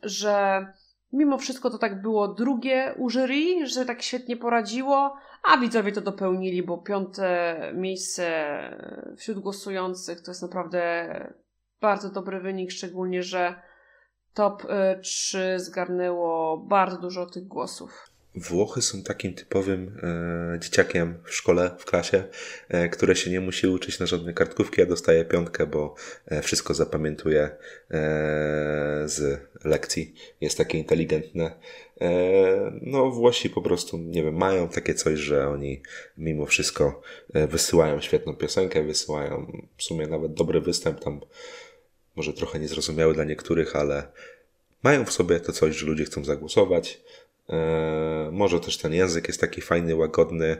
że 0.03 0.67
mimo 1.13 1.39
wszystko 1.39 1.71
to 1.71 1.79
tak 1.79 2.03
było 2.03 2.29
drugie 2.29 2.95
u 2.99 3.11
jury, 3.11 3.67
że 3.67 3.85
tak 3.85 4.03
świetnie 4.03 4.37
poradziło. 4.37 5.17
A 5.43 5.59
widzowie 5.59 5.93
to 5.93 6.01
dopełnili, 6.01 6.63
bo 6.63 6.79
piąte 6.79 7.59
miejsce 7.75 8.49
wśród 9.17 9.39
głosujących 9.39 10.21
to 10.21 10.31
jest 10.31 10.43
naprawdę 10.43 11.09
bardzo 11.81 12.11
dobry 12.11 12.41
wynik, 12.41 12.71
szczególnie, 12.71 13.23
że 13.23 13.55
top 14.35 14.63
3 15.03 15.39
y, 15.39 15.61
zgarnęło 15.61 16.59
bardzo 16.59 16.99
dużo 16.99 17.27
tych 17.27 17.47
głosów. 17.47 18.11
Włochy 18.35 18.83
są 18.83 19.03
takim 19.03 19.35
typowym 19.35 20.01
e, 20.03 20.59
dzieciakiem 20.59 21.19
w 21.25 21.35
szkole, 21.35 21.71
w 21.79 21.85
klasie, 21.85 22.25
e, 22.69 22.89
które 22.89 23.17
się 23.17 23.31
nie 23.31 23.41
musi 23.41 23.67
uczyć 23.67 24.01
na 24.01 24.07
żadne 24.07 24.33
kartkówki, 24.33 24.83
a 24.83 24.87
dostaje 24.87 25.25
piątkę, 25.25 25.67
bo 25.67 25.95
e, 26.27 26.43
wszystko 26.43 26.75
zapamiętuje 26.75 27.43
e, 27.43 27.57
z 29.05 29.41
lekcji. 29.65 30.15
Jest 30.41 30.59
takie 30.59 30.79
inteligentne. 30.79 31.51
E, 32.01 32.73
no, 32.83 33.11
Włosi 33.11 33.51
po 33.51 33.63
prostu, 33.63 33.99
nie 33.99 34.23
wiem, 34.23 34.35
mają 34.37 34.69
takie 34.69 34.95
coś, 34.95 35.19
że 35.19 35.49
oni 35.49 35.83
mimo 36.19 36.47
wszystko 36.47 37.01
e, 37.35 37.47
wysyłają 37.47 38.01
świetną 38.01 38.37
piosenkę, 38.37 38.83
wysyłają 38.83 39.63
w 39.77 39.83
sumie 39.83 40.07
nawet 40.07 40.35
dobry 40.35 40.61
występ 40.61 41.01
tam, 41.01 41.21
może 42.17 42.33
trochę 42.33 42.59
niezrozumiały 42.59 43.15
dla 43.15 43.25
niektórych, 43.25 43.77
ale 43.77 44.07
mają 44.83 45.05
w 45.05 45.13
sobie 45.13 45.41
to 45.41 45.53
coś, 45.53 45.77
że 45.77 45.87
ludzie 45.87 46.05
chcą 46.05 46.25
zagłosować. 46.25 47.01
E, 47.51 48.31
może 48.33 48.61
też 48.61 48.79
ten 48.79 48.95
język 48.95 49.29
jest 49.29 49.41
taki 49.41 49.61
fajny, 49.61 49.97
łagodny 49.97 50.57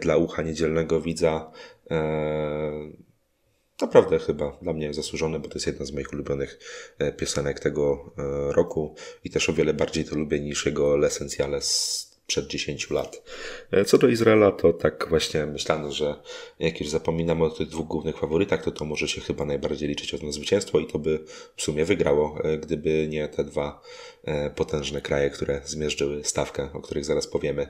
dla 0.00 0.16
ucha 0.16 0.42
niedzielnego 0.42 1.00
widza. 1.00 1.50
Naprawdę 3.80 4.18
chyba 4.18 4.58
dla 4.62 4.72
mnie 4.72 4.94
zasłużony, 4.94 5.38
bo 5.38 5.48
to 5.48 5.54
jest 5.54 5.66
jedna 5.66 5.86
z 5.86 5.92
moich 5.92 6.12
ulubionych 6.12 6.58
e, 6.98 7.12
piosenek 7.12 7.60
tego 7.60 8.12
e, 8.18 8.52
roku 8.52 8.94
i 9.24 9.30
też 9.30 9.48
o 9.48 9.52
wiele 9.52 9.74
bardziej 9.74 10.04
to 10.04 10.16
lubię 10.16 10.40
niż 10.40 10.66
jego 10.66 10.96
L'Essentiale 10.96 11.60
przed 12.26 12.46
10 12.46 12.90
lat. 12.90 13.22
E, 13.70 13.84
co 13.84 13.98
do 13.98 14.08
Izraela, 14.08 14.52
to 14.52 14.72
tak 14.72 15.06
właśnie 15.08 15.46
myślano, 15.46 15.92
że 15.92 16.14
jak 16.58 16.80
już 16.80 16.88
zapominamy 16.88 17.44
o 17.44 17.50
tych 17.50 17.68
dwóch 17.68 17.86
głównych 17.86 18.18
faworytach, 18.18 18.64
to 18.64 18.72
to 18.72 18.84
może 18.84 19.08
się 19.08 19.20
chyba 19.20 19.44
najbardziej 19.44 19.88
liczyć 19.88 20.14
o 20.14 20.32
zwycięstwo 20.32 20.78
i 20.78 20.86
to 20.86 20.98
by 20.98 21.24
w 21.56 21.62
sumie 21.62 21.84
wygrało, 21.84 22.38
gdyby 22.60 23.08
nie 23.08 23.28
te 23.28 23.44
dwa 23.44 23.80
potężne 24.56 25.00
kraje, 25.00 25.30
które 25.30 25.60
zmierzyły 25.64 26.24
stawkę, 26.24 26.68
o 26.72 26.80
których 26.80 27.04
zaraz 27.04 27.26
powiemy, 27.26 27.68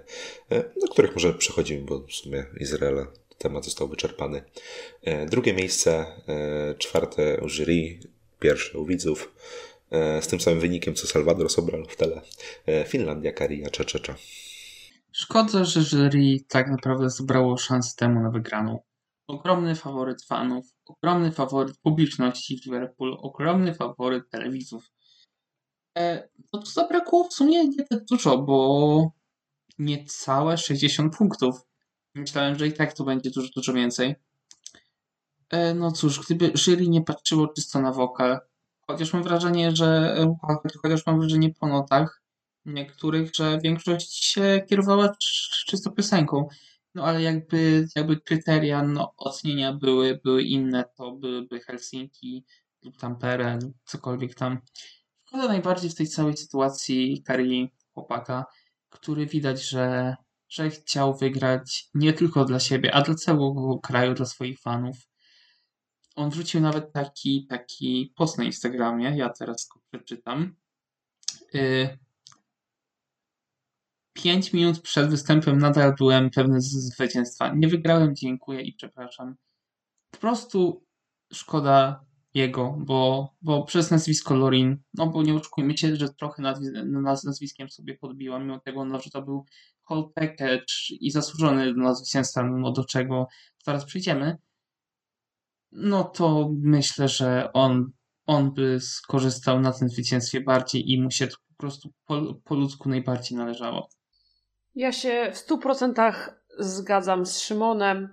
do 0.51 0.89
których 0.91 1.15
może 1.15 1.35
przechodzimy, 1.35 1.85
bo 1.85 2.01
w 2.01 2.13
sumie 2.13 2.47
Izrael 2.61 3.07
temat 3.39 3.65
został 3.65 3.89
wyczerpany. 3.89 4.43
E, 5.03 5.27
drugie 5.27 5.55
miejsce, 5.55 6.07
e, 6.29 6.75
czwarte 6.75 7.41
u 7.41 7.49
jury, 7.49 8.01
pierwsze 8.39 8.79
u 8.79 8.87
widzów, 8.87 9.35
e, 9.91 10.23
z 10.23 10.27
tym 10.27 10.41
samym 10.41 10.61
wynikiem 10.61 10.95
co 10.95 11.07
Salvador 11.07 11.51
Sobral 11.51 11.87
w 11.89 11.97
tele. 11.97 12.21
Finlandia, 12.87 13.33
Karia, 13.33 13.71
Czeczecza. 13.71 14.15
Szkoda, 15.13 15.65
że 15.65 15.83
jury 15.83 16.39
tak 16.49 16.71
naprawdę 16.71 17.11
zebrało 17.11 17.57
szansę 17.57 17.97
temu 17.97 18.21
na 18.21 18.31
wygraną. 18.31 18.83
Ogromny 19.27 19.75
faworyt 19.75 20.25
fanów, 20.25 20.67
ogromny 20.87 21.33
faworyt 21.33 21.79
publiczności 21.79 22.59
w 22.59 22.65
Liverpool, 22.67 23.17
ogromny 23.21 23.75
faworyt 23.75 24.31
telewizów. 24.31 24.91
E, 25.99 26.29
to 26.53 26.59
tu 26.59 26.67
zabrakło 26.67 27.25
w 27.25 27.33
sumie 27.33 27.69
nie 27.69 27.85
tak 27.85 28.05
dużo, 28.05 28.39
bo 28.39 29.11
niecałe 29.79 30.59
60 30.59 31.17
punktów. 31.17 31.69
Myślałem, 32.19 32.59
że 32.59 32.67
i 32.67 32.73
tak 32.73 32.93
to 32.93 33.05
będzie 33.05 33.31
dużo, 33.31 33.49
dużo 33.57 33.73
więcej. 33.73 34.15
E, 35.51 35.75
no 35.75 35.93
cóż, 35.93 36.21
gdyby 36.21 36.53
jury 36.55 36.89
nie 36.89 37.03
patrzyło 37.03 37.49
czysto 37.49 37.81
na 37.81 37.93
wokal, 37.93 38.39
chociaż 38.81 39.13
mam 39.13 39.23
wrażenie, 39.23 39.77
że 39.77 40.17
chociaż 40.83 41.07
mam 41.07 41.21
wrażenie 41.21 41.55
po 41.55 41.69
notach 41.69 42.23
niektórych, 42.67 43.35
że 43.35 43.59
większość 43.63 44.25
się 44.25 44.63
kierowała 44.69 45.17
czysto 45.67 45.91
piosenką. 45.91 46.49
No 46.95 47.05
ale 47.05 47.23
jakby, 47.23 47.89
jakby 47.97 48.21
kryteria 48.21 48.83
no, 48.83 49.15
ocenienia 49.17 49.73
były, 49.73 50.21
były 50.25 50.43
inne, 50.43 50.85
to 50.97 51.13
byłyby 51.13 51.61
Helsinki 51.61 52.45
lub 52.83 52.97
Tampere 52.97 53.59
lub 53.63 53.75
cokolwiek 53.85 54.35
tam. 54.35 54.59
Szkoda 55.27 55.49
najbardziej 55.49 55.91
w 55.91 55.95
tej 55.95 56.07
całej 56.07 56.37
sytuacji 56.37 57.23
Kari 57.23 57.71
chłopaka, 57.95 58.45
który 58.89 59.27
widać, 59.27 59.63
że 59.63 60.17
że 60.49 60.71
chciał 60.71 61.17
wygrać 61.17 61.91
nie 61.95 62.13
tylko 62.13 62.45
dla 62.45 62.61
siebie, 62.61 62.95
a 62.95 63.03
dla 63.03 63.15
całego 63.15 63.79
kraju, 63.79 64.15
dla 64.15 64.27
swoich 64.27 64.61
fanów. 64.61 64.97
On 66.17 66.31
wrzucił 66.31 66.61
nawet 66.61 66.93
taki, 66.93 67.47
taki 67.47 68.13
post 68.17 68.39
na 68.39 68.45
Instagramie, 68.45 69.17
ja 69.17 69.29
teraz 69.29 69.69
go 69.75 69.81
przeczytam. 69.91 70.55
Y, 71.55 71.99
pięć 74.13 74.53
minut 74.53 74.81
przed 74.81 75.11
występem 75.11 75.59
nadal 75.59 75.95
byłem 75.99 76.31
pewny 76.31 76.61
zwycięstwa. 76.61 77.55
Nie 77.55 77.69
wygrałem, 77.69 78.17
dziękuję 78.17 78.63
i 78.63 78.73
przepraszam. 78.73 79.37
Po 80.11 80.19
prostu 80.19 80.85
szkoda 81.33 82.05
jego, 82.35 82.77
bo, 82.79 83.33
bo 83.43 83.65
przez 83.65 83.91
nazwisko 83.91 84.35
Lorin, 84.35 84.79
no 84.95 85.07
bo 85.07 85.23
nie 85.23 85.35
oczekujmy 85.35 85.79
się, 85.79 85.97
że 85.97 86.09
trochę 86.09 86.43
nazwiskiem 87.25 87.71
sobie 87.71 87.95
podbiła, 87.95 88.39
mimo 88.39 88.61
tego, 88.61 88.85
no, 88.85 89.01
że 89.01 89.11
to 89.11 89.23
był 89.23 89.45
whole 89.91 90.05
package 90.15 90.75
i 91.01 91.11
zasłużony 91.11 91.75
na 91.75 91.95
zwycięstwa, 91.95 92.43
no 92.43 92.73
do 92.73 92.85
czego 92.85 93.27
zaraz 93.65 93.85
przyjdziemy, 93.85 94.37
no 95.73 96.05
to 96.05 96.51
myślę, 96.63 97.09
że 97.09 97.53
on, 97.53 97.93
on 98.27 98.55
by 98.55 98.81
skorzystał 98.81 99.61
na 99.61 99.73
tym 99.73 99.89
zwycięstwie 99.89 100.41
bardziej 100.41 100.93
i 100.93 101.03
mu 101.03 101.11
się 101.11 101.27
to 101.27 101.37
po 101.49 101.55
prostu 101.57 101.93
po, 102.07 102.35
po 102.45 102.55
ludzku 102.55 102.89
najbardziej 102.89 103.39
należało. 103.39 103.89
Ja 104.75 104.93
się 104.93 105.31
w 105.33 105.39
stu 105.39 105.59
procentach 105.59 106.43
zgadzam 106.59 107.27
z 107.27 107.41
Szymonem. 107.41 108.13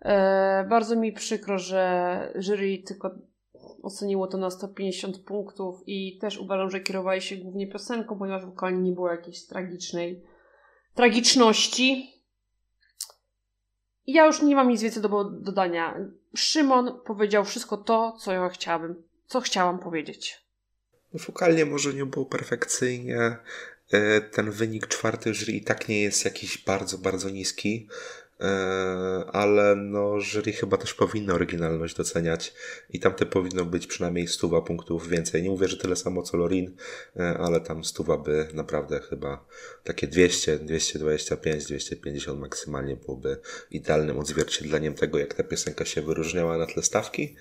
E, 0.00 0.66
bardzo 0.70 0.96
mi 0.96 1.12
przykro, 1.12 1.58
że 1.58 2.32
jury 2.34 2.82
tylko 2.86 3.10
oceniło 3.82 4.26
to 4.26 4.38
na 4.38 4.50
150 4.50 5.18
punktów 5.18 5.82
i 5.86 6.18
też 6.18 6.38
uważam, 6.38 6.70
że 6.70 6.80
kierowali 6.80 7.20
się 7.20 7.36
głównie 7.36 7.66
piosenką, 7.66 8.18
ponieważ 8.18 8.46
wokalnie 8.46 8.82
nie 8.82 8.92
było 8.92 9.10
jakiejś 9.10 9.46
tragicznej 9.46 10.22
tragiczności. 10.94 12.12
Ja 14.06 14.26
już 14.26 14.42
nie 14.42 14.56
mam 14.56 14.68
nic 14.68 14.82
więcej 14.82 15.02
do 15.02 15.24
dodania. 15.24 15.96
Szymon 16.36 17.00
powiedział 17.04 17.44
wszystko 17.44 17.76
to, 17.76 18.16
co 18.20 18.32
ja 18.32 18.48
chciałabym, 18.48 19.02
co 19.26 19.40
chciałam 19.40 19.78
powiedzieć. 19.78 20.42
Wokalnie 21.14 21.66
może 21.66 21.94
nie 21.94 22.06
było 22.06 22.26
perfekcyjnie. 22.26 23.36
E, 23.92 24.20
ten 24.20 24.50
wynik 24.50 24.86
czwarty 24.86 25.34
jury 25.34 25.52
i 25.52 25.64
tak 25.64 25.88
nie 25.88 26.02
jest 26.02 26.24
jakiś 26.24 26.58
bardzo, 26.64 26.98
bardzo 26.98 27.30
niski. 27.30 27.88
E, 28.42 29.24
ale 29.32 29.76
no 29.76 30.20
jury 30.20 30.52
chyba 30.52 30.76
też 30.76 30.94
powinno 30.94 31.34
oryginalność 31.34 31.96
doceniać 31.96 32.54
i 32.90 33.00
tam 33.00 33.14
te 33.14 33.26
powinno 33.26 33.64
być 33.64 33.86
przynajmniej 33.86 34.28
stuwa 34.28 34.60
punktów 34.62 35.08
więcej. 35.08 35.42
Nie 35.42 35.50
mówię, 35.50 35.68
że 35.68 35.76
tyle 35.76 35.96
samo 35.96 36.22
co 36.22 36.36
Lorin, 36.36 36.76
e, 37.16 37.38
ale 37.38 37.60
tam 37.60 37.84
stuwa 37.84 38.16
by 38.18 38.48
naprawdę 38.54 39.00
chyba 39.00 39.44
takie 39.84 40.06
200, 40.06 40.58
225, 40.58 41.64
250 41.64 42.40
maksymalnie 42.40 42.96
byłoby 42.96 43.36
idealnym 43.70 44.18
odzwierciedleniem 44.18 44.94
tego, 44.94 45.18
jak 45.18 45.34
ta 45.34 45.44
piosenka 45.44 45.84
się 45.84 46.02
wyróżniała 46.02 46.58
na 46.58 46.66
tle 46.66 46.82
stawki. 46.82 47.36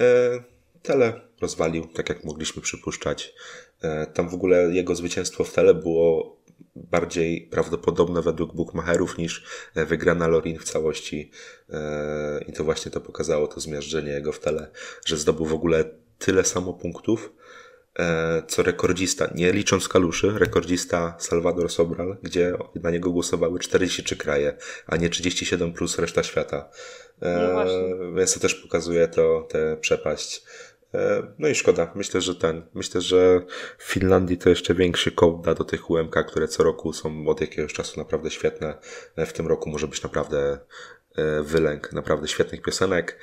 E, 0.00 0.42
tele 0.82 1.20
rozwalił, 1.40 1.86
tak 1.86 2.08
jak 2.08 2.24
mogliśmy 2.24 2.62
przypuszczać. 2.62 3.34
Tam 4.14 4.28
w 4.28 4.34
ogóle 4.34 4.70
jego 4.72 4.94
zwycięstwo 4.94 5.44
w 5.44 5.52
tele 5.52 5.74
było 5.74 6.35
bardziej 6.76 7.40
prawdopodobne 7.40 8.22
według 8.22 8.54
bookmacherów 8.54 9.18
niż 9.18 9.44
e, 9.74 9.84
wygrana 9.84 10.26
Lorin 10.26 10.58
w 10.58 10.64
całości. 10.64 11.30
E, 11.70 12.44
I 12.48 12.52
to 12.52 12.64
właśnie 12.64 12.90
to 12.90 13.00
pokazało 13.00 13.46
to 13.46 13.60
zmiażdżenie 13.60 14.12
jego 14.12 14.32
w 14.32 14.40
tele, 14.40 14.70
że 15.04 15.16
zdobył 15.16 15.46
w 15.46 15.54
ogóle 15.54 15.84
tyle 16.18 16.44
samo 16.44 16.74
punktów, 16.74 17.32
e, 17.98 18.42
co 18.48 18.62
rekordzista, 18.62 19.30
nie 19.34 19.52
licząc 19.52 19.88
kaluszy, 19.88 20.32
rekordzista 20.38 21.16
Salvador 21.18 21.70
Sobral, 21.70 22.16
gdzie 22.22 22.54
na 22.74 22.90
niego 22.90 23.10
głosowały 23.10 23.58
43 23.58 24.16
kraje, 24.16 24.56
a 24.86 24.96
nie 24.96 25.08
37 25.08 25.72
plus 25.72 25.98
reszta 25.98 26.22
świata. 26.22 26.68
No 27.20 27.64
więc 28.16 28.34
to 28.34 28.40
też 28.40 28.54
pokazuje 28.54 29.08
to, 29.08 29.46
tę 29.50 29.76
przepaść. 29.80 30.44
E, 30.96 31.22
no 31.38 31.48
i 31.48 31.54
szkoda. 31.54 31.92
Myślę, 31.94 32.20
że 32.20 32.34
ten. 32.34 32.62
Myślę, 32.74 33.00
że 33.00 33.40
w 33.78 33.84
Finlandii 33.84 34.38
to 34.38 34.48
jeszcze 34.48 34.74
większy 34.74 35.12
kołd 35.12 35.44
da 35.44 35.54
do 35.54 35.64
tych 35.64 35.90
UMK, 35.90 36.26
które 36.26 36.48
co 36.48 36.62
roku 36.62 36.92
są 36.92 37.28
od 37.28 37.40
jakiegoś 37.40 37.72
czasu 37.72 38.00
naprawdę 38.00 38.30
świetne. 38.30 38.74
E, 39.16 39.26
w 39.26 39.32
tym 39.32 39.46
roku 39.46 39.70
może 39.70 39.88
być 39.88 40.02
naprawdę 40.02 40.58
e, 41.16 41.42
wylęk 41.42 41.92
naprawdę 41.92 42.28
świetnych 42.28 42.62
piosenek. 42.62 43.18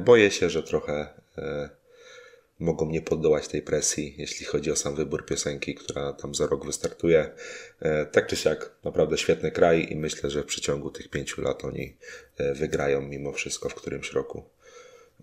Boję 0.00 0.30
się, 0.30 0.50
że 0.50 0.62
trochę 0.62 1.08
mogą 2.58 2.90
nie 2.90 3.02
poddołać 3.02 3.48
tej 3.48 3.62
presji, 3.62 4.14
jeśli 4.18 4.46
chodzi 4.46 4.70
o 4.70 4.76
sam 4.76 4.94
wybór 4.94 5.26
piosenki, 5.26 5.74
która 5.74 6.12
tam 6.12 6.34
za 6.34 6.46
rok 6.46 6.66
wystartuje. 6.66 7.30
Tak 8.12 8.26
czy 8.26 8.36
siak, 8.36 8.70
naprawdę 8.84 9.18
świetny 9.18 9.50
kraj 9.50 9.86
i 9.90 9.96
myślę, 9.96 10.30
że 10.30 10.42
w 10.42 10.46
przeciągu 10.46 10.90
tych 10.90 11.08
pięciu 11.08 11.42
lat 11.42 11.64
oni 11.64 11.96
wygrają 12.54 13.02
mimo 13.02 13.32
wszystko 13.32 13.68
w 13.68 13.74
którymś 13.74 14.12
roku 14.12 14.44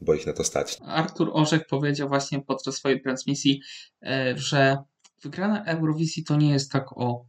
bo 0.04 0.14
ich 0.14 0.28
na 0.28 0.34
to 0.34 0.44
stać. 0.44 0.78
Artur 0.86 1.30
Orzech 1.34 1.68
powiedział 1.68 2.10
właśnie 2.10 2.42
podczas 2.42 2.76
swojej 2.76 3.02
transmisji, 3.02 3.62
e, 4.02 4.34
że 4.38 4.78
wygrana 5.24 5.66
Eurowizji 5.66 6.24
to 6.24 6.36
nie 6.36 6.52
jest 6.52 6.72
tak 6.72 6.98
o. 6.98 7.26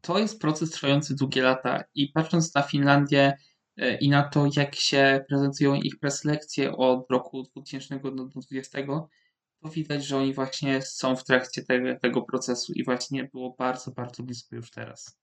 To 0.00 0.18
jest 0.18 0.40
proces 0.40 0.70
trwający 0.70 1.14
długie 1.14 1.42
lata 1.42 1.84
i 1.94 2.08
patrząc 2.08 2.54
na 2.54 2.62
Finlandię 2.62 3.38
e, 3.76 3.98
i 3.98 4.08
na 4.08 4.22
to, 4.22 4.46
jak 4.56 4.74
się 4.74 5.24
prezentują 5.28 5.74
ich 5.74 5.98
preselekcje 5.98 6.76
od 6.76 7.06
roku 7.10 7.42
2020, 7.42 8.78
to 9.62 9.68
widać, 9.68 10.04
że 10.04 10.16
oni 10.16 10.34
właśnie 10.34 10.82
są 10.82 11.16
w 11.16 11.24
trakcie 11.24 11.62
tego, 11.62 11.98
tego 12.02 12.22
procesu 12.22 12.72
i 12.72 12.84
właśnie 12.84 13.24
było 13.24 13.54
bardzo, 13.58 13.90
bardzo 13.90 14.22
blisko 14.22 14.56
już 14.56 14.70
teraz. 14.70 15.20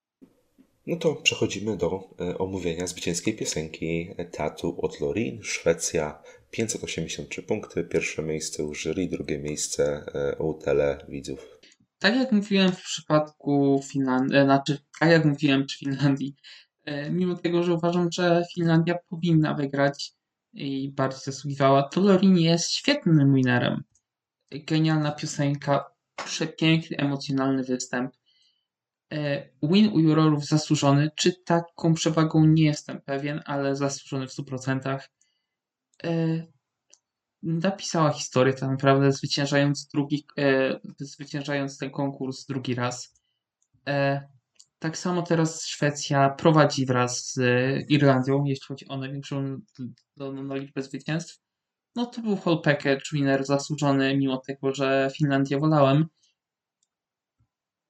No 0.88 0.96
to 0.96 1.16
przechodzimy 1.16 1.78
do 1.78 2.10
e, 2.20 2.38
omówienia 2.38 2.88
zwycięskiej 2.88 3.36
piosenki 3.36 4.10
Tatu 4.32 4.82
od 4.82 5.00
Lorin, 5.00 5.44
Szwecja, 5.44 6.24
583 6.52 7.44
punkty, 7.44 7.84
pierwsze 7.84 8.24
miejsce 8.24 8.64
u 8.64 8.76
jury, 8.76 9.08
drugie 9.08 9.40
miejsce 9.40 10.06
e, 10.14 10.36
u 10.36 10.54
telewidzów. 10.54 11.60
Tak 12.00 12.16
jak 12.16 12.32
mówiłem 12.32 12.72
w 12.72 12.82
przypadku 12.82 13.82
Finlandii, 13.92 14.38
e, 14.38 14.44
znaczy 14.44 14.78
tak 15.00 15.10
jak 15.10 15.26
mówiłem 15.26 15.66
przy 15.66 15.80
Finlandii, 15.80 16.36
mimo 17.12 17.36
tego, 17.36 17.64
że 17.64 17.74
uważam, 17.74 18.12
że 18.12 18.44
Finlandia 18.56 18.96
powinna 19.10 19.54
wygrać 19.54 20.14
i 20.54 20.92
bardziej 20.92 21.22
zasługiwała, 21.24 21.84
to 21.84 22.02
Lorin 22.02 22.38
jest 22.38 22.72
świetnym 22.72 23.36
winerem. 23.36 23.84
Genialna 24.52 25.12
piosenka, 25.12 25.86
przepiękny, 26.16 26.98
emocjonalny 26.98 27.64
występ 27.64 28.12
E, 29.12 29.50
win 29.64 29.94
u 29.94 30.00
jurorów 30.00 30.46
zasłużony. 30.46 31.12
Czy 31.16 31.34
taką 31.34 31.94
przewagą 31.94 32.46
nie 32.46 32.64
jestem 32.64 33.02
pewien, 33.02 33.42
ale 33.46 33.76
zasłużony 33.76 34.28
w 34.28 34.32
100%. 34.32 35.00
E, 36.04 36.44
napisała 37.44 38.12
historię 38.12 38.54
tak 38.54 38.70
naprawdę, 38.70 39.12
zwyciężając, 39.12 39.88
drugi, 39.88 40.26
e, 40.38 40.80
zwyciężając 41.00 41.78
ten 41.78 41.92
konkurs 41.92 42.46
drugi 42.46 42.76
raz. 42.76 43.18
Tak 44.80 44.98
samo 44.98 45.22
teraz 45.22 45.66
Szwecja 45.66 46.30
prowadzi 46.30 46.86
wraz 46.86 47.34
z 47.34 47.40
Irlandią, 47.90 48.44
jeśli 48.46 48.66
chodzi 48.68 48.88
o 48.88 48.98
największą 48.98 49.58
no, 50.18 50.32
no, 50.32 50.56
liczbę 50.56 50.84
zwycięstw. 50.84 51.40
No 51.96 52.06
to 52.06 52.22
był 52.22 52.38
whole 52.46 52.58
package 52.58 53.02
winner 53.14 53.46
zasłużony, 53.46 54.18
mimo 54.18 54.38
tego, 54.38 54.76
że 54.76 55.10
Finlandię 55.18 55.60
wolałem 55.60 56.08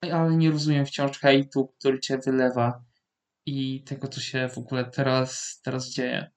ale 0.02 0.38
nie 0.38 0.52
rozumiem 0.52 0.86
wciąż 0.86 1.20
hejtu, 1.20 1.68
który 1.80 2.00
cię 2.00 2.18
wylewa 2.18 2.84
i 3.46 3.84
tego, 3.84 4.08
co 4.08 4.22
się 4.22 4.50
w 4.50 4.58
ogóle 4.58 4.86
teraz, 4.86 5.62
teraz 5.64 5.90
dzieje. 5.90 6.32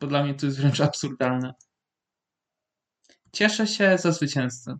Bo 0.00 0.06
dla 0.06 0.24
mnie 0.24 0.34
to 0.34 0.46
jest 0.46 0.60
wręcz 0.60 0.80
absurdalne. 0.80 1.54
Cieszę 3.32 3.66
się 3.66 3.98
za 3.98 4.12
zwycięzcę. 4.12 4.78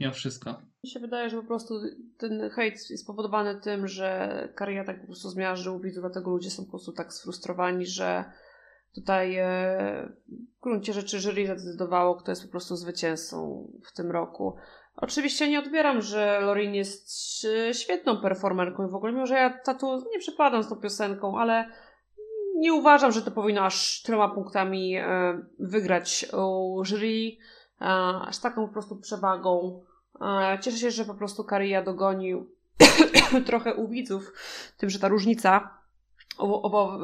Mimo 0.00 0.12
wszystko. 0.12 0.62
Mi 0.84 0.90
się 0.90 1.00
wydaje, 1.00 1.30
że 1.30 1.36
po 1.36 1.46
prostu 1.46 1.74
ten 2.18 2.50
hejt 2.50 2.90
jest 2.90 3.04
spowodowany 3.04 3.60
tym, 3.60 3.88
że 3.88 4.48
kariera 4.54 4.84
tak 4.84 5.00
po 5.00 5.06
prostu 5.06 5.30
zmiażdżył 5.30 5.80
widzów, 5.80 6.02
dlatego 6.02 6.30
ludzie 6.30 6.50
są 6.50 6.64
po 6.64 6.70
prostu 6.70 6.92
tak 6.92 7.12
sfrustrowani, 7.12 7.86
że 7.86 8.24
tutaj 8.94 9.36
e, 9.36 10.12
w 10.58 10.60
gruncie 10.62 10.92
rzeczy 10.92 11.20
jury 11.20 11.46
zadecydowało, 11.46 12.14
kto 12.14 12.32
jest 12.32 12.44
po 12.44 12.50
prostu 12.50 12.76
zwycięzcą 12.76 13.68
w 13.84 13.92
tym 13.92 14.10
roku. 14.10 14.56
Oczywiście 14.96 15.50
nie 15.50 15.58
odbieram, 15.58 16.02
że 16.02 16.40
Lorin 16.40 16.74
jest 16.74 17.10
świetną 17.72 18.20
performerką 18.20 18.86
i 18.86 18.90
w 18.90 18.94
ogóle, 18.94 19.12
mimo 19.12 19.26
że 19.26 19.34
ja 19.34 19.58
tatu 19.58 20.04
nie 20.12 20.18
przepadam 20.18 20.62
z 20.62 20.68
tą 20.68 20.76
piosenką, 20.76 21.38
ale 21.38 21.72
nie 22.54 22.74
uważam, 22.74 23.12
że 23.12 23.22
to 23.22 23.30
powinno 23.30 23.62
aż 23.62 24.02
tyloma 24.02 24.28
punktami 24.28 24.96
e, 24.96 25.04
wygrać 25.58 26.26
jury, 26.82 27.36
e, 27.80 27.84
aż 28.26 28.38
taką 28.38 28.66
po 28.66 28.72
prostu 28.72 28.96
przewagą. 28.96 29.82
E, 30.20 30.58
cieszę 30.60 30.78
się, 30.78 30.90
że 30.90 31.04
po 31.04 31.14
prostu 31.14 31.44
Karia 31.44 31.82
dogonił 31.82 32.50
trochę 33.46 33.74
u 33.74 33.88
widzów, 33.88 34.32
tym, 34.76 34.90
że 34.90 34.98
ta 34.98 35.08
różnica 35.08 35.78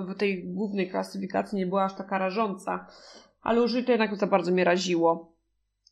w 0.08 0.14
tej 0.14 0.44
głównej 0.44 0.90
klasyfikacji 0.90 1.58
nie 1.58 1.66
była 1.66 1.84
aż 1.84 1.94
taka 1.94 2.18
rażąca, 2.18 2.86
ale 3.42 3.68
jury 3.68 3.82
to 3.82 3.92
jednak 3.92 4.16
za 4.16 4.26
bardzo 4.26 4.52
mnie 4.52 4.64
raziło. 4.64 5.32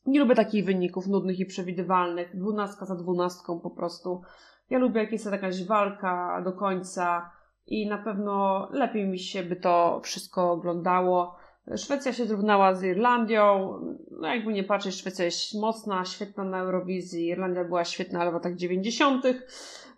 Nie 0.07 0.21
lubię 0.21 0.35
takich 0.35 0.65
wyników 0.65 1.07
nudnych 1.07 1.41
i 1.41 1.47
przewidywalnych. 1.47 2.37
Dwunastka 2.37 2.87
za 2.87 2.95
dwunastką 2.95 3.61
po 3.61 3.71
prostu. 3.71 4.23
Ja 4.71 4.79
lubię, 4.79 5.01
jak 5.01 5.13
jest 5.13 5.27
jakaś 5.27 5.65
walka 5.65 6.43
do 6.45 6.53
końca 6.53 7.31
i 7.67 7.89
na 7.89 7.99
pewno 7.99 8.69
lepiej 8.73 9.07
mi 9.07 9.19
się 9.19 9.43
by 9.43 9.57
to 9.57 10.01
wszystko 10.05 10.53
oglądało. 10.53 11.37
Szwecja 11.77 12.12
się 12.12 12.27
zrównała 12.27 12.75
z 12.75 12.83
Irlandią. 12.83 13.79
No 14.11 14.29
jakby 14.29 14.53
nie 14.53 14.64
patrzeć, 14.64 14.95
Szwecja 14.95 15.25
jest 15.25 15.55
mocna, 15.55 16.05
świetna 16.05 16.45
na 16.45 16.59
Eurowizji. 16.59 17.27
Irlandia 17.27 17.64
była 17.64 17.85
świetna 17.85 18.21
ale 18.21 18.31
w 18.31 18.35
latach 18.35 18.57
90. 18.57 19.25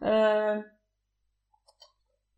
E, 0.02 0.62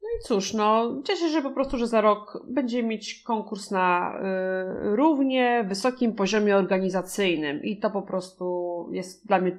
no 0.03 0.09
i 0.18 0.22
cóż, 0.22 0.55
no 0.55 0.97
cieszę 1.05 1.28
się 1.28 1.43
po 1.43 1.51
prostu, 1.51 1.78
że 1.78 1.87
za 1.87 2.01
rok 2.01 2.45
będziemy 2.49 2.89
mieć 2.89 3.22
konkurs 3.22 3.70
na 3.70 4.14
y, 4.14 4.97
równie 4.97 5.64
wysokim 5.68 6.14
poziomie 6.14 6.57
organizacyjnym 6.57 7.62
i 7.62 7.78
to 7.78 7.91
po 7.91 8.03
prostu 8.03 8.89
jest 8.93 9.26
dla 9.26 9.41
mnie 9.41 9.59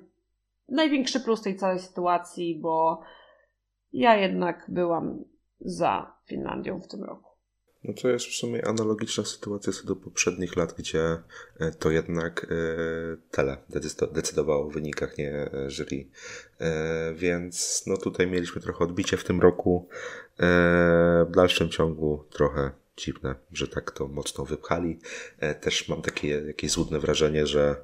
największy 0.69 1.19
plus 1.19 1.41
tej 1.41 1.55
całej 1.55 1.79
sytuacji, 1.79 2.59
bo 2.61 3.01
ja 3.93 4.15
jednak 4.15 4.65
byłam 4.69 5.23
za 5.61 6.13
Finlandią 6.27 6.81
w 6.81 6.87
tym 6.87 7.03
roku. 7.03 7.31
No 7.83 7.93
to 7.93 8.09
jest 8.09 8.25
w 8.25 8.35
sumie 8.35 8.67
analogiczna 8.67 9.25
sytuacja 9.25 9.73
co 9.73 9.83
do 9.87 9.95
poprzednich 9.95 10.55
lat, 10.55 10.73
gdzie 10.77 11.17
e, 11.59 11.71
to 11.71 11.91
jednak 11.91 12.43
e, 12.43 12.47
tele 13.31 13.57
decydowało 14.11 14.65
o 14.65 14.69
wynikach, 14.69 15.17
nie 15.17 15.31
e, 15.31 15.69
jury. 15.69 16.07
Więc 17.15 17.83
no 17.87 17.97
tutaj 17.97 18.27
mieliśmy 18.27 18.61
trochę 18.61 18.83
odbicie 18.83 19.17
w 19.17 19.23
tym 19.23 19.41
roku. 19.41 19.89
W 21.27 21.31
dalszym 21.35 21.69
ciągu 21.69 22.23
trochę 22.29 22.71
dziwne, 22.97 23.35
że 23.51 23.67
tak 23.67 23.91
to 23.91 24.07
mocno 24.07 24.45
wypchali. 24.45 24.99
Też 25.61 25.87
mam 25.89 26.01
takie 26.01 26.27
jakieś 26.27 26.71
złudne 26.71 26.99
wrażenie, 26.99 27.47
że 27.47 27.75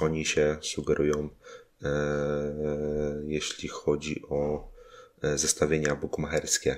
oni 0.00 0.24
się 0.24 0.56
sugerują, 0.60 1.28
jeśli 3.24 3.68
chodzi 3.68 4.22
o 4.28 4.70
zestawienia 5.22 5.94
bukmacherskie 5.94 6.76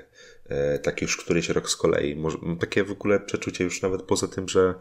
E, 0.50 0.78
tak 0.78 1.02
już 1.02 1.16
któryś 1.16 1.48
rok 1.48 1.70
z 1.70 1.76
kolei. 1.76 2.22
Takie 2.60 2.84
w 2.84 2.90
ogóle 2.90 3.20
przeczucie 3.20 3.64
już 3.64 3.82
nawet 3.82 4.02
poza 4.02 4.28
tym, 4.28 4.48
że, 4.48 4.74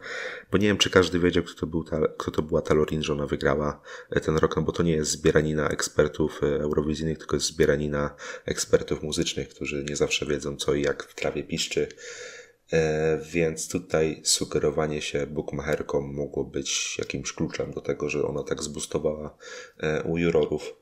bo 0.50 0.58
nie 0.58 0.66
wiem, 0.66 0.78
czy 0.78 0.90
każdy 0.90 1.18
wiedział, 1.18 1.44
kto 1.44 1.54
to, 1.54 1.66
był 1.66 1.84
ta, 1.84 2.00
kto 2.18 2.30
to 2.30 2.42
była 2.42 2.62
ta 2.62 2.74
Lorin, 2.74 3.02
że 3.02 3.12
ona 3.12 3.26
wygrała 3.26 3.80
e, 4.10 4.20
ten 4.20 4.36
rok, 4.36 4.56
no 4.56 4.62
bo 4.62 4.72
to 4.72 4.82
nie 4.82 4.92
jest 4.92 5.10
zbieranina 5.10 5.68
ekspertów 5.68 6.40
e, 6.42 6.46
eurowizyjnych, 6.46 7.18
tylko 7.18 7.36
jest 7.36 7.46
zbieranina 7.46 8.14
ekspertów 8.44 9.02
muzycznych, 9.02 9.48
którzy 9.48 9.84
nie 9.84 9.96
zawsze 9.96 10.26
wiedzą, 10.26 10.56
co 10.56 10.74
i 10.74 10.82
jak 10.82 11.02
w 11.02 11.14
trawie 11.14 11.44
piszczy. 11.44 11.88
Więc 13.32 13.68
tutaj 13.68 14.20
sugerowanie 14.24 15.02
się 15.02 15.26
bookmacherką 15.26 16.00
mogło 16.00 16.44
być 16.44 16.98
jakimś 16.98 17.32
kluczem 17.32 17.72
do 17.72 17.80
tego, 17.80 18.08
że 18.08 18.22
ona 18.22 18.42
tak 18.42 18.62
zbustowała 18.62 19.36
u 20.04 20.18
jurorów. 20.18 20.74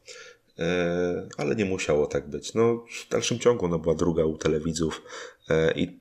E, 0.59 1.29
ale 1.37 1.57
nie 1.57 1.65
musiało 1.65 2.07
tak 2.07 2.29
być. 2.29 2.55
No, 2.55 2.85
w 3.07 3.09
dalszym 3.09 3.39
ciągu 3.39 3.67
ona 3.67 3.79
była 3.79 3.95
druga 3.95 4.25
u 4.25 4.39
telewidzów 4.39 5.03
e, 5.49 5.73
i 5.73 5.99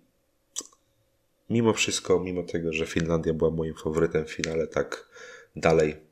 mimo 1.50 1.74
wszystko, 1.74 2.20
mimo 2.20 2.44
tego, 2.44 2.74
że 2.74 2.86
Finlandia 2.86 3.34
była 3.34 3.52
moim 3.52 3.74
faworytem 3.74 4.26
w 4.26 4.32
finale, 4.32 4.68
tak 4.68 5.10
dalej 5.56 6.08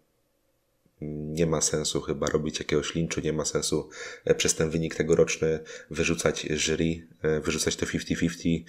nie 1.01 1.45
ma 1.45 1.61
sensu 1.61 2.01
chyba 2.01 2.27
robić 2.27 2.59
jakiegoś 2.59 2.95
linczu, 2.95 3.21
nie 3.21 3.33
ma 3.33 3.45
sensu 3.45 3.89
e, 4.25 4.35
przez 4.35 4.55
ten 4.55 4.69
wynik 4.69 4.95
tegoroczny 4.95 5.59
wyrzucać 5.89 6.47
jury, 6.49 7.07
wyrzucać 7.41 7.75
to 7.75 7.85
50-50, 7.85 8.63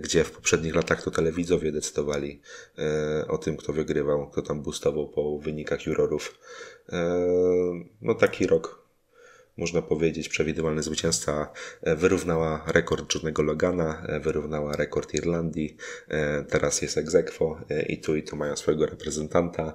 gdzie 0.00 0.24
w 0.24 0.30
poprzednich 0.30 0.74
latach 0.74 1.02
to 1.02 1.10
telewidzowie 1.10 1.72
decydowali 1.72 2.40
o 3.28 3.38
tym, 3.38 3.56
kto 3.56 3.72
wygrywał, 3.72 4.30
kto 4.30 4.42
tam 4.42 4.62
boostował 4.62 5.08
po 5.08 5.38
wynikach 5.38 5.86
jurorów. 5.86 6.38
No 8.02 8.14
taki 8.14 8.46
rok 8.46 8.80
można 9.60 9.82
powiedzieć, 9.82 10.28
przewidywalny 10.28 10.82
zwycięzca 10.82 11.52
e, 11.82 11.96
wyrównała 11.96 12.64
rekord 12.66 13.14
Johnego 13.14 13.42
Logana, 13.42 14.02
e, 14.06 14.20
wyrównała 14.20 14.76
rekord 14.76 15.14
Irlandii, 15.14 15.76
e, 16.08 16.44
teraz 16.44 16.82
jest 16.82 16.98
egzekwo 16.98 17.60
i 17.88 17.98
tu 17.98 18.16
i 18.16 18.22
tu 18.22 18.36
mają 18.36 18.56
swojego 18.56 18.86
reprezentanta. 18.86 19.74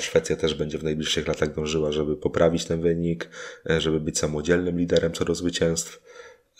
Szwecja 0.00 0.36
też 0.36 0.54
będzie 0.54 0.78
w 0.78 0.84
najbliższych 0.84 1.28
latach 1.28 1.54
dążyła, 1.54 1.92
żeby 1.92 2.16
poprawić 2.16 2.64
ten 2.64 2.80
wynik, 2.80 3.28
żeby 3.78 4.00
być 4.00 4.18
samodzielnym 4.18 4.78
liderem 4.78 5.12
co 5.12 5.24
do 5.24 5.34
zwycięstw. 5.34 6.00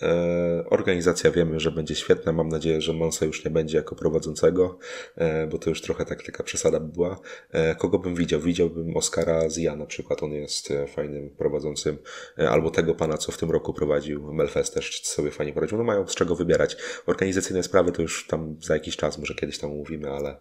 E, 0.02 0.64
organizacja 0.70 1.30
wiemy, 1.30 1.60
że 1.60 1.70
będzie 1.70 1.94
świetna. 1.94 2.32
Mam 2.32 2.48
nadzieję, 2.48 2.80
że 2.80 2.92
Monsa 2.92 3.26
już 3.26 3.44
nie 3.44 3.50
będzie 3.50 3.76
jako 3.76 3.96
prowadzącego, 3.96 4.78
e, 5.16 5.46
bo 5.46 5.58
to 5.58 5.70
już 5.70 5.82
trochę 5.82 6.04
tak 6.04 6.22
taka 6.22 6.42
przesada 6.42 6.80
by 6.80 6.92
była. 6.92 7.20
E, 7.52 7.74
kogo 7.74 7.98
bym 7.98 8.14
widział? 8.14 8.40
Widziałbym 8.40 8.96
Oskara 8.96 9.50
Zia 9.50 9.76
na 9.76 9.86
przykład. 9.86 10.22
On 10.22 10.32
jest 10.32 10.72
fajnym 10.94 11.30
prowadzącym. 11.30 11.98
Albo 12.36 12.70
tego 12.70 12.94
pana, 12.94 13.18
co 13.18 13.32
w 13.32 13.38
tym 13.38 13.50
roku 13.50 13.74
prowadził 13.74 14.32
Melfest 14.32 14.74
też 14.74 15.02
sobie 15.02 15.30
fajnie 15.30 15.52
prowadził. 15.52 15.78
No 15.78 15.84
mają 15.84 16.06
z 16.06 16.14
czego 16.14 16.36
wybierać. 16.36 16.76
Organizacyjne 17.06 17.62
sprawy 17.62 17.92
to 17.92 18.02
już 18.02 18.26
tam 18.26 18.56
za 18.62 18.74
jakiś 18.74 18.96
czas, 18.96 19.18
może 19.18 19.34
kiedyś 19.34 19.58
tam 19.58 19.70
mówimy, 19.70 20.10
ale 20.10 20.36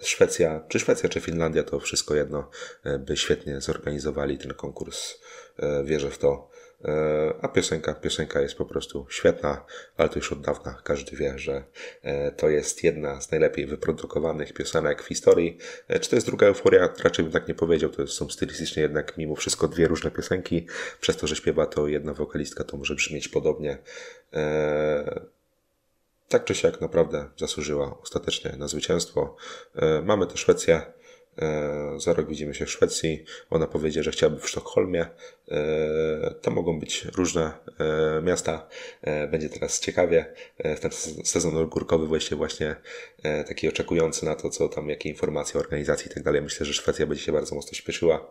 Szwecja, 0.00 0.64
czy 0.68 0.78
Szwecja, 0.78 1.08
czy 1.08 1.20
Finlandia, 1.20 1.62
to 1.62 1.80
wszystko 1.80 2.14
jedno 2.14 2.50
by 2.98 3.16
świetnie 3.16 3.60
zorganizowali 3.60 4.38
ten 4.38 4.54
konkurs. 4.54 5.20
Wierzę 5.84 6.10
w 6.10 6.18
to. 6.18 6.50
E, 6.84 7.34
a 7.42 7.48
piosenka, 7.48 7.94
piosenka 7.94 8.40
jest 8.40 8.54
po 8.54 8.64
prostu 8.64 9.06
świetna, 9.10 9.64
ale 9.96 10.08
to 10.08 10.18
już 10.18 10.32
od 10.32 10.40
dawna 10.40 10.80
każdy 10.84 11.16
wie, 11.16 11.38
że 11.38 11.64
e, 12.02 12.32
to 12.32 12.48
jest 12.48 12.84
jedna 12.84 13.20
z 13.20 13.30
najlepiej 13.30 13.66
wyprodukowanych 13.66 14.52
piosenek 14.52 15.02
w 15.02 15.06
historii. 15.06 15.58
E, 15.88 16.00
czy 16.00 16.10
to 16.10 16.16
jest 16.16 16.26
druga 16.26 16.46
euforia? 16.46 16.88
Raczej 17.04 17.24
bym 17.24 17.32
tak 17.32 17.48
nie 17.48 17.54
powiedział. 17.54 17.90
To 17.90 18.06
są 18.06 18.28
stylistycznie 18.28 18.82
jednak 18.82 19.18
mimo 19.18 19.36
wszystko 19.36 19.68
dwie 19.68 19.88
różne 19.88 20.10
piosenki. 20.10 20.66
Przez 21.00 21.16
to, 21.16 21.26
że 21.26 21.36
śpiewa 21.36 21.66
to 21.66 21.88
jedna 21.88 22.14
wokalistka, 22.14 22.64
to 22.64 22.76
może 22.76 22.94
brzmieć 22.94 23.28
podobnie. 23.28 23.78
Tak 26.28 26.44
czy 26.44 26.54
siak 26.54 26.80
naprawdę 26.80 27.28
zasłużyła 27.36 27.98
ostatecznie 28.02 28.56
na 28.58 28.68
zwycięstwo. 28.68 29.36
Mamy 30.04 30.26
też 30.26 30.40
Szwecję 30.40 30.82
za 31.98 32.12
rok 32.12 32.28
widzimy 32.28 32.54
się 32.54 32.66
w 32.66 32.70
Szwecji. 32.70 33.24
Ona 33.50 33.66
powiedziała, 33.66 34.02
że 34.02 34.10
chciałaby 34.10 34.40
w 34.40 34.48
Sztokholmie. 34.48 35.06
E, 35.50 36.34
to 36.42 36.50
mogą 36.50 36.80
być 36.80 37.04
różne 37.04 37.52
e, 37.78 38.22
miasta. 38.22 38.68
Będzie 39.30 39.48
teraz 39.48 39.80
ciekawie. 39.80 40.34
Ten 40.80 40.90
sezon 41.24 41.56
ogórkowy 41.56 42.06
właśnie 42.06 42.36
właśnie 42.36 42.76
taki 43.22 43.68
oczekujący 43.68 44.26
na 44.26 44.34
to, 44.34 44.50
co 44.50 44.68
tam, 44.68 44.88
jakie 44.88 45.08
informacje 45.08 45.60
o 45.60 45.62
organizacji 45.62 46.10
i 46.10 46.14
tak 46.14 46.22
dalej. 46.22 46.42
Myślę, 46.42 46.66
że 46.66 46.72
Szwecja 46.72 47.06
będzie 47.06 47.22
się 47.22 47.32
bardzo 47.32 47.54
mocno 47.54 47.72
śpieszyła. 47.72 48.30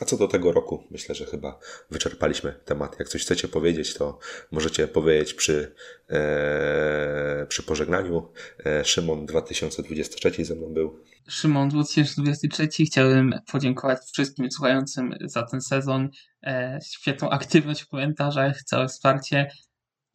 A 0.00 0.04
co 0.04 0.16
do 0.16 0.28
tego 0.28 0.52
roku, 0.52 0.84
myślę, 0.90 1.14
że 1.14 1.26
chyba 1.26 1.58
wyczerpaliśmy 1.90 2.52
temat. 2.64 2.98
Jak 2.98 3.08
coś 3.08 3.22
chcecie 3.22 3.48
powiedzieć, 3.48 3.94
to 3.94 4.18
możecie 4.50 4.88
powiedzieć 4.88 5.34
przy, 5.34 5.74
e, 6.10 7.46
przy 7.48 7.62
pożegnaniu. 7.62 8.32
E, 8.66 8.84
Szymon 8.84 9.26
2023 9.26 10.44
ze 10.44 10.54
mną 10.54 10.74
był. 10.74 11.04
Szymon 11.28 11.68
2023. 11.68 12.68
Chciałbym 12.86 13.34
podziękować 13.52 13.98
wszystkim 14.12 14.50
słuchającym 14.50 15.14
za 15.20 15.42
ten 15.42 15.60
sezon. 15.60 16.08
E, 16.42 16.78
świetną 16.84 17.30
aktywność 17.30 17.82
w 17.82 17.88
komentarzach, 17.88 18.62
całe 18.62 18.88
wsparcie. 18.88 19.50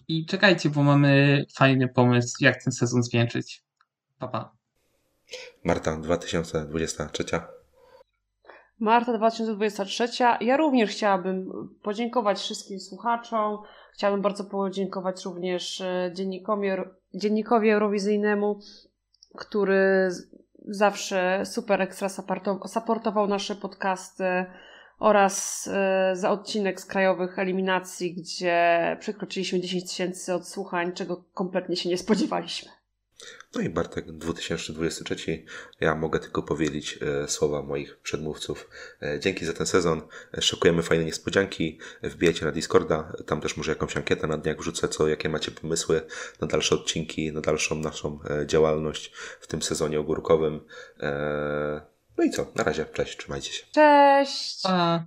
I 0.07 0.25
czekajcie, 0.25 0.69
bo 0.69 0.83
mamy 0.83 1.45
fajny 1.55 1.87
pomysł, 1.87 2.37
jak 2.39 2.63
ten 2.63 2.73
sezon 2.73 3.03
zwieńczyć. 3.03 3.63
Pa, 4.17 4.27
pa. 4.27 4.55
Marta 5.63 5.97
2023. 5.97 7.58
Marta 8.79 9.13
2023. 9.13 10.07
Ja 10.41 10.57
również 10.57 10.89
chciałabym 10.89 11.69
podziękować 11.81 12.39
wszystkim 12.39 12.79
słuchaczom. 12.79 13.57
Chciałabym 13.93 14.21
bardzo 14.21 14.43
podziękować 14.43 15.25
również 15.25 15.81
e, 15.81 16.11
dziennikowi, 16.13 16.67
dziennikowi 17.13 17.69
eurowizyjnemu, 17.69 18.59
który 19.35 20.09
zawsze 20.67 21.41
super 21.45 21.81
ekstra 21.81 22.09
supportował 22.67 23.27
nasze 23.27 23.55
podcasty 23.55 24.45
oraz 24.99 25.67
e, 25.73 26.15
za 26.15 26.31
odcinek 26.31 26.81
z 26.81 26.85
krajowych 26.85 27.39
eliminacji, 27.39 28.13
gdzie 28.13 28.97
przekroczyliśmy 28.99 29.59
10 29.59 29.89
tysięcy 29.89 30.33
odsłuchań, 30.33 30.91
czego 30.91 31.23
kompletnie 31.33 31.75
się 31.75 31.89
nie 31.89 31.97
spodziewaliśmy. 31.97 32.78
No 33.55 33.61
i 33.61 33.69
Bartek 33.69 34.11
2023. 34.11 35.45
Ja 35.79 35.95
mogę 35.95 36.19
tylko 36.19 36.43
powiedzieć 36.43 36.99
e, 37.01 37.27
słowa 37.27 37.61
moich 37.61 37.97
przedmówców. 37.97 38.69
E, 39.01 39.19
dzięki 39.19 39.45
za 39.45 39.53
ten 39.53 39.67
sezon. 39.67 40.01
E, 40.37 40.41
szykujemy 40.41 40.83
fajne 40.83 41.05
niespodzianki. 41.05 41.79
Wbijajcie 42.03 42.45
na 42.45 42.51
Discorda. 42.51 43.13
Tam 43.25 43.41
też 43.41 43.57
może 43.57 43.71
jakąś 43.71 43.97
ankietę 43.97 44.27
na 44.27 44.37
dniach 44.37 44.57
wrzucę, 44.57 44.87
co, 44.87 45.07
jakie 45.07 45.29
macie 45.29 45.51
pomysły 45.51 46.01
na 46.41 46.47
dalsze 46.47 46.75
odcinki, 46.75 47.33
na 47.33 47.41
dalszą 47.41 47.75
naszą 47.75 48.19
działalność 48.45 49.11
w 49.39 49.47
tym 49.47 49.61
sezonie 49.61 49.99
ogórkowym. 49.99 50.59
No 52.17 52.23
i 52.23 52.31
co? 52.31 52.51
Na 52.55 52.63
razie. 52.63 52.85
Cześć. 52.85 53.17
Trzymajcie 53.17 53.51
się. 53.51 53.65
Cześć. 53.71 54.61
A. 54.63 54.99